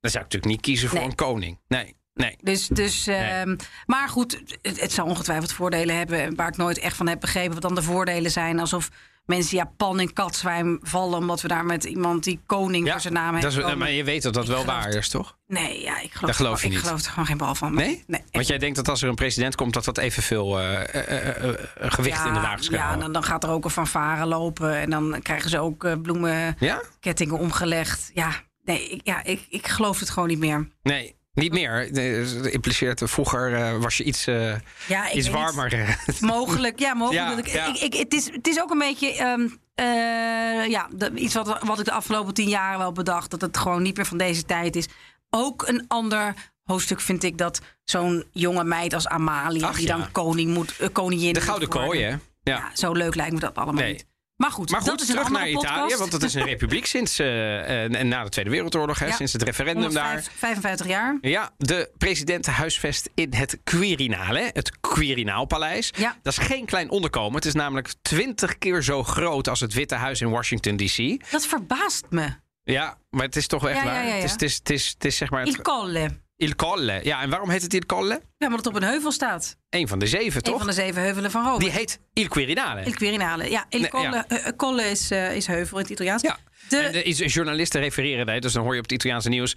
dan 0.00 0.10
zou 0.10 0.24
ik 0.24 0.32
natuurlijk 0.32 0.44
niet 0.44 0.60
kiezen 0.60 0.88
voor 0.88 1.00
een 1.00 1.14
koning. 1.14 1.58
Nee, 1.68 1.96
nee. 2.14 2.36
Dus, 2.40 2.66
dus, 2.66 3.06
ehm, 3.06 3.56
Maar 3.86 4.08
goed, 4.08 4.42
het, 4.62 4.80
het 4.80 4.92
zal 4.92 5.06
ongetwijfeld 5.06 5.52
voordelen 5.52 5.96
hebben... 5.96 6.34
waar 6.34 6.48
ik 6.48 6.56
nooit 6.56 6.78
echt 6.78 6.96
van 6.96 7.08
heb 7.08 7.20
begrepen 7.20 7.52
wat 7.52 7.62
dan 7.62 7.74
de 7.74 7.82
voordelen 7.82 8.30
zijn. 8.30 8.60
Alsof 8.60 8.90
mensen 9.26 9.56
Japan 9.56 10.00
in 10.00 10.12
katzwijm 10.12 10.78
vallen... 10.82 11.18
omdat 11.18 11.40
we 11.40 11.48
daar 11.48 11.64
met 11.64 11.84
iemand 11.84 12.24
die 12.24 12.40
koning 12.46 12.90
voor 12.90 13.00
zijn 13.00 13.14
naam 13.14 13.34
heeft. 13.34 13.54
dat 13.56 13.66
is, 13.66 13.74
maar 13.74 13.90
je 13.90 14.04
weet 14.04 14.22
dat 14.22 14.34
dat 14.34 14.44
Ik 14.44 14.50
wel 14.50 14.64
waar 14.64 14.88
is, 14.88 15.08
toch? 15.08 15.36
Nee, 15.46 15.82
ja, 15.82 16.00
ik 16.00 16.12
geloof, 16.12 16.26
Dat 16.26 16.36
geloof 16.36 16.60
je 16.60 16.66
ik 16.66 16.72
niet. 16.72 16.82
geloof 16.82 17.04
er 17.04 17.10
gewoon 17.10 17.26
geen 17.26 17.36
bal 17.36 17.54
van. 17.54 17.74
Nee? 17.74 18.04
nee 18.06 18.22
Want 18.30 18.46
jij 18.46 18.58
denkt 18.58 18.76
dat 18.76 18.88
als 18.88 19.02
er 19.02 19.08
een 19.08 19.14
president 19.14 19.54
komt... 19.54 19.74
dat 19.74 19.84
dat 19.84 19.98
evenveel 19.98 20.58
eh 20.60 20.94
eh, 20.94 20.94
eh, 20.94 21.48
eh, 21.48 21.54
gewicht 21.76 22.24
in 22.24 22.32
de 22.32 22.40
wagens 22.40 22.68
kan 22.68 22.78
Ja, 22.78 22.96
dan, 22.96 23.12
dan 23.12 23.22
gaat 23.22 23.44
er 23.44 23.50
ook 23.50 23.64
een 23.64 23.70
fanfare 23.70 24.26
lopen. 24.26 24.76
En 24.76 24.90
dan 24.90 25.18
krijgen 25.22 25.50
ze 25.50 25.58
ook 25.58 26.02
bloemenkettingen 26.02 27.34
Ja? 27.34 27.40
omgelegd. 27.40 28.10
Ja, 28.14 28.30
nee, 28.64 28.88
ik, 28.88 29.00
ja, 29.04 29.24
ik, 29.24 29.46
ik 29.48 29.66
geloof 29.68 30.00
het 30.00 30.10
gewoon 30.10 30.28
niet 30.28 30.38
meer. 30.38 30.68
Nee, 30.82 31.16
niet 31.36 31.52
meer. 31.52 31.88
Nee, 31.92 32.34
Dat 32.34 32.46
impliceert 32.46 33.02
eh, 33.02 33.08
vroeger 33.08 33.54
eh, 33.54 33.76
was 33.82 33.96
je 33.96 34.04
iets, 34.04 34.26
eh, 34.26 34.54
Ja, 34.88 35.12
iets 35.12 35.28
warmer. 35.28 35.98
Mogelijk, 36.20 36.78
ja, 36.78 36.94
mogelijk. 36.94 37.46
Ja, 37.46 37.66
ik, 37.66 37.74
ja. 37.74 37.74
ik, 37.74 37.94
ik, 37.94 37.94
het, 37.94 38.12
is, 38.14 38.30
het 38.30 38.46
is 38.46 38.60
ook 38.62 38.70
een 38.70 38.78
beetje 38.78 39.12
ehm, 39.16 39.48
eh, 39.74 40.66
ja, 40.70 40.88
de- 40.92 41.10
iets 41.14 41.34
wat, 41.34 41.58
wat 41.62 41.78
ik 41.78 41.84
de 41.84 41.92
afgelopen 41.92 42.34
tien 42.34 42.48
jaar 42.48 42.78
wel 42.78 42.92
bedacht. 42.92 43.30
Dat 43.30 43.40
het 43.40 43.56
gewoon 43.56 43.82
niet 43.82 43.96
meer 43.96 44.06
van 44.06 44.18
deze 44.18 44.44
tijd 44.44 44.76
is. 44.76 44.86
Ook 45.30 45.68
een 45.68 45.84
ander 45.88 46.34
hoofdstuk 46.64 47.00
vind 47.00 47.22
ik 47.22 47.38
dat 47.38 47.60
zo'n 47.84 48.24
jonge 48.32 48.64
meid 48.64 48.92
als 48.94 49.08
Amalia... 49.08 49.68
Ach, 49.68 49.76
die 49.76 49.86
dan 49.86 50.10
koning 50.12 50.54
moet, 50.54 50.74
koningin 50.92 51.32
De 51.32 51.40
gouden 51.40 51.68
kooi, 51.68 52.02
hè? 52.02 52.08
Ja. 52.10 52.18
Ja, 52.42 52.70
zo 52.74 52.92
leuk 52.92 53.14
lijkt 53.14 53.32
me 53.32 53.40
dat 53.40 53.54
allemaal 53.54 53.74
Nee. 53.82 53.92
niet. 53.92 54.06
Maar 54.36 54.50
goed, 54.50 54.70
Maar 54.70 54.84
dat 54.84 55.00
is 55.00 55.08
een 55.08 55.14
terug 55.14 55.30
naar 55.30 55.42
andere 55.42 55.58
Italië, 55.58 55.80
podcast. 55.80 55.98
want 56.00 56.12
het 56.12 56.22
is 56.22 56.34
een 56.34 56.44
republiek 56.44 56.86
sinds 56.86 57.18
en 57.18 58.08
na 58.08 58.24
de 58.24 58.28
Tweede 58.30 58.50
Wereldoorlog, 58.50 58.98
hè, 58.98 59.06
Ja. 59.06 59.14
sinds 59.14 59.32
het 59.32 59.42
referendum 59.42 59.92
daar. 59.94 60.04
105 60.04 60.38
55 60.38 60.86
jaar. 60.86 61.18
Ja, 61.20 61.50
de 61.58 61.90
president 61.98 62.46
huisvest 62.46 63.10
in 63.14 63.34
het 63.34 63.58
Quirinale, 63.64 64.50
het 64.52 64.80
Quirinaalpaleis. 64.80 65.90
Ja. 65.96 66.16
Dat 66.22 66.38
is 66.38 66.46
geen 66.46 66.64
klein 66.64 66.90
onderkomen. 66.90 67.34
Het 67.34 67.44
is 67.44 67.52
namelijk 67.54 67.94
twintig 68.02 68.58
keer 68.58 68.82
zo 68.82 69.02
groot 69.02 69.48
als 69.48 69.60
het 69.60 69.72
Witte 69.72 69.94
Huis 69.94 70.20
in 70.20 70.30
Washington 70.30 70.76
D.C. 70.76 71.30
Dat 71.30 71.46
verbaast 71.46 72.04
me. 72.10 72.28
Ja, 72.62 72.98
maar 73.10 73.24
het 73.24 73.36
is 73.36 73.46
toch 73.46 73.62
wel 73.62 73.70
echt 73.70 73.82
Ja, 73.84 73.86
ja, 74.00 74.04
waar. 74.04 74.14
Het, 74.14 74.24
is, 74.24 74.32
het, 74.32 74.42
is, 74.42 74.56
het, 74.56 74.70
is, 74.70 74.88
het 74.94 75.04
is 75.04 75.16
zeg 75.16 75.30
maar 75.30 75.42
het 75.44 75.62
Colle. 75.62 76.24
Il 76.36 76.56
Colle. 76.56 77.00
Ja, 77.02 77.22
en 77.22 77.30
waarom 77.30 77.50
heet 77.50 77.62
het 77.62 77.74
Il 77.74 77.86
Colle? 77.86 78.20
Ja, 78.38 78.48
maar 78.48 78.56
dat 78.56 78.66
op 78.66 78.74
een 78.74 78.82
heuvel 78.82 79.12
staat. 79.12 79.56
Een 79.70 79.88
van 79.88 79.98
de 79.98 80.06
zeven, 80.06 80.36
Een 80.36 80.42
toch? 80.42 80.58
van 80.58 80.66
de 80.66 80.72
zeven 80.72 81.02
heuvelen 81.02 81.30
van 81.30 81.44
Rome. 81.44 81.58
Die 81.58 81.70
heet 81.70 82.00
Il 82.12 82.28
Quirinale. 82.28 82.82
Il 82.84 82.94
Quirinale. 82.94 83.50
Ja, 83.50 83.66
Il 83.68 83.80
Nee, 83.80 83.90
Colle, 83.90 84.10
ja. 84.10 84.26
eh, 84.28 84.52
Colle 84.56 84.82
is, 84.90 85.10
eh, 85.10 85.36
is 85.36 85.46
heuvel 85.46 85.76
in 85.76 85.82
het 85.82 85.92
Italiaans. 85.92 86.22
Ja. 86.22 86.38
De, 86.68 86.76
En 86.76 86.92
de 86.92 87.26
journalisten 87.26 87.80
refereren 87.80 88.26
daar, 88.26 88.40
dus 88.40 88.52
dan 88.52 88.62
hoor 88.62 88.72
je 88.72 88.78
op 88.78 88.84
het 88.84 88.92
Italiaanse 88.92 89.28
nieuws. 89.28 89.54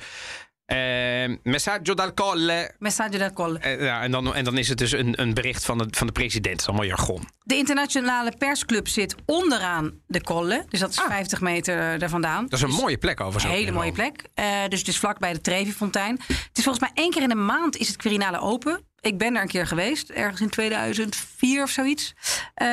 Eh, 0.69 1.37
messaggio 1.43 1.93
dal 1.93 2.13
Colle. 2.13 2.75
Messaggio 2.79 3.17
del 3.17 3.33
Colle. 3.33 3.59
Eh, 3.59 3.81
ja, 3.81 4.01
en, 4.01 4.11
dan, 4.11 4.35
en 4.35 4.43
dan 4.43 4.57
is 4.57 4.69
het 4.69 4.77
dus 4.77 4.91
een, 4.91 5.21
een 5.21 5.33
bericht 5.33 5.65
van 5.65 5.77
de, 5.77 5.87
van 5.91 6.07
de 6.07 6.13
president. 6.13 6.51
Dat 6.53 6.61
is 6.61 6.67
allemaal 6.67 6.85
jargon. 6.85 7.27
De 7.43 7.55
internationale 7.55 8.33
persclub 8.37 8.87
zit 8.87 9.15
onderaan 9.25 9.91
de 10.07 10.21
Colle. 10.21 10.65
Dus 10.69 10.79
dat 10.79 10.89
is 10.89 10.97
Ah. 10.99 11.07
50 11.07 11.41
meter 11.41 11.99
daar 11.99 12.09
vandaan. 12.09 12.43
Dat 12.43 12.53
is 12.59 12.61
een 12.61 12.69
mooie 12.81 12.97
plek 12.97 13.19
over 13.21 13.35
Een 13.35 13.47
zo. 13.47 13.53
hele 13.55 13.71
mooie 13.71 13.91
plek. 13.91 14.23
Eh, 14.33 14.45
dus 14.67 14.79
het 14.79 14.87
is 14.87 14.97
vlakbij 14.97 15.33
de 15.33 15.41
Trevi-fontein. 15.41 16.19
Het 16.27 16.57
is 16.57 16.63
volgens 16.63 16.79
mij 16.79 17.03
één 17.03 17.11
keer 17.11 17.21
in 17.21 17.29
de 17.29 17.35
maand 17.35 17.77
is 17.77 17.87
het 17.87 17.97
Quirinale 17.97 18.39
open. 18.39 18.83
Ik 19.01 19.17
ben 19.17 19.33
daar 19.33 19.41
een 19.41 19.47
keer 19.47 19.67
geweest, 19.67 20.09
ergens 20.09 20.41
in 20.41 20.49
2004 20.49 21.63
of 21.63 21.69
zoiets. 21.69 22.13
Eh, 22.53 22.67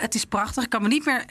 het 0.00 0.14
is 0.14 0.24
prachtig. 0.24 0.64
Ik 0.64 0.70
kan 0.70 0.82
me 0.82 0.88
niet 0.88 1.04
meer 1.04 1.24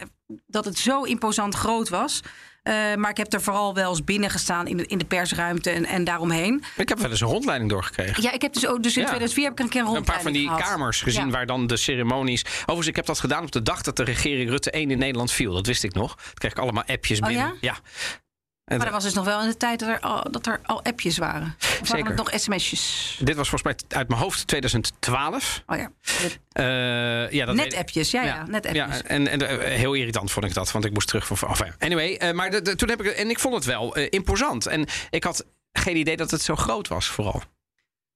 dat 0.47 0.65
het 0.65 0.77
zo 0.77 1.03
imposant 1.03 1.55
groot 1.55 1.89
was. 1.89 2.21
Eh, 2.69 2.95
maar 2.95 3.09
ik 3.09 3.17
heb 3.17 3.33
er 3.33 3.41
vooral 3.41 3.73
wel 3.73 3.89
eens 3.89 4.03
binnen 4.03 4.29
gestaan 4.29 4.67
in 4.67 4.77
de, 4.77 4.85
in 4.85 4.97
de 4.97 5.05
persruimte 5.05 5.69
en, 5.69 5.85
en 5.85 6.03
daaromheen. 6.03 6.63
Ik 6.77 6.89
heb 6.89 6.99
wel 6.99 7.09
eens 7.09 7.21
een 7.21 7.27
rondleiding 7.27 7.69
doorgekregen. 7.69 8.23
Ja, 8.23 8.31
ik 8.31 8.41
heb 8.41 8.53
dus 8.53 8.67
ook 8.67 8.83
dus 8.83 8.95
in 8.95 9.01
Ja. 9.01 9.07
2004 9.07 9.43
heb 9.43 9.53
ik 9.53 9.59
een 9.59 9.69
keer 9.69 9.81
een 9.81 9.87
Een 9.95 10.03
paar 10.03 10.21
van 10.21 10.31
die 10.31 10.41
rondleiding 10.41 10.49
gehad. 10.61 10.71
kamers 10.77 11.01
gezien 11.01 11.25
Ja. 11.25 11.31
waar 11.31 11.45
dan 11.45 11.67
de 11.67 11.77
ceremonies. 11.77 12.45
Overigens, 12.45 12.87
ik 12.87 12.95
heb 12.95 13.05
dat 13.05 13.19
gedaan 13.19 13.43
op 13.43 13.51
de 13.51 13.61
dag 13.61 13.81
dat 13.81 13.95
de 13.95 14.03
regering 14.03 14.49
Rutte 14.49 14.71
1 14.71 14.91
in 14.91 14.97
Nederland 14.97 15.31
viel. 15.31 15.53
Dat 15.53 15.65
wist 15.67 15.83
ik 15.83 15.93
nog. 15.93 16.15
Toen 16.15 16.33
kreeg 16.33 16.51
ik 16.51 16.57
allemaal 16.57 16.83
appjes 16.85 17.19
Oh, 17.19 17.27
binnen. 17.27 17.53
ja? 17.61 17.75
Maar 18.77 18.85
dat 18.85 18.93
was 18.93 19.03
dus 19.03 19.13
nog 19.13 19.25
wel 19.25 19.41
in 19.41 19.47
de 19.49 19.57
tijd 19.57 19.79
dat 19.79 19.89
er 19.89 19.99
al, 19.99 20.31
dat 20.31 20.47
er 20.47 20.59
al 20.63 20.83
appjes 20.83 21.17
waren. 21.17 21.55
Of 21.59 21.69
waren 21.69 21.87
Zeker. 21.87 22.05
het 22.05 22.15
nog 22.15 22.31
sms'jes? 22.39 23.17
Dit 23.23 23.35
was 23.35 23.49
volgens 23.49 23.63
mij 23.87 23.97
uit 23.99 24.07
mijn 24.07 24.21
hoofd 24.21 24.47
2012. 24.47 25.63
Oh 25.67 25.77
ja. 25.77 25.91
Eh, 26.51 27.31
ja, 27.31 27.45
dat 27.45 27.55
Net 27.55 27.75
appjes, 27.75 28.11
ja, 28.11 28.23
ja. 28.23 28.45
net 28.47 28.65
appjes. 28.65 28.97
Ja, 28.97 29.01
en, 29.03 29.27
en 29.27 29.47
eh, 29.47 29.75
heel 29.77 29.93
irritant 29.93 30.31
vond 30.31 30.45
ik 30.45 30.53
dat, 30.53 30.71
want 30.71 30.85
ik 30.85 30.93
moest 30.93 31.07
terug 31.07 31.27
van. 31.27 31.49
Enfin, 31.49 31.73
anyway, 31.79 32.15
eh, 32.15 32.33
maar 32.33 32.49
de, 32.51 32.61
de- 32.61 32.75
toen 32.75 32.89
heb 32.89 33.01
ik 33.03 33.07
en 33.07 33.29
ik 33.29 33.39
vond 33.39 33.53
het 33.55 33.65
wel 33.65 33.97
imposant 33.97 34.65
en 34.65 34.85
ik 35.09 35.23
had 35.23 35.45
geen 35.71 35.97
idee 35.97 36.17
dat 36.17 36.31
het 36.31 36.41
zo 36.41 36.55
groot 36.55 36.87
was, 36.87 37.07
vooral. 37.07 37.41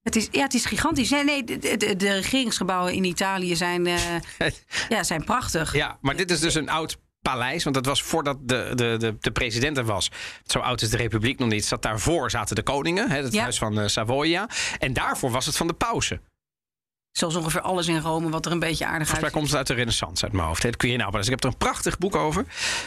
Het 0.03 0.15
is, 0.15 0.27
ja, 0.31 0.43
het 0.43 0.53
is 0.53 0.65
gigantisch. 0.65 1.09
Nee, 1.09 1.23
nee 1.23 1.43
de, 1.43 1.77
de, 1.77 1.95
de 1.95 2.13
regeringsgebouwen 2.13 2.93
in 2.93 3.03
Italië 3.03 3.55
zijn, 3.55 3.85
ja, 4.89 5.03
zijn 5.03 5.23
prachtig. 5.23 5.75
Ja, 5.75 5.97
maar 6.01 6.15
dit 6.15 6.31
is 6.31 6.39
dus 6.39 6.55
een 6.55 6.69
oud 6.69 6.97
paleis, 7.23 7.63
want 7.63 7.75
dat 7.75 7.85
was 7.85 8.01
voordat 8.01 8.37
de, 8.41 8.71
de, 8.75 8.95
de, 8.99 9.15
de 9.19 9.31
president 9.31 9.77
er 9.77 9.85
was. 9.85 10.11
Zo 10.45 10.59
oud 10.59 10.81
is 10.81 10.89
de 10.89 10.97
republiek 10.97 11.39
nog 11.39 11.49
niet. 11.49 11.65
Zat 11.65 11.81
daarvoor 11.81 12.31
zaten 12.31 12.55
de 12.55 12.63
koningen, 12.63 13.09
hè, 13.09 13.21
het 13.21 13.33
Ja. 13.33 13.41
huis 13.41 13.57
van 13.57 13.79
eh, 13.79 13.87
Savoia, 13.87 14.49
en 14.79 14.93
daarvoor 14.93 15.31
was 15.31 15.45
het 15.45 15.57
van 15.57 15.67
de 15.67 15.73
pausen. 15.73 16.21
Zoals 17.11 17.35
ongeveer 17.35 17.61
alles 17.61 17.87
in 17.87 17.99
Rome, 17.99 18.29
wat 18.29 18.45
er 18.45 18.51
een 18.51 18.59
beetje 18.59 18.85
aardig 18.85 19.07
Volgens 19.07 19.21
mij 19.21 19.29
komt 19.31 19.47
het 19.47 19.55
uit 19.55 19.67
de 19.67 19.73
renaissance 19.73 20.23
uit 20.23 20.33
mijn 20.33 20.47
hoofd. 20.47 20.63
Het 20.63 20.77
Quirinal-paleis. 20.77 21.25
Ik 21.25 21.31
heb 21.31 21.43
er 21.43 21.49
een 21.49 21.57
prachtig 21.57 21.97
boek 21.97 22.15
over. 22.15 22.45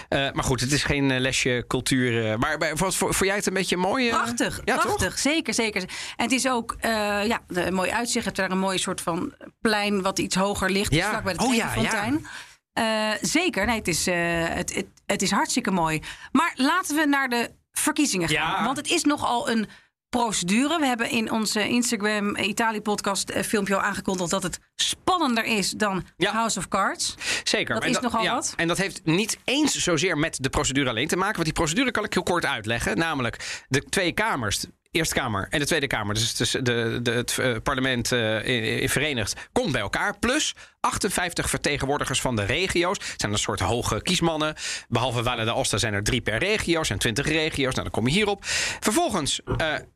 Eh, 0.08 0.32
maar 0.32 0.44
goed, 0.44 0.60
het 0.60 0.72
is 0.72 0.84
geen 0.84 1.10
eh, 1.10 1.20
lesje 1.20 1.64
cultuur. 1.68 2.38
maar 2.38 2.72
voor, 2.74 2.92
voor, 2.92 3.14
voor 3.14 3.26
jij 3.26 3.36
het 3.36 3.46
een 3.46 3.54
beetje 3.54 3.76
mooi? 3.76 4.08
Prachtig, 4.08 4.60
ja, 4.64 4.76
prachtig. 4.76 5.08
Toch? 5.08 5.18
Zeker, 5.18 5.54
zeker. 5.54 5.82
En 6.16 6.24
het 6.24 6.32
is 6.32 6.48
ook 6.48 6.76
ja, 6.80 7.40
een 7.48 7.74
mooi 7.74 7.90
uitzicht. 7.90 8.12
Je 8.14 8.20
hebt 8.30 8.36
daar 8.36 8.50
een 8.50 8.58
mooi 8.58 8.78
soort 8.78 9.00
van 9.00 9.34
plein 9.60 10.02
wat 10.02 10.18
iets 10.18 10.36
hoger 10.36 10.70
ligt. 10.70 10.92
Ja. 10.94 11.08
Vlak 11.08 11.24
bij 11.24 11.32
de 11.32 11.44
Oh, 11.44 11.54
ja, 11.54 11.70
Trevi-fontein. 11.70 12.26
Eh, 12.76 13.10
zeker, 13.20 13.66
nee, 13.66 13.76
het 13.76 13.88
is, 13.88 14.06
eh, 14.06 14.14
het, 14.48 14.74
het, 14.74 14.86
het 15.06 15.22
is 15.22 15.30
hartstikke 15.30 15.70
mooi. 15.70 16.02
Maar 16.32 16.52
laten 16.54 16.96
we 16.96 17.06
naar 17.06 17.28
de 17.28 17.50
verkiezingen 17.72 18.28
gaan. 18.28 18.58
Ja. 18.58 18.64
Want 18.64 18.76
het 18.76 18.90
is 18.90 19.02
nogal 19.04 19.50
een 19.50 19.68
procedure. 20.08 20.78
We 20.78 20.86
hebben 20.86 21.10
in 21.10 21.30
onze 21.30 21.68
Instagram 21.68 22.34
eh, 22.36 23.42
filmpje 23.42 23.74
al 23.74 23.80
aangekondigd... 23.80 24.30
dat 24.30 24.42
het 24.42 24.58
spannender 24.74 25.44
is 25.44 25.70
dan 25.70 26.04
Ja. 26.16 26.32
House 26.32 26.58
of 26.58 26.68
Cards. 26.68 27.14
Zeker. 27.44 27.74
Dat 27.74 27.84
En 27.84 27.90
is 27.90 28.00
nogal 28.00 28.26
wat. 28.26 28.52
En 28.56 28.68
dat 28.68 28.78
heeft 28.78 29.00
niet 29.04 29.38
eens 29.44 29.74
zozeer 29.74 30.18
met 30.18 30.42
de 30.42 30.50
procedure 30.50 30.90
alleen 30.90 31.08
te 31.08 31.16
maken. 31.16 31.34
Want 31.34 31.44
die 31.44 31.54
procedure 31.54 31.90
kan 31.90 32.04
ik 32.04 32.14
heel 32.14 32.22
kort 32.22 32.46
uitleggen. 32.46 32.98
Namelijk 32.98 33.64
de 33.68 33.82
twee 33.82 34.12
kamers. 34.12 34.64
Eerste 34.96 35.14
Kamer 35.14 35.46
en 35.50 35.58
de 35.58 35.66
Tweede 35.66 35.86
Kamer, 35.86 36.14
dus 36.14 36.34
de, 36.34 36.62
de, 37.02 37.10
het 37.10 37.38
eh, 37.38 37.56
parlement 37.62 38.12
eh, 38.12 38.80
in, 38.80 38.88
Verenigd, 38.88 39.48
komt 39.52 39.72
bij 39.72 39.80
elkaar. 39.80 40.18
Plus 40.18 40.54
58 40.80 41.50
vertegenwoordigers 41.50 42.20
van 42.20 42.36
de 42.36 42.44
regio's. 42.44 42.98
Het 42.98 43.20
zijn 43.20 43.32
een 43.32 43.38
soort 43.38 43.60
hoge 43.60 44.02
kiesmannen. 44.02 44.54
Behalve 44.88 45.22
Valle 45.22 45.44
d'Aosta 45.44 45.78
zijn 45.78 45.94
er 45.94 46.02
drie 46.02 46.20
per 46.20 46.38
regio. 46.38 46.78
Er 46.78 46.86
zijn 46.86 46.98
20 46.98 47.26
regio's. 47.26 47.74
Nou, 47.74 47.82
dan 47.82 47.90
kom 47.90 48.06
je 48.06 48.12
hierop. 48.12 48.38
Vervolgens 48.80 49.40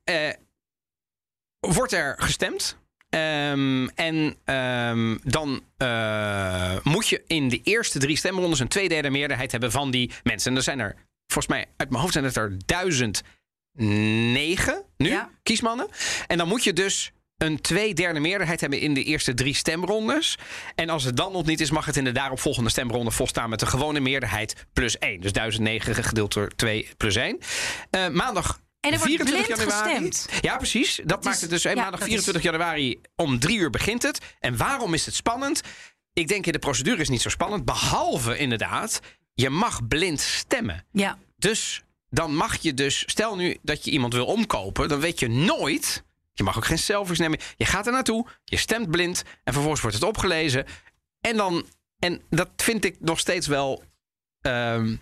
eh, 0.05 0.29
wordt 1.61 1.93
er 1.93 2.15
gestemd. 2.19 2.79
Ehm, 3.09 3.89
en 3.95 4.37
ehm, 4.45 5.17
dan 5.23 5.63
moet 6.83 7.09
je 7.09 7.23
in 7.27 7.49
de 7.49 7.61
eerste 7.63 7.99
drie 7.99 8.17
stemrondes 8.17 8.59
een 8.59 8.69
tweederde 8.69 9.11
meerderheid 9.11 9.53
hebben 9.53 9.71
van 9.71 9.91
die 9.91 10.11
mensen. 10.23 10.51
En 10.51 10.57
er 10.57 10.63
zijn 10.63 10.81
er, 10.81 10.95
volgens 11.27 11.55
mij, 11.55 11.67
uit 11.77 11.91
mijn 11.91 12.01
hoofd 12.01 12.13
zijn 12.13 12.25
het 12.25 12.37
er 12.37 12.57
duizend 12.67 13.23
negen 13.73 14.85
nu, 14.97 15.09
Ja. 15.09 15.31
kiesmannen. 15.43 15.89
En 16.27 16.39
dan 16.39 16.49
moet 16.49 16.65
je 16.65 16.73
dus 16.73 17.13
een 17.37 17.61
tweederde 17.61 18.21
meerderheid 18.21 18.61
hebben 18.61 18.81
in 18.81 18.95
de 18.95 19.05
eerste 19.05 19.35
drie 19.35 19.55
stemrondes. 19.55 20.39
En 20.75 20.89
als 20.89 21.05
het 21.05 21.17
dan 21.17 21.33
nog 21.33 21.47
niet 21.47 21.61
is, 21.61 21.71
mag 21.71 21.85
het 21.85 21.97
in 21.97 22.05
de 22.05 22.13
daaropvolgende 22.13 22.71
stemronde 22.71 23.11
volstaan 23.11 23.51
met 23.51 23.61
de 23.61 23.67
gewone 23.67 24.01
meerderheid 24.01 24.67
plus 24.73 24.99
één. 24.99 25.21
Dus 25.21 25.33
1009 25.33 26.05
gedeeld 26.05 26.33
door 26.33 26.49
2 26.57 26.89
plus 26.97 27.17
1. 27.17 27.39
Eh, 27.91 28.09
maandag. 28.09 28.61
En 28.81 28.93
er 28.93 28.99
wordt 28.99 29.15
24 29.15 29.47
blind 29.57 29.71
januari. 29.71 30.05
gestemd. 30.05 30.43
Ja, 30.43 30.57
precies. 30.57 31.01
Dat, 31.05 31.25
maakt 31.25 31.41
het 31.41 31.51
dus. 31.51 31.63
ja, 31.63 31.75
maandag 31.75 31.91
dat 32.01 32.09
24 32.09 32.43
januari 32.43 33.01
om 33.17 33.39
drie 33.39 33.59
uur 33.59 33.71
begint 33.71 34.03
het. 34.03 34.19
En 34.39 34.57
waarom 34.57 34.95
is 34.95 35.07
het 35.07 35.15
spannend? 35.15 35.61
Ik 36.13 36.29
denk 36.29 36.47
in 36.47 36.53
de 36.53 36.59
procedure 36.59 37.01
is 37.01 37.09
niet 37.09 37.21
zo 37.23 37.29
spannend. 37.29 37.65
Behalve 37.65 38.39
inderdaad, 38.39 39.01
je 39.35 39.51
mag 39.51 39.89
blind 39.89 40.21
stemmen. 40.21 40.85
Ja, 40.93 41.19
Dus 41.37 41.83
dan 42.11 42.35
mag 42.37 42.57
je 42.57 42.75
dus, 42.75 43.03
stel 43.07 43.37
nu 43.37 43.57
dat 43.63 43.85
je 43.85 43.91
iemand 43.91 44.13
wil 44.13 44.27
omkopen, 44.27 44.89
dan 44.89 45.01
weet 45.01 45.19
je 45.19 45.29
nooit. 45.29 46.05
Je 46.33 46.43
mag 46.43 46.57
ook 46.57 46.65
geen 46.65 46.79
selfies 46.79 47.19
nemen. 47.19 47.39
Je 47.57 47.65
gaat 47.65 47.87
er 47.87 47.93
naartoe, 47.93 48.27
je 48.45 48.57
stemt 48.57 48.91
blind 48.91 49.23
en 49.45 49.53
vervolgens 49.53 49.83
wordt 49.83 49.97
het 49.97 50.07
opgelezen. 50.07 50.65
En 51.21 51.37
dan, 51.37 51.67
en 51.99 52.23
dat 52.31 52.49
vind 52.57 52.85
ik 52.85 52.97
nog 53.01 53.19
steeds 53.19 53.47
wel. 53.47 53.83
ehm, 54.41 54.97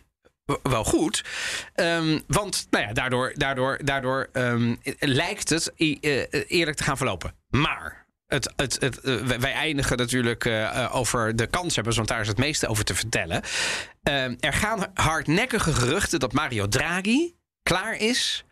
wel 0.63 0.85
goed. 0.85 1.25
Ehm, 1.75 2.21
want 2.27 2.67
nou 2.71 2.85
ja, 2.87 2.93
daardoor, 2.93 3.33
daardoor, 3.35 3.79
daardoor 3.85 4.29
ehm, 4.33 4.75
lijkt 4.99 5.49
het 5.49 5.73
eh, 5.75 6.51
eerlijk 6.51 6.77
te 6.77 6.83
gaan 6.83 6.97
verlopen. 6.97 7.35
Maar 7.49 7.98
het, 8.29 8.53
het, 8.57 9.01
eh, 9.01 9.17
wij 9.21 9.53
eindigen 9.53 9.97
natuurlijk 9.97 10.45
eh, 10.45 10.85
eh, 10.85 10.95
over 10.95 11.37
de 11.37 11.47
kanshebbers, 11.47 11.97
want 11.97 12.09
daar 12.09 12.21
is 12.21 12.29
het 12.29 12.39
meeste 12.39 12.69
over 12.69 12.85
te 12.85 12.95
vertellen. 12.95 13.43
Ehm, 14.03 14.35
er 14.41 14.53
gaan 14.53 14.87
hardnekkige 14.95 15.75
geruchten 15.75 16.21
dat 16.21 16.33
Mario 16.33 16.69
Draghi 16.69 17.35
klaar 17.63 17.95
is 17.95 18.45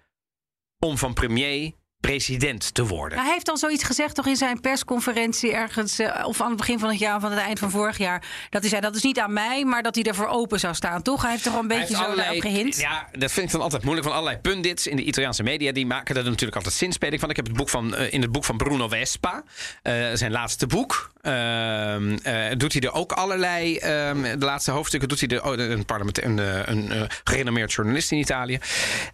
om 0.78 0.98
van 0.98 1.14
premier 1.14 1.72
president 2.07 2.75
te 2.75 2.87
worden. 2.87 3.19
Hij 3.19 3.33
heeft 3.33 3.51
al 3.51 3.57
zoiets 3.57 3.85
gezegd 3.85 4.14
toch 4.14 4.27
in 4.27 4.37
zijn 4.37 4.61
persconferentie 4.61 5.53
ergens... 5.53 5.99
eh, 5.99 6.27
of 6.27 6.40
aan 6.40 6.49
het 6.49 6.57
begin 6.57 6.79
van 6.79 6.88
het 6.88 6.99
jaar 6.99 7.16
of 7.16 7.25
aan 7.25 7.31
het 7.31 7.40
eind 7.40 7.59
van 7.59 7.71
vorig 7.71 7.99
jaar... 7.99 8.25
dat 8.51 8.61
hij 8.61 8.71
zei, 8.71 8.81
dat 8.81 8.95
is 8.97 9.03
niet 9.03 9.19
aan 9.19 9.33
mij, 9.33 9.64
maar 9.64 9.83
dat 9.83 9.95
hij 9.95 10.05
ervoor 10.05 10.27
open 10.27 10.61
zou 10.61 10.75
staan, 10.75 11.03
toch? 11.03 11.23
Hij 11.23 11.31
heeft 11.31 11.42
toch 11.42 11.59
een 11.59 11.69
beetje 11.69 11.97
zo 11.97 12.14
daarop 12.14 12.40
gehint? 12.40 12.77
Ja, 12.77 13.09
dat 13.12 13.33
vind 13.33 13.47
ik 13.47 13.53
dan 13.53 13.61
altijd 13.61 13.83
moeilijk. 13.83 14.07
Van 14.07 14.16
allerlei 14.16 14.40
pundits 14.40 14.87
in 14.87 14.97
de 14.97 15.03
Italiaanse 15.03 15.42
media... 15.42 15.73
die 15.73 15.87
maken 15.87 16.16
er 16.16 16.25
natuurlijk 16.25 16.57
altijd 16.57 16.75
zinspeling 16.75 17.21
van. 17.21 17.31
Ik 17.31 17.37
heb 17.37 17.47
het 17.47 17.57
boek 17.57 17.69
van, 17.69 17.95
eh, 17.95 18.12
in 18.12 18.23
het 18.23 18.33
boek 18.33 18.45
van 18.45 18.57
Bruno 18.57 18.88
Vespa, 18.88 19.42
eh, 19.83 19.95
zijn 20.14 20.33
laatste 20.33 20.66
boek... 20.66 21.11
ehm, 21.23 22.16
eh, 22.23 22.57
doet 22.57 22.73
hij 22.73 22.83
er 22.83 22.92
ook 22.92 23.12
allerlei... 23.12 23.77
ehm, 23.77 24.38
de 24.38 24.45
laatste 24.45 24.71
hoofdstukken 24.71 25.09
doet 25.09 25.21
hij 25.21 25.29
er... 25.29 25.45
Oh, 25.45 25.57
een, 25.57 25.85
parlement, 25.85 26.23
een, 26.25 26.38
een, 26.71 26.92
eh, 26.92 27.03
gerenommeerd 27.25 27.73
journalist 27.73 28.12
in 28.12 28.19
Italië. 28.19 28.59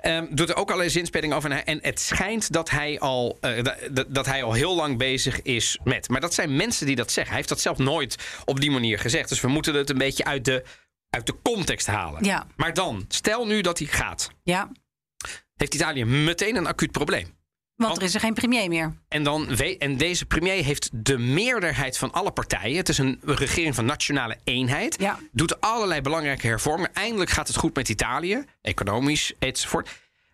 ehm, 0.01 0.27
doet 0.31 0.49
er 0.49 0.57
ook 0.57 0.67
allerlei 0.67 0.91
zinspeling 0.91 1.33
over. 1.33 1.51
En 1.51 1.79
het 1.83 2.01
schijnt 2.01 2.53
dat 2.53 2.71
hij, 2.71 2.82
al, 3.01 3.39
eh, 3.41 3.65
dat- 4.09 4.27
hij 4.27 4.43
al 4.43 4.53
heel 4.53 4.75
lang 4.75 4.99
bezig 4.99 5.43
is 5.43 5.79
met. 5.85 6.09
Maar 6.09 6.21
dat 6.21 6.35
zijn 6.35 6.57
mensen 6.57 6.87
die 6.87 6.97
dat 6.97 7.11
zeggen. 7.11 7.27
Hij 7.29 7.37
heeft 7.37 7.49
dat 7.49 7.61
zelf 7.61 7.79
nooit 7.79 8.17
op 8.45 8.61
die 8.61 8.71
manier 8.71 8.99
gezegd. 8.99 9.29
Dus 9.29 9.41
we 9.41 9.49
moeten 9.49 9.75
het 9.75 9.91
een 9.91 9.99
beetje 9.99 10.25
uit 10.25 10.45
de, 10.45 10.63
uit 11.11 11.27
de 11.27 11.35
context 11.43 11.87
halen. 11.87 12.25
Ja. 12.25 12.47
Maar 12.57 12.75
dan, 12.75 13.05
stel 13.09 13.47
nu 13.47 13.61
dat 13.61 13.79
hij 13.79 13.89
gaat. 13.89 14.29
Ja, 14.43 14.71
Heeft 15.57 15.75
Italië 15.75 16.05
meteen 16.05 16.57
een 16.57 16.67
acuut 16.67 16.91
probleem. 16.91 17.35
want 17.77 17.97
er 17.97 18.03
is 18.03 18.15
er 18.15 18.21
geen 18.21 18.35
premier 18.35 18.69
meer. 18.69 18.93
En, 19.09 19.23
dan, 19.23 19.59
en 19.79 19.97
deze 19.97 20.27
premier 20.27 20.65
heeft 20.65 20.89
de 20.93 21.19
meerderheid 21.19 21.99
van 21.99 22.13
alle 22.13 22.31
partijen. 22.31 22.77
Het 22.77 22.89
is 22.89 22.99
een 22.99 23.21
regering 23.25 23.75
van 23.75 23.85
nationale 23.85 24.37
eenheid. 24.45 24.97
Ja. 25.01 25.19
Doet 25.33 25.61
allerlei 25.61 26.01
belangrijke 26.01 26.47
hervormingen. 26.47 26.95
Eindelijk 26.95 27.31
gaat 27.31 27.47
het 27.49 27.57
goed 27.57 27.75
met 27.75 27.89
Italië. 27.89 28.45
Economisch, 28.61 29.33
enzovoort. 29.39 29.91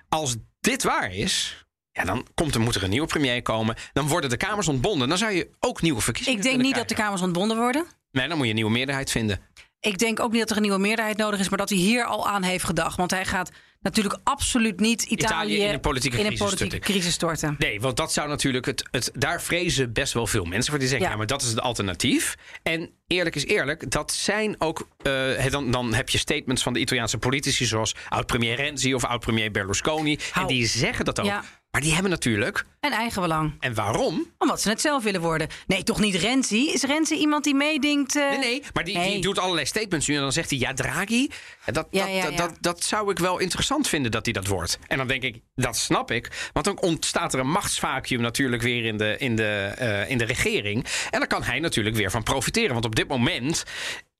Als 0.08 0.36
dit 0.60 0.82
waar 0.82 1.14
is... 1.14 1.66
Ja, 1.98 2.04
dan 2.04 2.26
komt 2.34 2.54
er, 2.54 2.60
moet 2.60 2.74
er 2.74 2.82
een 2.82 2.90
nieuwe 2.90 3.06
premier 3.06 3.42
komen. 3.42 3.76
Dan 3.92 4.06
worden 4.08 4.30
de 4.30 4.36
kamers 4.36 4.68
ontbonden. 4.68 5.08
Dan 5.08 5.18
zou 5.18 5.32
je 5.32 5.48
ook 5.60 5.82
nieuwe 5.82 6.00
verkiezingen 6.00 6.38
Ik 6.38 6.44
denk 6.44 6.60
niet 6.60 6.74
dat 6.74 6.88
de 6.88 6.94
kamers 6.94 7.22
ontbonden 7.22 7.56
worden. 7.56 7.84
Nee, 8.12 8.28
dan 8.28 8.36
moet 8.36 8.44
je 8.46 8.50
een 8.50 8.56
nieuwe 8.58 8.72
meerderheid 8.72 9.10
vinden. 9.10 9.40
Ik 9.80 9.98
denk 9.98 10.20
ook 10.20 10.30
niet 10.30 10.40
dat 10.40 10.50
er 10.50 10.56
een 10.56 10.62
nieuwe 10.62 10.78
meerderheid 10.78 11.16
nodig 11.16 11.40
is, 11.40 11.48
maar 11.48 11.58
dat 11.58 11.68
hij 11.68 11.78
hier 11.78 12.04
al 12.04 12.28
aan 12.28 12.42
heeft 12.42 12.64
gedacht. 12.64 12.96
Want 12.96 13.10
hij 13.10 13.24
gaat 13.24 13.50
natuurlijk 13.80 14.18
absoluut 14.24 14.80
niet 14.80 15.02
Italië, 15.02 15.24
Italië 15.24 15.56
in 15.68 15.74
een 15.74 15.80
politieke 15.80 16.16
in 16.18 16.22
een 16.26 16.28
crisis 16.28 16.46
politieke 16.46 16.76
storten. 16.76 16.92
crisis 16.94 17.14
storten. 17.14 17.56
Nee, 17.58 17.80
want 17.80 17.96
dat 17.96 18.12
zou 18.12 18.28
natuurlijk 18.28 18.66
het, 18.66 18.88
het. 18.90 19.10
Daar 19.14 19.42
vrezen 19.42 19.92
best 19.92 20.12
wel 20.12 20.26
veel 20.26 20.44
mensen 20.44 20.70
voor. 20.70 20.78
Die 20.78 20.88
zeggen, 20.88 21.06
Ja. 21.06 21.12
ja, 21.12 21.18
maar 21.18 21.26
dat 21.26 21.42
is 21.42 21.48
het 21.48 21.60
alternatief. 21.60 22.34
En 22.62 22.90
eerlijk 23.06 23.36
is 23.36 23.46
eerlijk, 23.46 23.90
dat 23.90 24.12
zijn 24.12 24.54
ook. 24.58 24.88
eh, 25.02 25.50
dan, 25.50 25.70
dan 25.70 25.94
heb 25.94 26.08
je 26.08 26.18
statements 26.18 26.62
van 26.62 26.72
de 26.72 26.80
Italiaanse 26.80 27.18
politici, 27.18 27.64
zoals 27.64 27.94
oud-premier 28.08 28.54
Renzi 28.56 28.94
of 28.94 29.04
oud-premier 29.04 29.50
Berlusconi. 29.50 30.18
Hou. 30.30 30.46
En 30.48 30.54
die 30.54 30.66
zeggen 30.66 31.04
dat 31.04 31.20
ook. 31.20 31.26
Ja. 31.26 31.44
Maar 31.70 31.80
die 31.80 31.92
hebben 31.92 32.10
natuurlijk. 32.10 32.64
En 32.80 32.92
eigen 32.92 33.22
belang. 33.22 33.52
En 33.60 33.74
waarom? 33.74 34.26
Omdat 34.38 34.60
ze 34.60 34.68
het 34.68 34.80
zelf 34.80 35.02
willen 35.02 35.20
worden. 35.20 35.48
Nee, 35.66 35.82
toch 35.82 36.00
niet 36.00 36.14
Renzi? 36.14 36.70
Is 36.72 36.82
Renzi 36.82 37.14
iemand 37.14 37.44
die 37.44 37.54
meedenkt? 37.54 38.16
eh, 38.16 38.28
Nee, 38.28 38.38
nee, 38.38 38.62
maar 38.72 38.84
die, 38.84 38.96
nee. 38.96 39.10
die 39.12 39.20
doet 39.20 39.38
allerlei 39.38 39.66
statements 39.66 40.06
nu. 40.06 40.14
En 40.14 40.20
dan 40.20 40.32
zegt 40.32 40.50
hij, 40.50 40.58
ja, 40.58 40.72
Draghi. 40.72 41.28
En 41.64 41.72
Dat, 41.72 41.86
Ja, 41.90 42.04
dat, 42.04 42.14
ja, 42.14 42.22
dat, 42.22 42.30
ja. 42.32 42.36
Dat, 42.36 42.56
dat 42.60 42.84
zou 42.84 43.10
ik 43.10 43.18
wel 43.18 43.38
interessant 43.38 43.88
vinden 43.88 44.10
dat 44.10 44.24
hij 44.24 44.32
dat 44.32 44.46
wordt. 44.46 44.78
En 44.86 44.98
dan 44.98 45.06
denk 45.06 45.22
ik, 45.22 45.40
dat 45.54 45.76
snap 45.76 46.10
ik. 46.10 46.50
Want 46.52 46.66
dan 46.66 46.80
ontstaat 46.80 47.34
er 47.34 47.40
een 47.40 47.50
machtsvacuum 47.50 48.20
natuurlijk 48.20 48.62
weer 48.62 48.84
in 48.84 48.96
de, 48.96 49.16
in 49.18 49.36
de, 49.36 49.72
eh, 49.76 50.10
in 50.10 50.18
de 50.18 50.24
regering. 50.24 50.86
En 51.10 51.18
daar 51.18 51.28
kan 51.28 51.42
hij 51.42 51.60
natuurlijk 51.60 51.96
weer 51.96 52.10
van 52.10 52.22
profiteren. 52.22 52.72
Want 52.72 52.84
op 52.84 52.96
dit 52.96 53.08
moment. 53.08 53.64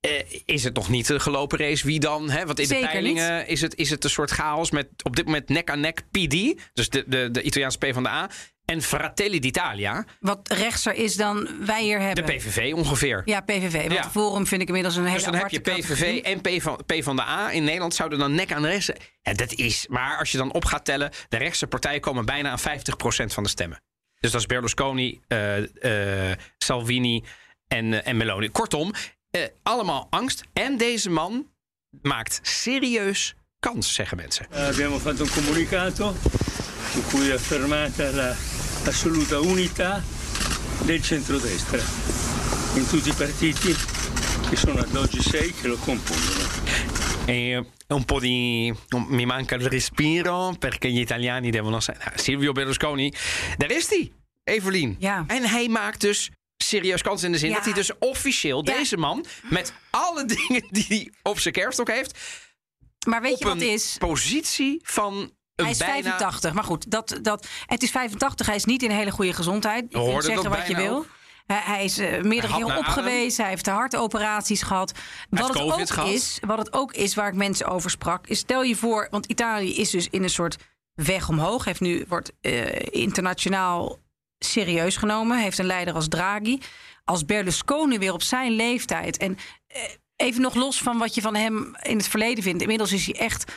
Eh, 0.01 0.11
is 0.45 0.65
het 0.65 0.75
nog 0.75 0.89
niet 0.89 1.07
de 1.07 1.21
gelopen 1.21 1.59
race? 1.59 1.87
Wie 1.87 2.01
dan? 2.01 2.31
Hè? 2.31 2.47
Want 2.47 2.59
in 2.59 2.67
Zeker 2.67 2.87
de 2.87 2.93
peilingen 2.93 3.47
is 3.47 3.61
het, 3.61 3.77
is 3.77 3.91
het 3.91 4.05
een 4.05 4.11
soort 4.11 4.31
chaos 4.31 4.71
met 4.71 4.89
op 5.03 5.17
dit 5.17 5.25
moment 5.25 5.49
nek 5.49 5.71
aan 5.71 5.81
nek 5.81 6.03
PD, 6.11 6.61
dus 6.73 6.89
de, 6.89 7.05
de, 7.07 7.31
de 7.31 7.43
Italiaanse 7.43 7.79
PvdA, 7.79 8.31
en 8.65 8.83
Fratelli 8.83 9.39
d'Italia, 9.41 10.05
Wat 10.21 10.53
rechtser 10.53 10.95
is 10.95 11.17
dan 11.17 11.49
wij 11.67 11.83
hier 11.83 11.99
de 11.99 12.05
hebben. 12.05 12.25
PVV 12.25 12.73
ongeveer. 12.75 13.23
Ja, 13.25 13.41
PVV. 13.41 13.81
Want 13.81 13.93
Ja. 13.93 14.11
Forum 14.11 14.47
vind 14.47 14.63
ik 14.63 14.67
inmiddels 14.67 14.97
een 14.97 15.03
hele 15.05 15.15
Dus 15.15 15.25
dan 15.25 15.35
heb 15.35 15.49
je 15.49 15.61
PVV 15.61 16.23
en 16.23 16.41
P 16.41 16.63
van, 16.63 16.81
P 16.87 16.95
van 17.03 17.17
de 17.17 17.23
A 17.23 17.53
in 17.53 17.65
Nederland 17.65 17.95
zouden 17.95 18.19
dan 18.19 18.35
nek 18.35 18.53
aan 18.53 18.63
de 18.63 18.69
rest. 18.69 18.93
Ja, 19.23 19.33
dat 19.33 19.53
is. 19.53 19.87
Maar 19.89 20.19
als 20.19 20.33
je 20.33 20.39
dan 20.39 20.53
op 20.53 20.65
gaat 20.65 20.85
tellen, 20.85 21.11
de 21.29 21.37
rechtse 21.37 21.67
partijen 21.67 22.01
komen 22.01 22.25
bijna 22.25 22.51
aan 22.51 22.61
50% 22.61 22.63
van 23.27 23.43
de 23.43 23.49
stemmen. 23.49 23.83
Dus 24.21 24.31
dat 24.31 24.41
is 24.41 24.47
Berlusconi, 24.47 25.21
eh, 25.29 26.31
eh, 26.31 26.39
Salvini 26.59 27.25
en, 27.69 28.05
en 28.05 28.17
Meloni. 28.17 28.49
Kortom, 28.49 28.93
eh, 29.43 29.49
allemaal 29.63 30.07
angst. 30.11 30.45
En 30.53 30.77
deze 30.77 31.11
man 31.11 31.47
maakt 32.03 32.41
serieus 32.43 33.35
kans, 33.59 33.95
zeggen 33.95 34.17
mensen. 34.17 34.47
Abbiamo 34.53 34.99
fatto 34.99 35.23
un 35.23 35.31
comunicato 35.31 36.15
in 36.95 37.03
cui 37.11 37.29
è 37.29 37.33
affermata 37.33 38.11
la 38.11 38.37
assoluta 38.85 39.41
unità 39.41 40.03
del 40.85 41.03
centrodestra 41.03 41.79
in 42.75 42.87
tutti 42.87 43.09
i 43.09 43.13
partiti 43.13 43.75
che 44.49 44.57
sono 44.57 44.81
ad 44.81 44.97
oggi 44.97 45.21
sei 45.23 45.53
che 45.53 45.69
lo 45.69 45.77
compongono. 45.77 46.47
E 47.27 47.65
un 47.89 48.05
po' 48.05 48.21
di. 48.21 48.73
Mi 49.09 49.27
manca 49.27 49.55
il 49.55 49.69
respiro 49.69 50.55
perché 50.59 50.91
gli 50.91 51.01
italiani 51.01 51.51
devono. 51.51 51.81
zijn. 51.81 51.99
Silvio 52.15 52.53
Berlusconi, 52.53 53.13
daar 53.57 53.71
is 53.71 53.89
hij, 53.89 54.13
Evelien. 54.45 54.97
Ja. 54.99 55.25
En 55.27 55.43
hij 55.43 55.69
maakt 55.69 56.01
dus 56.01 56.31
serieus 56.65 57.03
kans 57.03 57.23
in 57.23 57.33
de 57.33 57.39
zin 57.39 57.49
Ja. 57.49 57.55
dat 57.55 57.65
hij 57.65 57.73
dus 57.75 57.99
officieel, 57.99 58.65
Ja. 58.67 58.73
deze 58.77 58.97
man, 58.97 59.25
met 59.43 59.73
alle 59.91 60.25
dingen 60.25 60.67
die 60.71 60.85
hij 60.89 61.13
op 61.23 61.39
zijn 61.41 61.55
kerststok 61.55 61.89
heeft, 61.91 62.19
Maar 63.07 63.21
weet 63.23 63.33
op 63.33 63.39
je 63.39 63.45
wat 63.45 63.61
een 63.61 63.71
is? 63.73 63.97
positie 63.99 64.81
van 64.85 65.15
een 65.15 65.65
Hij 65.65 65.71
is 65.73 65.79
bijna... 65.79 65.95
85. 65.95 66.53
Maar 66.53 66.65
goed, 66.65 66.91
dat, 66.91 67.19
dat, 67.23 67.47
het 67.67 67.83
is 67.83 67.91
85. 67.91 68.47
Hij 68.47 68.57
is 68.57 68.65
niet 68.65 68.83
in 68.83 68.91
hele 68.91 69.11
goede 69.11 69.33
gezondheid. 69.33 69.85
Je 69.89 70.11
kunt 70.11 70.25
zeggen 70.25 70.51
wat 70.51 70.67
je 70.67 70.77
wil. 70.77 71.07
Hij, 71.47 71.61
hij 71.65 71.85
is 71.85 71.99
eh, 71.99 72.23
meerdere 72.23 72.53
keren 72.53 72.77
op 72.79 72.85
geweest. 72.85 73.37
Hij 73.37 73.49
heeft 73.49 73.67
hartoperaties 73.67 74.63
gehad. 74.63 74.93
Wat 75.31 75.49
het, 75.49 75.57
COVID 75.57 75.81
ook 75.81 75.89
gehad. 75.91 76.09
is, 76.09 76.39
wat 76.47 76.59
het 76.59 76.73
ook 76.73 76.93
is 76.93 77.15
waar 77.15 77.29
ik 77.29 77.35
mensen 77.35 77.67
over 77.67 77.91
sprak. 77.91 78.27
Is 78.27 78.39
stel 78.39 78.63
je 78.63 78.77
voor, 78.77 79.09
want 79.11 79.27
Italië 79.27 79.77
is 79.77 79.91
dus 79.91 80.09
in 80.11 80.23
een 80.23 80.31
soort 80.31 80.57
weg 80.95 81.29
omhoog. 81.29 81.65
Heeft 81.65 81.81
nu, 81.81 82.05
wordt 82.09 82.33
eh, 82.41 82.67
internationaal 82.91 83.99
serieus 84.39 84.97
genomen. 84.97 85.39
Heeft 85.39 85.59
een 85.59 85.67
leider 85.67 85.95
als 85.95 86.09
Draghi. 86.09 86.59
Als 87.05 87.25
Berlusconi 87.25 87.99
weer 87.99 88.13
op 88.13 88.23
zijn 88.23 88.53
leeftijd. 88.53 89.17
En 89.17 89.39
eh, 89.67 89.83
even 90.17 90.41
nog 90.41 90.55
los 90.55 90.83
van 90.83 90.99
wat 90.99 91.15
je 91.15 91.21
van 91.21 91.35
hem 91.35 91.77
in 91.83 91.97
het 91.97 92.09
verleden 92.09 92.43
vindt. 92.43 92.63
Inmiddels 92.63 92.93
is 92.93 93.07
hij 93.07 93.15
echt 93.15 93.53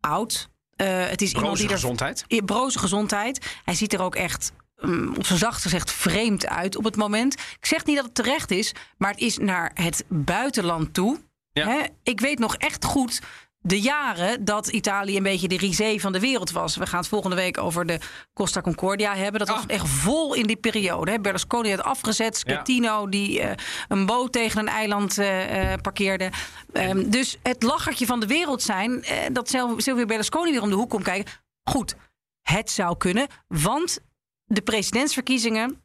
oud. 0.00 0.48
Eh, 0.76 1.06
het 1.06 1.22
is 1.22 1.28
iemand 1.28 1.46
Broze 1.46 1.62
die 1.62 1.70
er 1.70 1.78
gezondheid. 1.78 2.24
in 2.26 2.44
broze 2.44 2.78
gezondheid. 2.78 3.58
Hij 3.64 3.74
ziet 3.74 3.92
er 3.92 4.02
ook 4.02 4.14
echt, 4.14 4.52
mm, 4.76 5.14
op 5.16 5.26
zijn 5.26 5.38
zacht 5.38 5.62
gezegd, 5.62 5.92
vreemd 5.92 6.46
uit 6.46 6.76
op 6.76 6.84
het 6.84 6.96
moment. 6.96 7.34
Ik 7.34 7.66
zeg 7.66 7.84
niet 7.84 7.96
dat 7.96 8.04
het 8.04 8.14
terecht 8.14 8.50
is, 8.50 8.72
maar 8.98 9.10
het 9.10 9.20
is 9.20 9.38
naar 9.38 9.70
het 9.74 10.04
buitenland 10.08 10.94
toe. 10.94 11.20
Ja. 11.52 11.68
Hè? 11.68 11.82
Ik 12.02 12.20
weet 12.20 12.38
nog 12.38 12.56
echt 12.56 12.84
goed 12.84 13.20
de 13.66 13.80
jaren 13.80 14.44
dat 14.44 14.66
Italië 14.68 15.16
een 15.16 15.22
beetje 15.22 15.48
de 15.48 15.56
risée 15.56 16.00
van 16.00 16.12
de 16.12 16.20
wereld 16.20 16.50
was. 16.50 16.76
We 16.76 16.86
gaan 16.86 16.98
het 16.98 17.08
volgende 17.08 17.36
week 17.36 17.58
over 17.58 17.86
de 17.86 17.98
Costa 18.32 18.60
Concordia 18.60 19.14
hebben. 19.14 19.38
Dat 19.40 19.48
was 19.48 19.58
Ah. 19.62 19.64
echt 19.66 19.88
vol 19.88 20.34
in 20.34 20.46
die 20.46 20.56
periode. 20.56 21.10
Hè? 21.10 21.20
Berlusconi 21.20 21.70
had 21.70 21.82
afgezet. 21.82 22.36
Schettino 22.36 23.08
die 23.08 23.40
eh, 23.40 23.54
een 23.88 24.06
boot 24.06 24.32
tegen 24.32 24.60
een 24.60 24.68
eiland 24.68 25.18
eh, 25.18 25.72
eh, 25.72 25.80
parkeerde. 25.80 26.30
Ehm, 26.72 27.10
dus 27.10 27.36
het 27.42 27.62
lachertje 27.62 28.06
van 28.06 28.20
de 28.20 28.26
wereld 28.26 28.62
zijn... 28.62 29.04
dat 29.32 29.48
Sil- 29.52 29.80
Silvio 29.80 30.04
Berlusconi 30.04 30.50
weer 30.50 30.62
om 30.62 30.68
de 30.68 30.74
hoek 30.74 30.90
komt 30.90 31.04
kijken. 31.04 31.32
Goed, 31.70 31.94
het 32.42 32.70
zou 32.70 32.96
kunnen, 32.96 33.26
want 33.48 33.98
de 34.44 34.62
presidentsverkiezingen... 34.62 35.82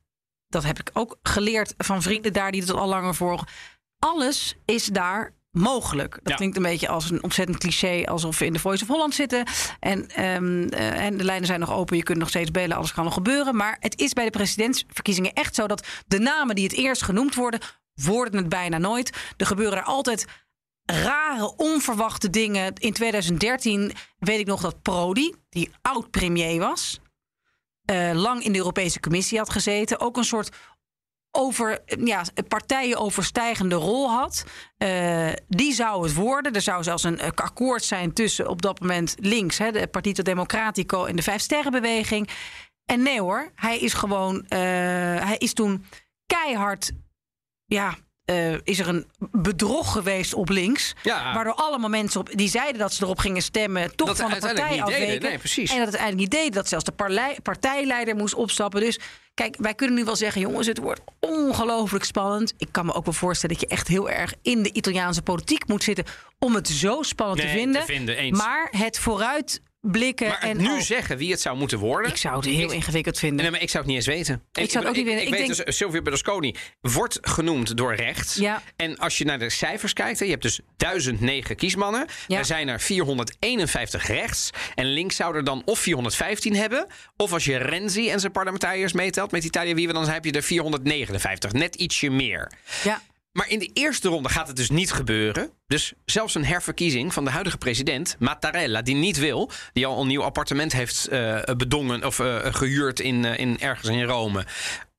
dat 0.47 0.63
heb 0.63 0.79
ik 0.79 0.89
ook 0.93 1.17
geleerd 1.23 1.73
van 1.77 2.01
vrienden 2.01 2.33
daar 2.33 2.51
die 2.51 2.61
het 2.61 2.71
al 2.71 2.87
langer 2.87 3.15
volgen... 3.15 3.47
alles 3.99 4.55
is 4.65 4.85
daar 4.85 5.33
mogelijk. 5.51 6.13
Dat 6.13 6.29
Ja. 6.29 6.35
klinkt 6.35 6.57
een 6.57 6.63
beetje 6.63 6.87
als 6.87 7.09
een 7.11 7.23
ontzettend 7.23 7.57
cliché... 7.57 8.03
alsof 8.05 8.39
we 8.39 8.45
in 8.45 8.53
de 8.53 8.59
Voice 8.59 8.83
of 8.83 8.89
Holland 8.89 9.15
zitten. 9.15 9.45
En, 9.79 10.07
ehm, 10.09 10.67
eh, 10.67 11.05
en 11.05 11.17
de 11.17 11.23
lijnen 11.23 11.45
zijn 11.47 11.59
nog 11.59 11.71
open, 11.71 11.97
je 11.97 12.03
kunt 12.03 12.17
nog 12.17 12.29
steeds 12.29 12.51
bellen... 12.51 12.77
alles 12.77 12.93
kan 12.93 13.03
nog 13.03 13.13
gebeuren. 13.13 13.55
Maar 13.55 13.77
het 13.79 13.99
is 13.99 14.13
bij 14.13 14.25
de 14.25 14.29
presidentsverkiezingen 14.31 15.33
echt 15.33 15.55
zo... 15.55 15.67
dat 15.67 15.87
de 16.07 16.19
namen 16.19 16.55
die 16.55 16.63
het 16.63 16.73
eerst 16.73 17.03
genoemd 17.03 17.35
worden... 17.35 17.59
worden 17.93 18.39
het 18.39 18.49
bijna 18.49 18.77
nooit. 18.77 19.17
Er 19.37 19.45
gebeuren 19.45 19.77
er 19.77 19.83
altijd 19.83 20.25
rare, 20.85 21.55
onverwachte 21.55 22.29
dingen. 22.29 22.73
In 22.75 22.93
2013 22.93 23.91
weet 24.19 24.39
ik 24.39 24.47
nog 24.47 24.61
dat 24.61 24.81
Prodi, 24.81 25.33
die 25.49 25.71
oud-premier 25.81 26.59
was... 26.59 26.99
eh, 27.85 28.11
lang 28.13 28.43
in 28.43 28.51
de 28.51 28.57
Europese 28.57 28.99
Commissie 28.99 29.37
had 29.37 29.49
gezeten. 29.49 29.99
Ook 29.99 30.17
een 30.17 30.23
soort 30.23 30.55
over 31.31 31.81
ja, 32.03 32.23
partijen 32.47 32.97
overstijgende 32.97 33.75
rol 33.75 34.09
had. 34.09 34.45
Eh, 34.77 35.29
die 35.47 35.73
zou 35.73 36.03
het 36.03 36.13
worden. 36.13 36.53
Er 36.53 36.61
zou 36.61 36.83
zelfs 36.83 37.03
een 37.03 37.19
eh, 37.19 37.29
akkoord 37.35 37.83
zijn 37.83 38.13
tussen 38.13 38.47
op 38.47 38.61
dat 38.61 38.79
moment 38.79 39.15
links, 39.19 39.57
hè, 39.57 39.71
de 39.71 39.87
Partito 39.87 40.23
Democratico 40.23 41.05
en 41.05 41.15
de 41.15 41.21
Vijf 41.21 41.41
Sterrenbeweging. 41.41 42.29
En 42.85 43.03
nee 43.03 43.21
hoor, 43.21 43.51
hij 43.55 43.79
is 43.79 43.93
gewoon, 43.93 44.45
eh, 44.47 44.59
hij 45.25 45.35
is 45.37 45.53
toen 45.53 45.85
keihard, 46.25 46.91
ja, 47.65 47.95
eh, 48.31 48.53
is 48.63 48.79
er 48.79 48.87
een 48.87 49.05
bedrog 49.31 49.91
geweest 49.91 50.33
op 50.33 50.49
links. 50.49 50.93
Ja. 51.03 51.33
Waardoor 51.33 51.53
allemaal 51.53 51.89
mensen 51.89 52.19
op, 52.19 52.29
die 52.33 52.49
zeiden 52.49 52.79
dat 52.79 52.93
ze 52.93 53.03
erop 53.03 53.19
gingen 53.19 53.41
stemmen, 53.41 53.95
toch 53.95 54.07
Dat 54.07 54.17
van 54.17 54.29
de 54.29 54.39
partij 54.39 54.81
afweken. 54.81 55.29
Nee, 55.29 55.37
precies. 55.37 55.71
En 55.71 55.77
dat 55.77 55.85
het 55.85 55.95
uiteindelijk 55.97 56.17
niet 56.17 56.43
deed. 56.43 56.53
Dat 56.53 56.67
zelfs 56.67 56.85
de 56.85 57.39
partijleider 57.43 58.15
moest 58.15 58.33
opstappen. 58.33 58.81
Dus 58.81 58.99
kijk, 59.33 59.55
wij 59.59 59.73
kunnen 59.73 59.95
nu 59.95 60.03
wel 60.03 60.15
zeggen, 60.15 60.41
jongens, 60.41 60.67
het 60.67 60.77
wordt 60.77 61.01
ongelooflijk 61.19 62.03
spannend. 62.03 62.53
Ik 62.57 62.67
kan 62.71 62.85
me 62.85 62.93
ook 62.93 63.05
wel 63.05 63.13
voorstellen 63.13 63.55
dat 63.55 63.69
je 63.69 63.75
echt 63.75 63.87
heel 63.87 64.09
erg 64.09 64.33
in 64.41 64.63
de 64.63 64.73
Italiaanse 64.73 65.21
politiek 65.21 65.67
moet 65.67 65.83
zitten 65.83 66.05
om 66.39 66.55
het 66.55 66.67
zo 66.67 67.01
spannend 67.01 67.39
Nee, 67.39 67.51
te 67.51 67.57
vinden. 67.57 67.81
te 67.81 67.87
vinden, 67.87 68.17
eens. 68.17 68.37
Maar 68.37 68.67
het 68.77 68.99
Maar 69.81 70.39
het 70.39 70.49
en 70.49 70.57
nu 70.57 70.69
al- 70.69 70.81
zeggen 70.81 71.17
wie 71.17 71.31
het 71.31 71.41
zou 71.41 71.57
moeten 71.57 71.79
worden... 71.79 72.11
ik 72.11 72.17
zou 72.17 72.35
het 72.35 72.45
heel 72.45 72.71
ingewikkeld 72.71 73.19
vinden. 73.19 73.41
Nee, 73.41 73.51
maar 73.51 73.61
ik 73.61 73.69
zou 73.69 73.83
het 73.83 73.93
niet 73.93 74.05
eens 74.07 74.15
weten. 74.15 74.43
Ik 74.53 74.69
zou 74.71 74.83
het 74.85 74.87
ook 74.93 74.95
niet 74.95 75.05
weten. 75.05 75.21
Ik, 75.21 75.27
Ik 75.27 75.33
weet 75.33 75.47
denk- 75.55 75.65
dus, 75.65 75.77
Silvio 75.77 76.01
Berlusconi 76.01 76.55
wordt 76.81 77.17
genoemd 77.21 77.77
door 77.77 77.95
rechts. 77.95 78.35
Ja. 78.35 78.61
En 78.75 78.97
als 78.97 79.17
je 79.17 79.25
naar 79.25 79.39
de 79.39 79.49
cijfers 79.49 79.93
kijkt, 79.93 80.19
je 80.19 80.25
hebt 80.25 80.41
dus 80.41 80.59
1009 80.77 81.55
kiesmannen. 81.55 82.05
Ja. 82.27 82.37
Er 82.37 82.45
zijn 82.45 82.67
er 82.67 82.79
451 82.79 84.07
rechts. 84.07 84.49
En 84.75 84.85
links 84.85 85.15
zou 85.15 85.35
er 85.35 85.43
dan 85.43 85.61
of 85.65 85.79
415 85.79 86.55
hebben. 86.55 86.87
Of 87.17 87.33
als 87.33 87.45
je 87.45 87.57
Renzi 87.57 88.09
en 88.09 88.19
zijn 88.19 88.31
parlementariërs 88.31 88.93
meetelt 88.93 89.31
met 89.31 89.43
Italië 89.43 89.73
wie 89.75 89.87
we 89.87 89.93
dan 89.93 90.09
heb 90.09 90.25
je 90.25 90.31
er 90.31 90.43
459. 90.43 91.51
Net 91.51 91.75
ietsje 91.75 92.09
meer. 92.09 92.51
Ja. 92.83 93.01
Maar 93.31 93.49
in 93.49 93.59
de 93.59 93.69
eerste 93.73 94.09
ronde 94.09 94.29
gaat 94.29 94.47
het 94.47 94.55
dus 94.55 94.69
niet 94.69 94.91
gebeuren. 94.91 95.51
Dus 95.67 95.93
zelfs 96.05 96.35
een 96.35 96.45
herverkiezing 96.45 97.13
van 97.13 97.23
de 97.23 97.31
huidige 97.31 97.57
president, 97.57 98.15
Mattarella, 98.19 98.81
die 98.81 98.95
niet 98.95 99.17
wil, 99.17 99.51
die 99.73 99.85
al 99.85 100.01
een 100.01 100.07
nieuw 100.07 100.23
appartement 100.23 100.71
heeft 100.71 101.07
eh, 101.07 101.39
bedongen 101.57 102.05
of 102.05 102.19
eh, 102.19 102.37
gehuurd 102.41 102.99
in, 102.99 103.25
eh, 103.25 103.39
in, 103.39 103.59
ergens 103.59 103.89
in 103.89 104.03
Rome. 104.03 104.45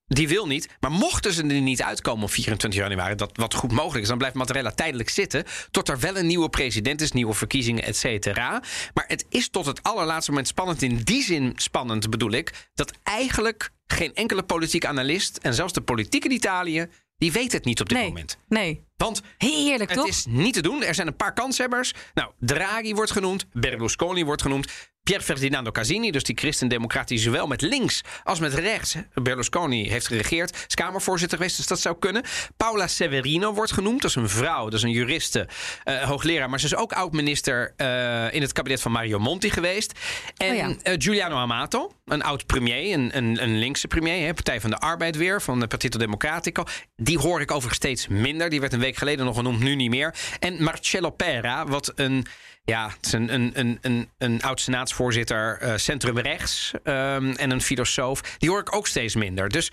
Die 0.06 0.28
wil 0.28 0.46
niet. 0.46 0.68
Maar 0.80 0.90
mochten 0.90 1.32
ze 1.32 1.42
er 1.42 1.60
niet 1.60 1.82
uitkomen 1.82 2.24
op 2.24 2.30
24 2.30 2.80
januari, 2.80 3.14
dat 3.14 3.30
wat 3.32 3.54
goed 3.54 3.72
mogelijk 3.72 4.02
is, 4.02 4.08
dan 4.08 4.18
blijft 4.18 4.36
Mattarella 4.36 4.70
tijdelijk 4.70 5.08
zitten. 5.08 5.44
Tot 5.70 5.88
er 5.88 6.00
wel 6.00 6.16
een 6.16 6.26
nieuwe 6.26 6.48
president 6.48 7.00
is, 7.00 7.12
nieuwe 7.12 7.34
verkiezingen, 7.34 7.84
et 7.84 7.96
cetera. 7.96 8.62
Maar 8.94 9.04
het 9.06 9.26
is 9.28 9.48
tot 9.48 9.66
het 9.66 9.82
allerlaatste 9.82 10.30
moment 10.30 10.48
spannend. 10.48 10.82
In 10.82 10.96
die 10.96 11.22
zin 11.22 11.52
spannend 11.56 12.10
bedoel 12.10 12.32
ik, 12.32 12.68
dat 12.74 12.92
eigenlijk 13.02 13.70
geen 13.86 14.14
enkele 14.14 14.42
politieke 14.42 14.88
analist 14.88 15.36
en 15.36 15.54
zelfs 15.54 15.72
de 15.72 15.80
politiek 15.80 16.24
in 16.24 16.30
Italië, 16.30 16.88
die 17.22 17.32
weet 17.32 17.52
het 17.52 17.64
niet 17.64 17.80
op 17.80 17.88
dit 17.88 17.98
Nee, 17.98 18.06
moment. 18.08 18.38
nee. 18.48 18.84
Want 18.96 19.22
Heerlijk, 19.38 19.90
het 19.90 19.98
toch? 19.98 20.08
is 20.08 20.26
niet 20.28 20.54
te 20.54 20.62
doen. 20.62 20.82
Er 20.82 20.94
zijn 20.94 21.06
een 21.06 21.16
paar 21.16 21.32
kanshebbers. 21.32 21.94
Nou, 22.14 22.30
Draghi 22.38 22.94
wordt 22.94 23.10
genoemd. 23.10 23.46
Berlusconi 23.52 24.24
wordt 24.24 24.42
genoemd. 24.42 24.66
Pier 25.02 25.20
Ferdinando 25.20 25.70
Casini, 25.70 26.10
dus 26.10 26.22
die 26.22 26.36
christendemocraat 26.38 27.08
die 27.08 27.18
zowel 27.18 27.46
met 27.46 27.60
links 27.60 28.00
als 28.22 28.38
met 28.40 28.54
rechts 28.54 28.96
Berlusconi 29.14 29.88
heeft 29.88 30.06
geregeerd. 30.06 30.64
Is 30.68 30.74
Kamervoorzitter 30.74 31.38
geweest, 31.38 31.56
dus 31.56 31.66
dat 31.66 31.80
zou 31.80 31.98
kunnen. 31.98 32.22
Paula 32.56 32.86
Severino 32.86 33.54
wordt 33.54 33.72
genoemd. 33.72 34.02
Dat 34.02 34.10
is 34.10 34.16
een 34.16 34.28
vrouw, 34.28 34.64
dat 34.64 34.74
is 34.74 34.82
een 34.82 34.90
juriste, 34.90 35.48
eh, 35.84 36.02
hoogleraar. 36.02 36.50
Maar 36.50 36.60
ze 36.60 36.66
is 36.66 36.74
ook 36.74 36.92
oud-minister 36.92 37.72
eh, 37.76 38.34
in 38.34 38.42
het 38.42 38.52
kabinet 38.52 38.80
van 38.80 38.92
Mario 38.92 39.18
Monti 39.18 39.50
geweest. 39.50 39.98
En 40.36 40.50
Oh 40.50 40.56
ja. 40.56 40.74
eh, 40.82 40.94
Giuliano 40.98 41.36
Amato, 41.36 41.92
een 42.04 42.22
oud-premier, 42.22 42.92
een, 42.92 43.16
een, 43.16 43.42
een 43.42 43.58
linkse 43.58 43.88
premier. 43.88 44.26
Hè, 44.26 44.34
Partij 44.34 44.60
van 44.60 44.70
de 44.70 44.78
Arbeid 44.78 45.16
weer, 45.16 45.42
van 45.42 45.60
de 45.60 45.66
Partito 45.66 45.98
Democratico. 45.98 46.64
Die 46.96 47.18
hoor 47.18 47.40
ik 47.40 47.50
overigens 47.50 47.76
steeds 47.76 48.08
minder. 48.08 48.50
Die 48.50 48.60
werd 48.60 48.72
een 48.72 48.80
week 48.80 48.96
geleden 48.96 49.24
nog 49.24 49.36
genoemd, 49.36 49.60
nu 49.60 49.74
niet 49.74 49.90
meer. 49.90 50.14
En 50.38 50.62
Marcello 50.62 51.10
Pera, 51.10 51.66
wat 51.66 51.92
een... 51.94 52.26
Ja, 52.64 52.88
het 52.88 53.06
is 53.06 53.12
een, 53.12 53.34
een, 53.34 53.50
een, 53.54 53.78
een, 53.80 54.10
een 54.18 54.42
oud 54.42 54.60
senaatsvoorzitter, 54.60 55.58
eh 55.58 55.76
centrumrechts 55.76 56.72
ehm, 56.82 57.30
en 57.30 57.50
een 57.50 57.60
filosoof. 57.62 58.20
Die 58.38 58.50
hoor 58.50 58.60
ik 58.60 58.74
ook 58.74 58.86
steeds 58.86 59.14
minder. 59.14 59.48
Dus 59.48 59.70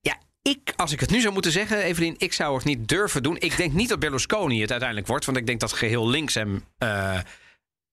ja, 0.00 0.18
ik, 0.42 0.72
als 0.76 0.92
ik 0.92 1.00
het 1.00 1.10
nu 1.10 1.20
zou 1.20 1.32
moeten 1.32 1.52
zeggen, 1.52 1.78
Evelien, 1.78 2.14
ik 2.18 2.32
zou 2.32 2.54
het 2.54 2.64
niet 2.64 2.88
durven 2.88 3.22
doen. 3.22 3.36
Ik 3.38 3.56
denk 3.56 3.72
niet 3.72 3.88
dat 3.88 3.98
Berlusconi 3.98 4.60
het 4.60 4.70
uiteindelijk 4.70 5.08
wordt, 5.08 5.24
want 5.24 5.36
ik 5.36 5.46
denk 5.46 5.60
dat 5.60 5.72
geheel 5.72 6.08
links 6.08 6.34
hem 6.34 6.64
eh, 6.78 7.18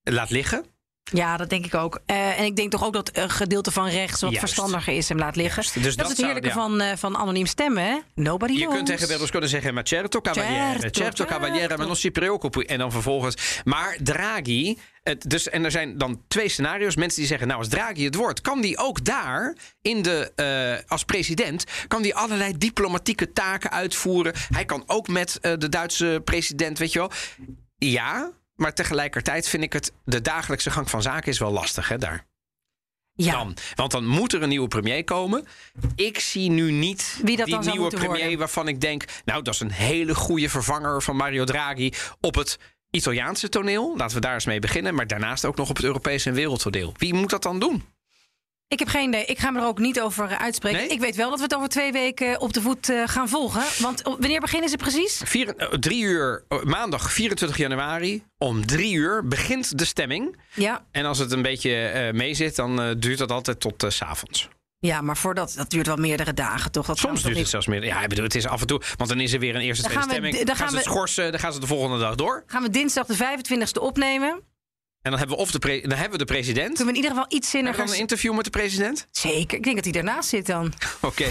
laat 0.03 0.29
liggen. 0.29 0.65
Ja, 1.11 1.37
dat 1.37 1.49
denk 1.49 1.65
ik 1.65 1.75
ook. 1.75 1.99
Eh, 2.05 2.39
en 2.39 2.45
ik 2.45 2.55
denk 2.55 2.71
toch 2.71 2.83
ook 2.85 2.93
dat 2.93 3.09
een 3.13 3.29
gedeelte 3.29 3.71
van 3.71 3.87
rechts 3.87 4.21
wat 4.21 4.31
Juist. 4.31 4.39
verstandiger 4.39 4.93
is 4.93 5.09
hem 5.09 5.17
laat 5.17 5.35
liggen. 5.35 5.63
Dus 5.63 5.73
dat, 5.73 5.83
dat 5.83 5.93
is 5.93 5.95
het 6.07 6.07
zou- 6.17 6.23
heerlijke 6.31 6.47
ja. 6.59 6.63
van, 6.63 6.81
eh, 6.81 6.97
van 6.97 7.17
anoniem 7.17 7.45
stemmen, 7.45 7.83
hè? 7.83 7.97
Nobody 8.15 8.51
Je 8.53 8.57
knows. 8.59 8.73
kunt 8.75 8.87
tegen 8.87 9.07
Berlusconi 9.07 9.47
zeggen, 9.47 9.73
ma 9.73 9.81
certo 9.83 10.21
cavaliere, 10.21 10.79
Certo, 10.79 11.01
certo, 11.01 11.25
cavaliere, 11.25 11.77
ma 11.77 11.85
non 11.85 11.95
si 11.95 12.11
preoccupi. 12.11 12.61
En 12.61 12.77
dan 12.79 12.91
vervolgens, 12.91 13.61
maar 13.63 13.97
Draghi, 14.03 14.77
het, 15.03 15.29
dus, 15.29 15.49
en 15.49 15.63
er 15.65 15.71
zijn 15.71 15.97
dan 15.97 16.21
twee 16.27 16.49
scenario's. 16.49 16.95
Mensen 16.95 17.19
die 17.19 17.27
zeggen, 17.27 17.47
nou 17.47 17.59
als 17.59 17.69
Draghi 17.69 18.03
het 18.05 18.15
wordt, 18.15 18.41
kan 18.41 18.61
die 18.61 18.77
ook 18.77 19.05
daar, 19.05 19.55
in 19.81 20.01
de, 20.01 20.31
eh, 20.35 20.89
als 20.91 21.03
president, 21.03 21.63
kan 21.87 22.01
die 22.01 22.15
allerlei 22.15 22.57
diplomatieke 22.57 23.31
taken 23.33 23.71
uitvoeren. 23.71 24.33
Hij 24.49 24.65
kan 24.65 24.83
ook 24.87 25.07
met 25.07 25.37
de 25.41 25.69
Duitse 25.69 26.21
president, 26.23 26.77
weet 26.79 26.93
je 26.93 26.99
wel. 26.99 27.11
Ja, 27.77 28.31
maar 28.59 28.73
tegelijkertijd 28.73 29.47
vind 29.47 29.63
ik 29.63 29.73
het, 29.73 29.93
de 30.03 30.21
dagelijkse 30.21 30.71
gang 30.71 30.89
van 30.89 31.01
zaken 31.01 31.31
is 31.31 31.39
wel 31.39 31.51
lastig, 31.51 31.89
hè, 31.89 31.97
daar. 31.97 32.27
Ja, 33.13 33.31
Dan. 33.31 33.57
Want 33.75 33.91
dan 33.91 34.05
moet 34.05 34.33
er 34.33 34.41
een 34.41 34.49
nieuwe 34.49 34.67
premier 34.67 35.03
komen. 35.03 35.45
Ik 35.95 36.19
zie 36.19 36.49
nu 36.49 36.71
niet 36.71 37.19
Wie 37.23 37.37
dat 37.37 37.45
die 37.45 37.55
dan 37.55 37.65
nieuwe 37.65 37.89
premier 37.89 38.19
worden. 38.19 38.37
waarvan 38.37 38.67
ik 38.67 38.81
denk... 38.81 39.03
nou, 39.25 39.41
dat 39.43 39.53
is 39.53 39.59
een 39.59 39.71
hele 39.71 40.15
goede 40.15 40.49
vervanger 40.49 41.01
van 41.01 41.15
Mario 41.15 41.43
Draghi... 41.43 41.91
op 42.21 42.35
het 42.35 42.59
Italiaanse 42.91 43.49
toneel. 43.49 43.97
Laten 43.97 44.15
we 44.15 44.21
daar 44.21 44.33
eens 44.33 44.45
mee 44.45 44.59
beginnen. 44.59 44.95
Maar 44.95 45.07
daarnaast 45.07 45.45
ook 45.45 45.55
nog 45.55 45.69
op 45.69 45.75
het 45.75 45.85
Europese 45.85 46.29
en 46.29 46.35
wereldtoneel. 46.35 46.93
Wie 46.97 47.13
moet 47.13 47.29
dat 47.29 47.43
dan 47.43 47.59
doen? 47.59 47.83
Ik 48.71 48.79
heb 48.79 48.87
geen 48.87 49.07
idee. 49.07 49.25
Ik 49.25 49.39
ga 49.39 49.51
me 49.51 49.59
er 49.59 49.65
ook 49.65 49.79
niet 49.79 50.01
over 50.01 50.27
uitspreken. 50.37 50.79
Nee? 50.79 50.87
Ik 50.89 50.99
weet 50.99 51.15
wel 51.15 51.29
dat 51.29 51.37
we 51.37 51.43
het 51.43 51.55
over 51.55 51.69
twee 51.69 51.91
weken 51.91 52.39
op 52.41 52.53
de 52.53 52.61
voet 52.61 52.89
eh, 52.89 53.03
gaan 53.07 53.29
volgen. 53.29 53.63
Want 53.83 54.03
oh, 54.05 54.19
wanneer 54.19 54.39
beginnen 54.39 54.69
ze 54.69 54.75
precies? 54.77 55.21
Eh, 55.21 55.67
drie 55.67 56.03
uur, 56.03 56.43
eh, 56.47 56.63
maandag 56.63 57.11
24 57.13 57.57
januari, 57.57 58.23
om 58.37 58.65
drie 58.65 58.93
uur 58.93 59.27
begint 59.27 59.77
de 59.77 59.85
stemming. 59.85 60.37
Ja, 60.53 60.85
En 60.91 61.05
als 61.05 61.17
het 61.17 61.31
een 61.31 61.41
beetje 61.41 61.75
eh 61.75 62.13
mee 62.13 62.33
zit, 62.33 62.55
dan 62.55 62.95
duurt 62.99 63.17
dat 63.17 63.31
altijd 63.31 63.59
tot 63.59 63.85
s 63.87 63.95
s'avonds. 63.95 64.47
ja 64.79 65.01
maar 65.01 65.17
voordat, 65.17 65.53
dat 65.57 65.69
duurt 65.69 65.87
wel 65.87 65.95
meerdere 65.95 66.33
dagen, 66.33 66.71
toch? 66.71 66.85
Dat 66.85 66.97
Soms 66.97 67.23
duurt 67.23 67.37
het 67.37 67.49
zelfs 67.49 67.67
meer. 67.67 67.85
Ja, 67.85 68.01
ik 68.01 68.09
bedoel, 68.09 68.23
het 68.23 68.35
is 68.35 68.45
af 68.47 68.61
en 68.61 68.67
toe. 68.67 68.81
Want 68.97 69.09
dan 69.09 69.19
is 69.19 69.33
er 69.33 69.39
weer 69.39 69.55
een 69.55 69.61
eerste, 69.61 69.81
Dan 69.83 69.91
tweede 69.91 70.09
gaan 70.11 70.21
we- 70.21 70.27
stemming. 70.27 70.47
dan 70.47 70.55
gaan, 70.55 70.65
gaan 70.65 70.69
ze 70.75 70.75
het 70.83 70.93
schorsen, 70.93 71.31
dan 71.31 71.39
gaan 71.39 71.53
ze 71.53 71.59
de 71.59 71.67
volgende 71.67 71.99
dag 71.99 72.15
door. 72.15 72.43
Gaan 72.47 72.61
we 72.63 72.69
dinsdag 72.69 73.05
de 73.05 73.15
25e 73.15 73.81
opnemen? 73.81 74.41
En 75.01 75.09
dan 75.11 75.19
hebben 75.19 75.37
we, 75.37 75.41
of 75.43 75.51
de 75.51 75.59
pre- 75.59 75.81
dan 75.81 75.91
hebben 75.97 76.11
we 76.11 76.25
de 76.25 76.31
president. 76.33 76.67
Kunnen 76.75 76.85
we 76.85 76.89
in 76.89 76.95
ieder 76.95 77.11
geval 77.11 77.25
iets 77.29 77.51
Hebben 77.51 77.71
we 77.71 77.77
zinniger... 77.77 77.85
dan 77.85 77.93
een 77.93 77.99
interview 78.01 78.35
met 78.35 78.43
de 78.43 78.49
president? 78.49 79.07
Zeker. 79.11 79.57
Ik 79.57 79.63
denk 79.63 79.75
dat 79.75 79.83
hij 79.83 79.93
daarnaast 79.93 80.29
zit 80.29 80.45
dan. 80.45 80.73
Oké. 80.99 81.27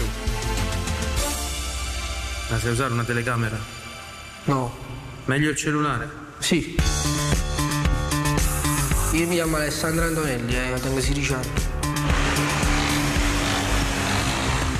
Ma 2.51 2.59
sai 2.59 2.71
usare 2.71 2.93
una 2.93 3.03
telecamera? 3.03 3.57
No, 4.43 4.71
Meglio 5.25 5.49
il 5.49 5.55
cellulare. 5.57 6.07
sì. 6.39 6.75
Io 9.11 9.27
mi 9.27 9.35
chiamo 9.35 9.55
Alessandro 9.55 10.05
Antonelli, 10.05 10.55
eh, 10.55 10.79
tengo 10.81 10.99
16 11.01 11.33
anni. 11.33 11.47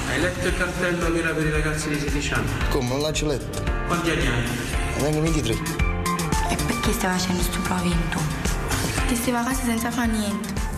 Hai 0.09 0.19
letto 0.19 0.47
il 0.47 0.57
cartello 0.57 1.11
che 1.13 1.19
era 1.19 1.33
per 1.33 1.45
i 1.45 1.51
ragazzi 1.51 1.89
di 1.89 1.99
16 1.99 2.33
anni? 2.33 2.49
Come, 2.69 2.87
non 2.89 2.99
l'ha 3.01 3.11
letto? 3.21 3.63
Quanti 3.87 4.09
anni 4.09 4.27
hai? 4.27 4.41
Ne 4.97 5.01
tengo 5.03 5.21
23. 5.21 5.53
E 5.53 6.55
perché 6.67 6.91
stai 6.93 7.17
facendo 7.17 7.41
sto 7.41 7.59
provento? 7.61 8.38
Niente. 10.07 10.69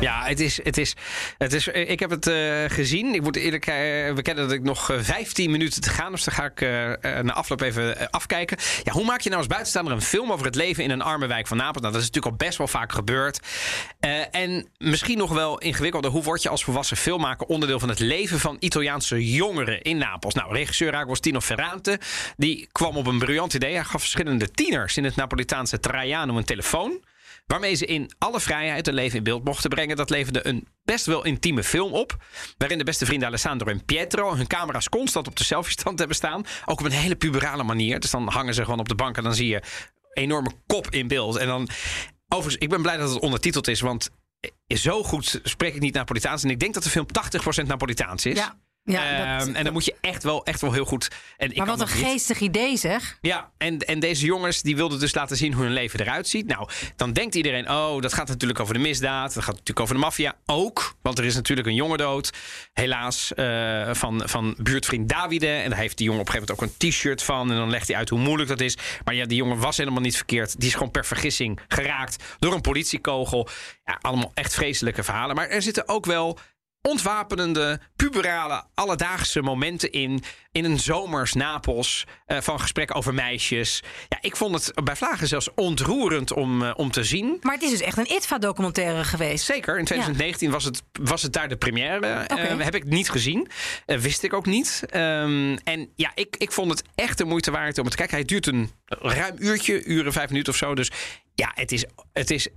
Ja, 0.00 0.24
het 0.24 0.40
is, 0.40 0.60
het 0.62 0.78
is, 0.78 0.94
het 1.38 1.52
is, 1.52 1.68
ik 1.68 2.00
heb 2.00 2.10
het 2.10 2.26
eh, 2.26 2.64
gezien. 2.66 3.14
Ik 3.14 3.22
moet 3.22 3.36
eerlijk 3.36 3.66
uh, 3.66 4.14
bekennen 4.14 4.44
dat 4.44 4.52
ik 4.52 4.62
nog 4.62 4.90
eh, 4.90 4.98
15 5.00 5.50
minuten 5.50 5.80
te 5.80 5.90
gaan. 5.90 6.12
Dus 6.12 6.24
dan 6.24 6.34
ga 6.34 6.44
ik 6.44 6.60
uh, 6.60 7.20
na 7.20 7.32
afloop 7.32 7.60
even 7.60 8.10
afkijken. 8.10 8.56
Ja, 8.82 8.92
hoe 8.92 9.04
maak 9.04 9.20
je 9.20 9.28
nou 9.28 9.40
als 9.40 9.50
buitenstaander 9.50 9.92
een 9.92 10.02
film 10.02 10.32
over 10.32 10.46
het 10.46 10.54
leven 10.54 10.84
in 10.84 10.90
een 10.90 11.02
arme 11.02 11.26
wijk 11.26 11.46
van 11.46 11.56
Napels? 11.56 11.82
Nou, 11.82 11.92
dat 11.92 12.02
is 12.02 12.08
natuurlijk 12.08 12.40
al 12.40 12.46
best 12.46 12.58
wel 12.58 12.68
vaak 12.68 12.92
gebeurd. 12.92 13.40
En 14.30 14.68
misschien 14.78 15.18
nog 15.18 15.32
wel 15.32 15.58
ingewikkelder. 15.58 16.10
Hoe 16.10 16.22
word 16.22 16.42
je 16.42 16.48
als 16.48 16.64
volwassen 16.64 16.96
filmmaker 16.96 17.46
onderdeel 17.46 17.78
van 17.78 17.88
het 17.88 17.98
leven 17.98 18.40
van 18.40 18.56
Italiaanse 18.58 19.32
jongeren 19.32 19.82
in 19.82 19.96
Napels? 19.96 20.34
Nou, 20.34 20.52
regisseur 20.52 20.94
Agostino 20.94 21.40
Ferrante, 21.40 22.00
die 22.36 22.68
kwam 22.72 22.96
op 22.96 23.06
een 23.06 23.18
briljant 23.18 23.54
idee. 23.54 23.74
Hij 23.74 23.84
gaf 23.84 24.00
verschillende 24.00 24.50
tieners 24.50 24.96
in 24.96 25.04
het 25.04 25.16
Napolitaanse 25.16 25.80
Traiano 25.80 26.36
een 26.36 26.44
telefoon 26.44 27.00
waarmee 27.46 27.74
ze 27.74 27.86
in 27.86 28.12
alle 28.18 28.40
vrijheid 28.40 28.88
een 28.88 28.94
leven 28.94 29.18
in 29.18 29.24
beeld 29.24 29.44
mochten 29.44 29.70
brengen. 29.70 29.96
Dat 29.96 30.10
leverde 30.10 30.46
een 30.46 30.66
best 30.84 31.06
wel 31.06 31.24
intieme 31.24 31.64
film 31.64 31.92
op. 31.92 32.16
Waarin 32.58 32.78
de 32.78 32.84
beste 32.84 33.06
vrienden 33.06 33.28
Alessandro 33.28 33.70
en 33.70 33.84
Pietro 33.84 34.34
hun 34.34 34.46
camera's 34.46 34.88
constant 34.88 35.26
op 35.26 35.36
de 35.36 35.44
selfie-stand 35.44 35.98
hebben 35.98 36.16
staan. 36.16 36.44
Ook 36.64 36.80
op 36.80 36.86
een 36.86 36.92
hele 36.92 37.16
puberale 37.16 37.62
manier. 37.62 38.00
Dus 38.00 38.10
dan 38.10 38.28
hangen 38.28 38.54
ze 38.54 38.64
gewoon 38.64 38.80
op 38.80 38.88
de 38.88 38.94
bank 38.94 39.16
en 39.16 39.22
dan 39.22 39.34
zie 39.34 39.48
je 39.48 39.62
enorme 40.12 40.50
kop 40.66 40.90
in 40.90 41.08
beeld. 41.08 41.36
En 41.36 41.46
dan, 41.46 41.68
overigens, 42.28 42.62
ik 42.62 42.68
ben 42.68 42.82
blij 42.82 42.96
dat 42.96 43.10
het 43.10 43.22
ondertiteld 43.22 43.68
is, 43.68 43.80
want 43.80 44.10
zo 44.66 45.02
goed 45.02 45.40
spreek 45.42 45.74
ik 45.74 45.80
niet 45.80 45.94
Napolitaans. 45.94 46.42
En 46.42 46.50
ik 46.50 46.60
denk 46.60 46.74
dat 46.74 46.82
de 46.82 46.90
film 46.90 47.06
80% 47.62 47.66
Napolitaans 47.66 48.26
is. 48.26 48.36
Ja. 48.36 48.58
Ja, 48.84 49.38
dat, 49.38 49.48
um, 49.48 49.54
en 49.54 49.64
dan 49.64 49.72
moet 49.72 49.84
je 49.84 49.94
echt 50.00 50.22
wel, 50.22 50.44
echt 50.44 50.60
wel 50.60 50.72
heel 50.72 50.84
goed. 50.84 51.10
En 51.36 51.50
ik 51.50 51.56
maar 51.56 51.66
wat 51.66 51.80
een 51.80 51.88
geestig 51.88 52.40
idee 52.40 52.76
zeg. 52.76 53.18
Ja, 53.20 53.50
en, 53.58 53.78
en 53.78 54.00
deze 54.00 54.26
jongens 54.26 54.62
die 54.62 54.76
wilden 54.76 55.00
dus 55.00 55.14
laten 55.14 55.36
zien 55.36 55.52
hoe 55.52 55.62
hun 55.64 55.72
leven 55.72 56.00
eruit 56.00 56.28
ziet. 56.28 56.46
Nou, 56.46 56.68
dan 56.96 57.12
denkt 57.12 57.34
iedereen, 57.34 57.70
oh, 57.70 58.00
dat 58.00 58.12
gaat 58.12 58.28
natuurlijk 58.28 58.60
over 58.60 58.74
de 58.74 58.80
misdaad. 58.80 59.34
Dat 59.34 59.42
gaat 59.42 59.52
natuurlijk 59.52 59.80
over 59.80 59.94
de 59.94 60.00
maffia 60.00 60.34
ook. 60.46 60.96
Want 61.02 61.18
er 61.18 61.24
is 61.24 61.34
natuurlijk 61.34 61.68
een 61.68 61.74
jongen 61.74 61.98
dood. 61.98 62.30
Helaas 62.72 63.32
uh, 63.36 63.94
van, 63.94 64.22
van 64.24 64.54
buurtvriend 64.58 65.08
Davide. 65.08 65.48
En 65.48 65.70
daar 65.70 65.78
heeft 65.78 65.96
die 65.96 66.06
jongen 66.06 66.20
op 66.20 66.26
een 66.26 66.32
gegeven 66.32 66.54
moment 66.54 66.74
ook 66.74 66.82
een 66.82 66.90
t-shirt 66.90 67.22
van. 67.22 67.50
En 67.50 67.56
dan 67.56 67.70
legt 67.70 67.88
hij 67.88 67.96
uit 67.96 68.08
hoe 68.08 68.18
moeilijk 68.18 68.48
dat 68.48 68.60
is. 68.60 68.76
Maar 69.04 69.14
ja, 69.14 69.24
die 69.26 69.36
jongen 69.36 69.58
was 69.58 69.76
helemaal 69.76 70.00
niet 70.00 70.16
verkeerd. 70.16 70.60
Die 70.60 70.68
is 70.68 70.74
gewoon 70.74 70.90
per 70.90 71.04
vergissing 71.04 71.60
geraakt 71.68 72.24
door 72.38 72.52
een 72.54 72.60
politiekogel. 72.60 73.48
Ja, 73.84 73.98
allemaal 74.00 74.30
echt 74.34 74.54
vreselijke 74.54 75.02
verhalen. 75.02 75.36
Maar 75.36 75.48
er 75.48 75.62
zitten 75.62 75.88
ook 75.88 76.06
wel 76.06 76.38
ontwapenende, 76.88 77.80
puberale, 77.96 78.64
alledaagse 78.74 79.42
momenten 79.42 79.92
in. 79.92 80.22
In 80.52 80.64
een 80.64 80.78
zomers 80.78 81.32
Napels. 81.32 82.06
Uh, 82.26 82.40
van 82.40 82.60
gesprekken 82.60 82.96
over 82.96 83.14
meisjes. 83.14 83.82
Ja, 84.08 84.18
ik 84.20 84.36
vond 84.36 84.54
het 84.54 84.84
bij 84.84 84.96
Vlagen 84.96 85.28
zelfs 85.28 85.48
ontroerend 85.54 86.32
om, 86.32 86.62
uh, 86.62 86.70
om 86.76 86.90
te 86.90 87.04
zien. 87.04 87.38
Maar 87.40 87.54
het 87.54 87.62
is 87.62 87.70
dus 87.70 87.80
echt 87.80 87.96
een 87.96 88.12
ITVA-documentaire 88.12 89.04
geweest. 89.04 89.44
Zeker. 89.44 89.78
In 89.78 89.84
2019 89.84 90.46
ja. 90.46 90.52
was, 90.52 90.64
het, 90.64 90.82
was 90.92 91.22
het 91.22 91.32
daar 91.32 91.48
de 91.48 91.56
première. 91.56 91.96
Okay. 91.96 92.56
Uh, 92.56 92.64
heb 92.64 92.74
ik 92.74 92.84
niet 92.84 93.10
gezien. 93.10 93.48
wist 93.86 94.22
ik 94.22 94.32
ook 94.32 94.46
niet. 94.46 94.82
Um, 94.94 95.58
en 95.58 95.88
ja, 95.96 96.10
ik, 96.14 96.36
ik 96.36 96.52
vond 96.52 96.70
het 96.70 96.82
echt 96.94 97.18
de 97.18 97.24
moeite 97.24 97.50
waard 97.50 97.78
om 97.78 97.84
het 97.84 97.90
te 97.90 97.98
kijken. 97.98 98.16
Hij 98.16 98.26
duurt 98.26 98.46
een 98.46 98.70
ruim 98.86 99.34
uurtje, 99.38 99.84
uren, 99.84 100.12
vijf 100.12 100.28
minuten 100.28 100.52
of 100.52 100.58
zo. 100.58 100.74
Dus 100.74 100.90
ja, 101.34 101.50
het 101.54 101.72
is, 101.72 101.84
het 102.12 102.30
is 102.30 102.48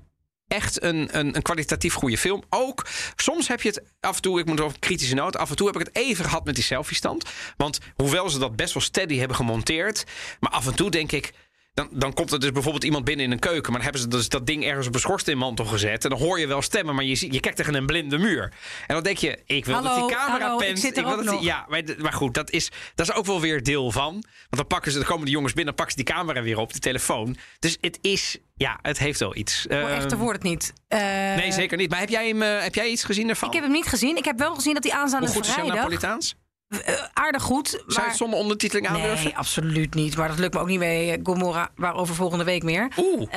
echt 0.48 0.84
een, 0.84 1.18
een, 1.18 1.36
een, 1.36 1.42
kwalitatief 1.42 1.94
goede 1.94 2.18
film. 2.18 2.44
Ook 2.50 2.88
soms 3.16 3.48
heb 3.48 3.62
je 3.62 3.70
het 3.70 3.84
af 4.00 4.16
en 4.16 4.22
toe, 4.22 4.40
ik 4.40 4.46
moet 4.46 4.62
over 4.62 4.80
kritische 4.80 5.16
noot, 5.16 5.38
af 5.38 5.50
en 5.50 5.56
toe 5.56 5.68
heb 5.68 5.80
ik 5.80 5.88
het 5.88 5.96
even 5.96 6.26
gehad 6.26 6.46
met 6.46 6.56
die 6.56 6.64
selfie-stand. 6.64 7.30
Want 7.58 7.80
hoewel 7.96 8.30
ze 8.30 8.40
dat 8.40 8.56
best 8.56 8.74
wel 8.74 8.84
steady 8.84 9.18
hebben 9.18 9.38
gemonteerd, 9.38 10.04
maar 10.40 10.52
af 10.52 10.68
en 10.68 10.76
toe 10.76 10.90
denk 10.90 11.12
ik. 11.12 11.34
Dan, 11.78 11.90
dan 11.92 12.14
komt 12.14 12.32
er 12.32 12.40
dus 12.40 12.52
bijvoorbeeld 12.52 12.84
iemand 12.84 13.06
binnen 13.06 13.26
in 13.26 13.32
een 13.32 13.40
keuken. 13.40 13.72
Maar 13.72 13.82
dan 13.82 13.82
hebben 13.82 14.02
ze 14.02 14.08
dus 14.08 14.30
dat 14.30 14.46
ding 14.46 14.66
ergens 14.66 14.88
op 14.88 14.94
een 14.94 15.00
schoorsteenmantel 15.00 15.66
gezet. 15.66 16.04
En 16.04 16.10
dan 16.10 16.20
hoor 16.20 16.40
je 16.40 16.48
wel 16.48 16.62
stemmen, 16.62 16.96
maar 16.96 17.04
je, 17.04 17.32
je 17.34 17.40
kijkt 17.40 17.58
tegen 17.58 17.76
een 17.76 17.86
blinde 17.86 18.18
muur. 18.18 18.54
En 18.88 18.94
dan 18.94 19.04
denk 19.04 19.18
je, 19.18 19.40
ik 19.46 19.66
wil 19.66 19.76
hallo, 19.76 19.90
dat 19.90 20.08
die 20.08 20.18
camera 20.18 20.44
hallo, 20.44 20.58
penst. 20.58 20.84
Ik, 20.84 20.96
ik 20.96 21.06
wil 21.06 21.24
dat 21.24 21.28
die, 21.28 21.42
ja, 21.42 21.66
maar, 21.70 21.84
maar 21.98 22.14
goed, 22.14 22.34
dat 22.34 22.52
is, 22.52 22.72
dat 22.96 23.10
is 23.10 23.16
ook 23.16 23.26
wel 23.26 23.42
weer 23.42 23.64
deel 23.64 23.92
van. 23.92 24.12
Want 24.12 24.26
dan, 24.50 24.68
pakken 24.68 24.92
ze, 24.92 24.98
dan 24.98 25.08
komen 25.08 25.26
de 25.26 25.32
jongens 25.32 25.54
binnen, 25.54 25.76
dan 25.76 25.86
pakken 25.86 25.98
ze 25.98 26.06
die 26.06 26.16
camera 26.16 26.42
weer 26.42 26.58
op, 26.58 26.72
die 26.72 26.82
telefoon. 26.82 27.38
Dus 27.60 27.78
het 27.82 27.98
is, 28.02 28.38
ja, 28.58 28.80
het 28.82 28.98
heeft 28.98 29.20
wel 29.20 29.36
iets. 29.36 29.66
Uh, 29.70 29.96
echter 29.96 30.18
wordt 30.18 30.44
het 30.44 30.52
niet. 30.52 30.74
Uh, 30.90 31.00
nee, 31.36 31.52
zeker 31.52 31.78
niet. 31.78 31.90
Maar 31.90 32.00
heb 32.00 32.10
jij, 32.10 32.28
hem, 32.28 32.42
uh, 32.42 32.62
heb 32.62 32.76
jij 32.76 32.90
iets 32.90 33.04
gezien 33.04 33.30
ervan? 33.30 33.48
Ik 33.48 33.54
heb 33.54 33.64
hem 33.64 33.72
niet 33.72 33.86
gezien. 33.86 34.18
Ik 34.18 34.26
heb 34.26 34.38
wel 34.38 34.56
gezien 34.56 34.74
dat 34.74 34.84
hij 34.84 34.94
aanstaande 34.94 35.26
Hoe 35.26 35.36
goed 35.36 35.48
vrijdag... 35.48 35.74
is 35.74 35.80
Napolitaans? 35.80 36.36
Uh, 36.70 36.80
aardig 37.14 37.44
goed. 37.44 37.72
Maar... 37.72 37.84
Zou 37.88 38.04
je 38.04 38.10
het 38.10 38.18
zonder 38.18 38.40
ondertiteling 38.40 38.88
aandurven? 38.88 39.24
Nee, 39.24 39.38
absoluut 39.38 39.94
niet. 39.94 40.18
Maar 40.18 40.28
dat 40.28 40.40
lukt 40.40 40.54
me 40.54 40.60
ook 40.60 40.68
niet 40.68 40.80
mee. 40.80 41.20
Gomorra, 41.24 41.70
waarover 41.76 42.16
volgende 42.16 42.44
week 42.44 42.64
meer. 42.64 42.92
Oeh. 42.98 43.32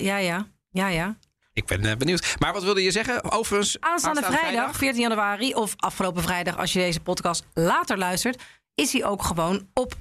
Ja, 0.00 0.16
ja. 0.16 0.46
Ja, 0.70 0.88
ja. 0.88 1.16
Ik 1.52 1.66
ben 1.66 1.98
benieuwd. 1.98 2.36
Maar 2.38 2.52
wat 2.52 2.62
wilde 2.62 2.82
je 2.82 2.90
zeggen? 2.90 3.32
Overigens. 3.32 3.80
Aanstaande, 3.80 4.20
aanstaande 4.20 4.38
vrijdag, 4.38 4.50
vrijdag, 4.50 4.76
14 4.76 5.00
januari, 5.00 5.54
of 5.54 5.74
afgelopen 5.76 6.22
vrijdag, 6.22 6.56
als 6.56 6.72
je 6.72 6.78
deze 6.78 7.00
podcast 7.00 7.46
later 7.54 7.98
luistert, 7.98 8.42
is 8.74 8.92
hij 8.92 9.04
ook 9.04 9.22
gewoon 9.22 9.68
op 9.74 9.94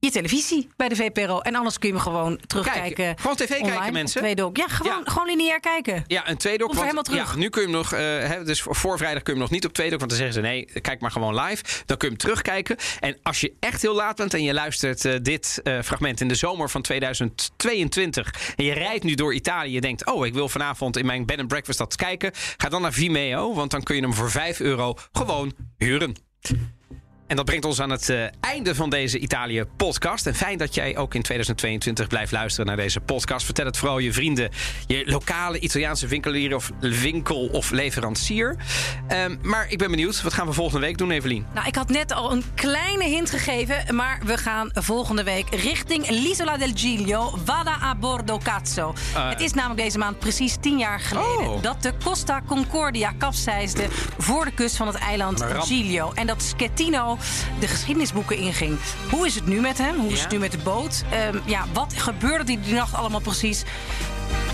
je 0.00 0.10
televisie 0.10 0.68
bij 0.76 0.88
de 0.88 0.96
VPRO. 0.96 1.40
En 1.40 1.54
anders 1.54 1.78
kun 1.78 1.88
je 1.88 1.94
hem 1.94 2.04
gewoon 2.04 2.40
terugkijken. 2.46 2.94
Kijk, 2.94 3.20
gewoon 3.20 3.36
tv 3.36 3.50
online, 3.50 3.76
kijken, 3.76 3.92
mensen. 3.92 4.20
Tweedok. 4.20 4.56
Ja, 4.56 4.68
gewoon, 4.68 5.02
ja. 5.04 5.10
gewoon 5.10 5.28
lineair 5.28 5.60
kijken. 5.60 6.04
Ja, 6.06 6.28
een 6.28 6.36
tweedok. 6.36 6.68
Komt 6.68 6.80
helemaal 6.80 7.02
terug. 7.02 7.32
Ja, 7.32 7.38
nu 7.38 7.48
kun 7.48 7.60
je 7.60 7.66
hem 7.66 7.76
nog. 7.76 7.92
Uh, 7.92 7.98
hè, 7.98 8.44
dus 8.44 8.62
voor 8.62 8.98
vrijdag 8.98 9.22
kun 9.22 9.32
je 9.34 9.38
hem 9.38 9.48
nog 9.48 9.50
niet 9.50 9.66
op 9.66 9.72
tweedok. 9.72 9.98
Want 9.98 10.10
dan 10.10 10.18
zeggen 10.18 10.36
ze 10.36 10.40
nee, 10.48 10.80
kijk 10.80 11.00
maar 11.00 11.10
gewoon 11.10 11.40
live. 11.40 11.62
Dan 11.86 11.96
kun 11.96 12.08
je 12.08 12.14
hem 12.14 12.16
terugkijken. 12.16 12.76
En 13.00 13.18
als 13.22 13.40
je 13.40 13.52
echt 13.60 13.82
heel 13.82 13.94
laat 13.94 14.16
bent 14.16 14.34
en 14.34 14.42
je 14.42 14.52
luistert 14.52 15.04
uh, 15.04 15.14
dit 15.22 15.60
uh, 15.64 15.82
fragment 15.82 16.20
in 16.20 16.28
de 16.28 16.34
zomer 16.34 16.70
van 16.70 16.82
2022. 16.82 18.54
En 18.56 18.64
je 18.64 18.72
rijdt 18.72 19.04
nu 19.04 19.14
door 19.14 19.34
Italië. 19.34 19.66
En 19.66 19.72
je 19.72 19.80
denkt, 19.80 20.06
oh, 20.06 20.26
ik 20.26 20.34
wil 20.34 20.48
vanavond 20.48 20.96
in 20.96 21.06
mijn 21.06 21.26
bed 21.26 21.38
and 21.38 21.48
breakfast 21.48 21.78
dat 21.78 21.96
kijken. 21.96 22.30
Ga 22.56 22.68
dan 22.68 22.82
naar 22.82 22.92
Vimeo. 22.92 23.54
Want 23.54 23.70
dan 23.70 23.82
kun 23.82 23.96
je 23.96 24.02
hem 24.02 24.14
voor 24.14 24.30
5 24.30 24.60
euro 24.60 24.94
gewoon 25.12 25.52
huren. 25.76 26.14
En 27.30 27.36
dat 27.36 27.44
brengt 27.44 27.64
ons 27.64 27.80
aan 27.80 27.90
het 27.90 28.08
uh, 28.08 28.24
einde 28.40 28.74
van 28.74 28.90
deze 28.90 29.18
Italië-podcast. 29.18 30.26
En 30.26 30.34
fijn 30.34 30.58
dat 30.58 30.74
jij 30.74 30.96
ook 30.96 31.14
in 31.14 31.22
2022 31.22 32.06
blijft 32.06 32.32
luisteren 32.32 32.66
naar 32.66 32.76
deze 32.76 33.00
podcast. 33.00 33.44
Vertel 33.44 33.64
het 33.64 33.76
vooral 33.76 33.98
je 33.98 34.12
vrienden, 34.12 34.50
je 34.86 35.02
lokale 35.06 35.58
Italiaanse 35.58 36.06
winkelier 36.06 36.54
of 36.54 36.70
winkel 36.80 37.46
of 37.46 37.70
leverancier. 37.70 38.56
Um, 39.12 39.38
maar 39.42 39.66
ik 39.68 39.78
ben 39.78 39.90
benieuwd, 39.90 40.22
wat 40.22 40.32
gaan 40.32 40.46
we 40.46 40.52
volgende 40.52 40.86
week 40.86 40.98
doen, 40.98 41.10
Evelien? 41.10 41.46
Nou, 41.54 41.66
ik 41.66 41.74
had 41.74 41.88
net 41.88 42.12
al 42.12 42.32
een 42.32 42.44
kleine 42.54 43.04
hint 43.04 43.30
gegeven, 43.30 43.94
maar 43.94 44.20
we 44.24 44.36
gaan 44.36 44.70
volgende 44.74 45.22
week 45.22 45.54
richting 45.54 46.08
l'Isola 46.08 46.56
del 46.56 46.70
Giglio, 46.74 47.38
Vada 47.44 47.78
a 47.82 47.94
Bordo 47.94 48.38
Cazzo. 48.38 48.94
Uh, 49.14 49.28
het 49.28 49.40
is 49.40 49.52
namelijk 49.52 49.80
deze 49.80 49.98
maand 49.98 50.18
precies 50.18 50.56
tien 50.60 50.78
jaar 50.78 51.00
geleden 51.00 51.50
oh. 51.50 51.62
dat 51.62 51.82
de 51.82 51.92
Costa 52.04 52.42
Concordia 52.46 53.12
kapseisde 53.18 53.86
voor 54.18 54.44
de 54.44 54.52
kust 54.52 54.76
van 54.76 54.86
het 54.86 54.96
eiland 54.96 55.42
Giglio. 55.42 56.12
En 56.14 56.26
dat 56.26 56.42
Schettino 56.42 57.18
de 57.60 57.66
geschiedenisboeken 57.68 58.36
inging. 58.36 58.78
Hoe 59.10 59.26
is 59.26 59.34
het 59.34 59.46
nu 59.46 59.60
met 59.60 59.78
hem? 59.78 59.96
Hoe 59.98 60.10
is 60.12 60.16
Ja. 60.16 60.22
het 60.22 60.32
nu 60.32 60.38
met 60.38 60.52
de 60.52 60.58
boot? 60.58 61.02
Ehm, 61.10 61.38
ja, 61.44 61.64
wat 61.72 61.92
gebeurde 61.96 62.44
die, 62.44 62.60
die 62.60 62.74
nacht 62.74 62.94
allemaal 62.94 63.20
precies? 63.20 63.62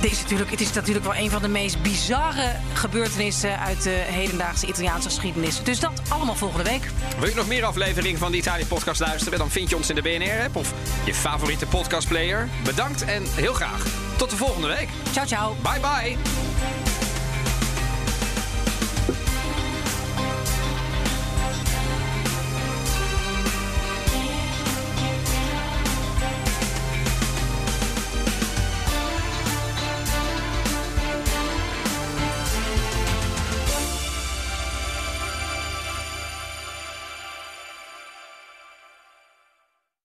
Dit 0.01 0.13
is 0.13 0.21
natuurlijk, 0.21 0.51
het 0.51 0.61
is 0.61 0.73
natuurlijk 0.73 1.05
wel 1.07 1.15
een 1.17 1.31
van 1.31 1.43
de 1.43 1.49
meest 1.49 1.83
bizarre 1.83 2.53
gebeurtenissen 2.73 3.59
uit 3.59 3.83
de 3.83 3.91
hedendaagse 3.91 4.67
Italiaanse 4.67 5.09
geschiedenis. 5.09 5.63
Dus 5.63 5.81
dat 5.81 5.93
allemaal 6.09 6.35
volgende 6.35 6.71
week. 6.71 6.91
Wil 7.19 7.29
je 7.29 7.35
nog 7.35 7.47
meer 7.47 7.65
afleveringen 7.65 8.19
van 8.19 8.31
de 8.31 8.37
Italië-podcast 8.37 9.01
luisteren? 9.01 9.39
Dan 9.39 9.51
vind 9.51 9.71
je 9.71 9.77
ons 9.77 9.89
in 9.89 9.95
de 9.95 10.03
BNR-app 10.03 10.57
of 10.57 10.73
je 11.05 11.15
favoriete 11.15 11.67
podcastplayer. 11.67 12.49
Bedankt 12.65 13.05
en 13.05 13.23
heel 13.35 13.55
graag 13.55 13.83
tot 14.17 14.31
de 14.31 14.37
volgende 14.37 14.67
week. 14.69 14.89
Ciao, 15.13 15.27
ciao. 15.27 15.57
Bye 15.63 15.81
bye. 15.81 16.96